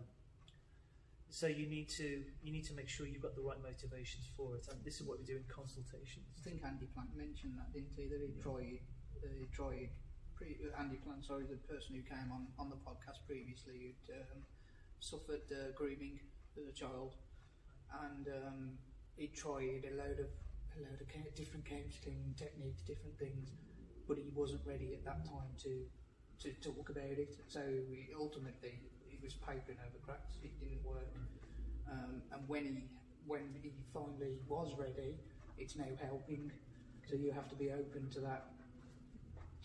so 1.29 1.47
you 1.47 1.67
need 1.67 1.87
to 1.89 2.25
you 2.43 2.51
need 2.51 2.65
to 2.65 2.73
make 2.73 2.89
sure 2.89 3.05
you've 3.05 3.21
got 3.21 3.35
the 3.35 3.41
right 3.41 3.61
motivations 3.61 4.25
for 4.35 4.55
it. 4.57 4.67
And 4.69 4.83
this 4.83 4.95
is 4.99 5.03
what 5.07 5.19
we 5.19 5.25
do 5.25 5.37
in 5.37 5.43
consultations. 5.47 6.25
I 6.37 6.41
think 6.41 6.63
Andy 6.63 6.87
Plant 6.87 7.15
mentioned 7.15 7.53
that, 7.59 7.71
didn't 7.71 7.93
he? 7.95 8.07
That 8.07 8.19
he 8.21 8.33
tried, 8.41 8.79
uh, 9.23 9.45
tried. 9.51 9.89
Pre- 10.35 10.57
Andy 10.77 10.97
Plant, 10.97 11.25
sorry, 11.25 11.45
the 11.45 11.57
person 11.71 11.95
who 11.95 12.01
came 12.01 12.31
on 12.31 12.47
on 12.57 12.69
the 12.69 12.75
podcast 12.77 13.19
previously, 13.27 13.95
who'd 14.07 14.15
um, 14.17 14.43
suffered 14.99 15.45
uh, 15.51 15.71
grooming 15.75 16.19
as 16.57 16.67
a 16.67 16.71
child, 16.73 17.15
and 18.03 18.27
um, 18.27 18.77
he 19.15 19.27
tried 19.27 19.85
a 19.85 19.93
load 19.95 20.19
of 20.19 20.29
a 20.75 20.79
load 20.81 21.01
of 21.01 21.35
different 21.35 21.65
counselling 21.65 22.33
techniques, 22.37 22.81
different 22.81 23.17
things, 23.17 23.51
but 24.07 24.17
he 24.17 24.29
wasn't 24.33 24.61
ready 24.65 24.93
at 24.93 25.03
that 25.05 25.25
time 25.25 25.51
to 25.63 25.85
to 26.39 26.53
talk 26.61 26.89
about 26.89 27.17
it. 27.19 27.35
So 27.47 27.61
he, 27.61 28.09
ultimately, 28.17 28.81
he 29.07 29.17
was 29.21 29.33
papering 29.35 29.77
over 29.85 29.97
cracks. 30.01 30.37
It 30.41 30.57
didn't 30.59 30.83
work. 30.83 31.13
Um, 31.89 32.21
and 32.31 32.47
when 32.47 32.65
he 32.65 32.83
when 33.25 33.55
he 33.61 33.71
finally 33.93 34.37
was 34.47 34.73
ready, 34.77 35.19
it's 35.57 35.75
now 35.75 35.91
helping. 35.99 36.51
So 37.09 37.15
you 37.15 37.31
have 37.31 37.47
to 37.49 37.55
be 37.55 37.71
open 37.71 38.09
to 38.11 38.19
that 38.21 38.45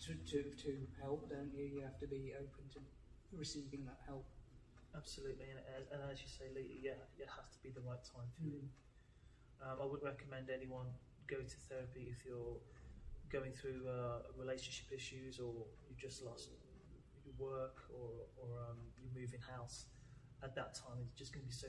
to, 0.05 0.13
to, 0.31 0.43
to 0.63 0.71
help, 1.01 1.29
don't 1.29 1.53
you? 1.53 1.65
You 1.65 1.81
have 1.81 1.97
to 1.99 2.07
be 2.07 2.33
open 2.37 2.69
to 2.73 2.79
receiving 3.31 3.85
that 3.85 3.99
help. 4.05 4.25
absolutely 4.95 5.47
and, 5.51 5.59
as- 5.77 5.89
and 5.93 6.01
as 6.11 6.21
you 6.23 6.27
say 6.29 6.47
Lee, 6.55 6.79
yeah 6.83 6.99
it 7.19 7.29
has 7.37 7.47
to 7.55 7.59
be 7.63 7.69
the 7.69 7.81
right 7.81 8.03
time 8.03 8.29
for 8.37 8.45
you 8.45 8.63
um, 9.61 9.77
I 9.81 9.85
would 9.85 10.03
recommend 10.03 10.49
anyone 10.49 10.87
go 11.27 11.37
to 11.37 11.57
therapy 11.69 12.07
if 12.11 12.25
you're 12.25 12.57
going 13.29 13.53
through 13.53 13.87
uh, 13.87 14.23
relationship 14.37 14.87
issues 14.93 15.39
or 15.39 15.53
you've 15.89 15.99
just 15.99 16.23
lost 16.23 16.49
your 17.25 17.35
work 17.39 17.77
or, 17.93 18.11
or 18.41 18.49
um, 18.69 18.77
you're 18.99 19.13
moving 19.15 19.41
house 19.41 19.85
at 20.43 20.55
that 20.55 20.75
time 20.75 20.97
it's 21.03 21.17
just 21.17 21.33
going 21.33 21.43
to 21.43 21.49
be 21.49 21.53
so 21.55 21.67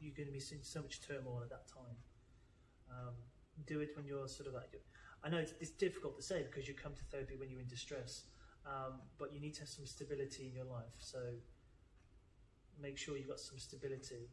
you're 0.00 0.14
going 0.14 0.26
to 0.28 0.32
be 0.32 0.40
seeing 0.40 0.62
so 0.62 0.82
much 0.82 1.00
turmoil 1.06 1.40
at 1.42 1.50
that 1.50 1.66
time 1.68 1.96
um, 2.90 3.14
do 3.66 3.80
it 3.80 3.90
when 3.96 4.06
you're 4.06 4.28
sort 4.28 4.48
of 4.48 4.54
at 4.56 4.68
your, 4.72 4.82
I 5.24 5.28
know 5.28 5.38
it's, 5.38 5.52
it's 5.60 5.70
difficult 5.70 6.16
to 6.16 6.22
say 6.22 6.42
because 6.42 6.68
you 6.68 6.74
come 6.74 6.94
to 6.94 7.04
therapy 7.04 7.34
when 7.36 7.50
you're 7.50 7.60
in 7.60 7.66
distress 7.68 8.24
um, 8.66 9.00
but 9.18 9.32
you 9.32 9.40
need 9.40 9.54
to 9.54 9.60
have 9.60 9.68
some 9.68 9.86
stability 9.86 10.46
in 10.46 10.54
your 10.54 10.64
life 10.64 10.94
so 10.98 11.18
make 12.80 12.96
sure 12.98 13.16
you've 13.16 13.28
got 13.28 13.40
some 13.40 13.58
stability 13.58 14.30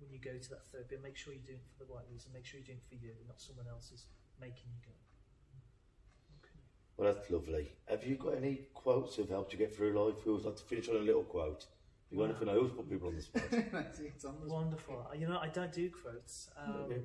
when 0.00 0.10
you 0.10 0.18
go 0.18 0.36
to 0.38 0.48
that 0.50 0.66
therapy 0.66 0.94
and 0.94 1.02
make 1.02 1.16
sure 1.16 1.32
you're 1.32 1.42
doing 1.42 1.58
it 1.58 1.70
for 1.76 1.84
the 1.84 1.92
right 1.92 2.04
reason 2.12 2.30
make 2.32 2.44
sure 2.44 2.60
you're 2.60 2.66
doing 2.66 2.78
it 2.78 2.88
for 2.88 2.94
you 2.94 3.12
not 3.26 3.40
someone 3.40 3.66
else 3.68 3.90
is 3.92 4.06
making 4.40 4.68
you 4.70 4.80
go 4.84 4.94
okay. 6.42 6.60
Well, 6.96 7.12
that's 7.12 7.30
lovely. 7.30 7.72
Have 7.86 8.04
you 8.06 8.16
got 8.16 8.36
any 8.36 8.66
quotes 8.74 9.16
that 9.16 9.22
have 9.22 9.30
helped 9.30 9.52
you 9.52 9.58
get 9.58 9.74
through 9.74 9.92
life? 9.98 10.16
We 10.24 10.30
always 10.30 10.44
like 10.46 10.56
to 10.56 10.64
finish 10.64 10.88
on 10.88 10.96
a 10.96 11.00
little 11.00 11.22
quote. 11.22 11.66
You 12.10 12.18
want 12.18 12.30
anything? 12.30 12.48
I 12.48 12.56
always 12.56 12.72
put 12.72 12.88
people 12.88 13.08
on 13.08 13.16
the 13.16 13.22
spot. 13.22 13.42
it's 13.52 14.24
on 14.24 14.36
the 14.40 14.52
Wonderful. 14.52 15.06
Uh, 15.10 15.14
You 15.14 15.28
know, 15.28 15.38
I 15.38 15.48
don't 15.48 15.72
do 15.72 15.90
quotes. 15.90 16.48
Um, 16.56 16.74
Okay. 16.84 17.00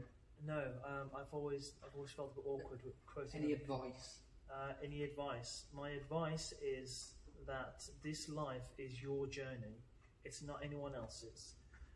No, 0.46 0.62
um, 0.86 1.10
I've 1.16 1.32
always 1.32 1.74
I've 1.86 1.96
always 1.96 2.12
felt 2.12 2.34
a 2.34 2.36
bit 2.36 2.46
awkward 2.48 2.82
with 2.84 2.96
quoting. 3.06 3.44
Any 3.44 3.54
other 3.54 3.64
advice? 3.64 4.18
Uh, 4.52 4.74
any 4.84 5.04
advice? 5.04 5.66
My 5.74 5.92
advice 5.92 6.54
is 6.62 7.14
that 7.48 7.84
this 8.04 8.30
life 8.30 8.68
is 8.78 9.02
your 9.02 9.28
journey. 9.28 9.82
It's 10.26 10.42
not 10.42 10.60
anyone 10.64 10.96
else's. 10.96 11.56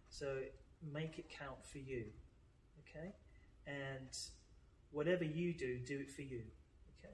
So 0.10 0.40
make 0.94 1.20
it 1.20 1.30
count 1.30 1.66
for 1.66 1.80
you. 1.80 2.06
Okay? 2.82 3.14
And 3.66 4.18
whatever 4.92 5.24
you 5.24 5.54
do, 5.54 5.80
do 5.80 6.00
it 6.00 6.10
for 6.10 6.22
you. 6.22 6.44
Okay? 7.00 7.14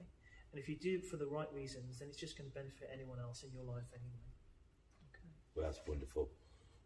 And 0.52 0.60
if 0.60 0.68
you 0.68 0.76
do 0.76 0.96
it 0.96 1.06
for 1.06 1.16
the 1.16 1.26
right 1.26 1.52
reasons, 1.52 1.98
then 1.98 2.08
it's 2.08 2.16
just 2.16 2.38
going 2.38 2.48
to 2.48 2.54
benefit 2.54 2.90
anyone 2.92 3.18
else 3.20 3.42
in 3.42 3.52
your 3.52 3.64
life 3.64 3.86
anyway. 3.92 4.22
Okay. 5.10 5.28
Well, 5.54 5.66
that's 5.66 5.80
wonderful. 5.86 6.28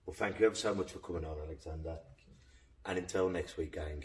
Well, 0.07 0.15
thank 0.15 0.41
you 0.41 0.47
ever 0.47 0.55
so 0.55 0.75
much 0.75 0.93
for 0.93 1.01
coming 1.01 1.25
on, 1.25 1.37
Alexander. 1.45 1.99
Thank 2.03 2.27
you. 2.27 2.33
And 2.87 2.99
until 2.99 3.29
next 3.29 3.59
week, 3.59 3.75
gang, 3.75 4.05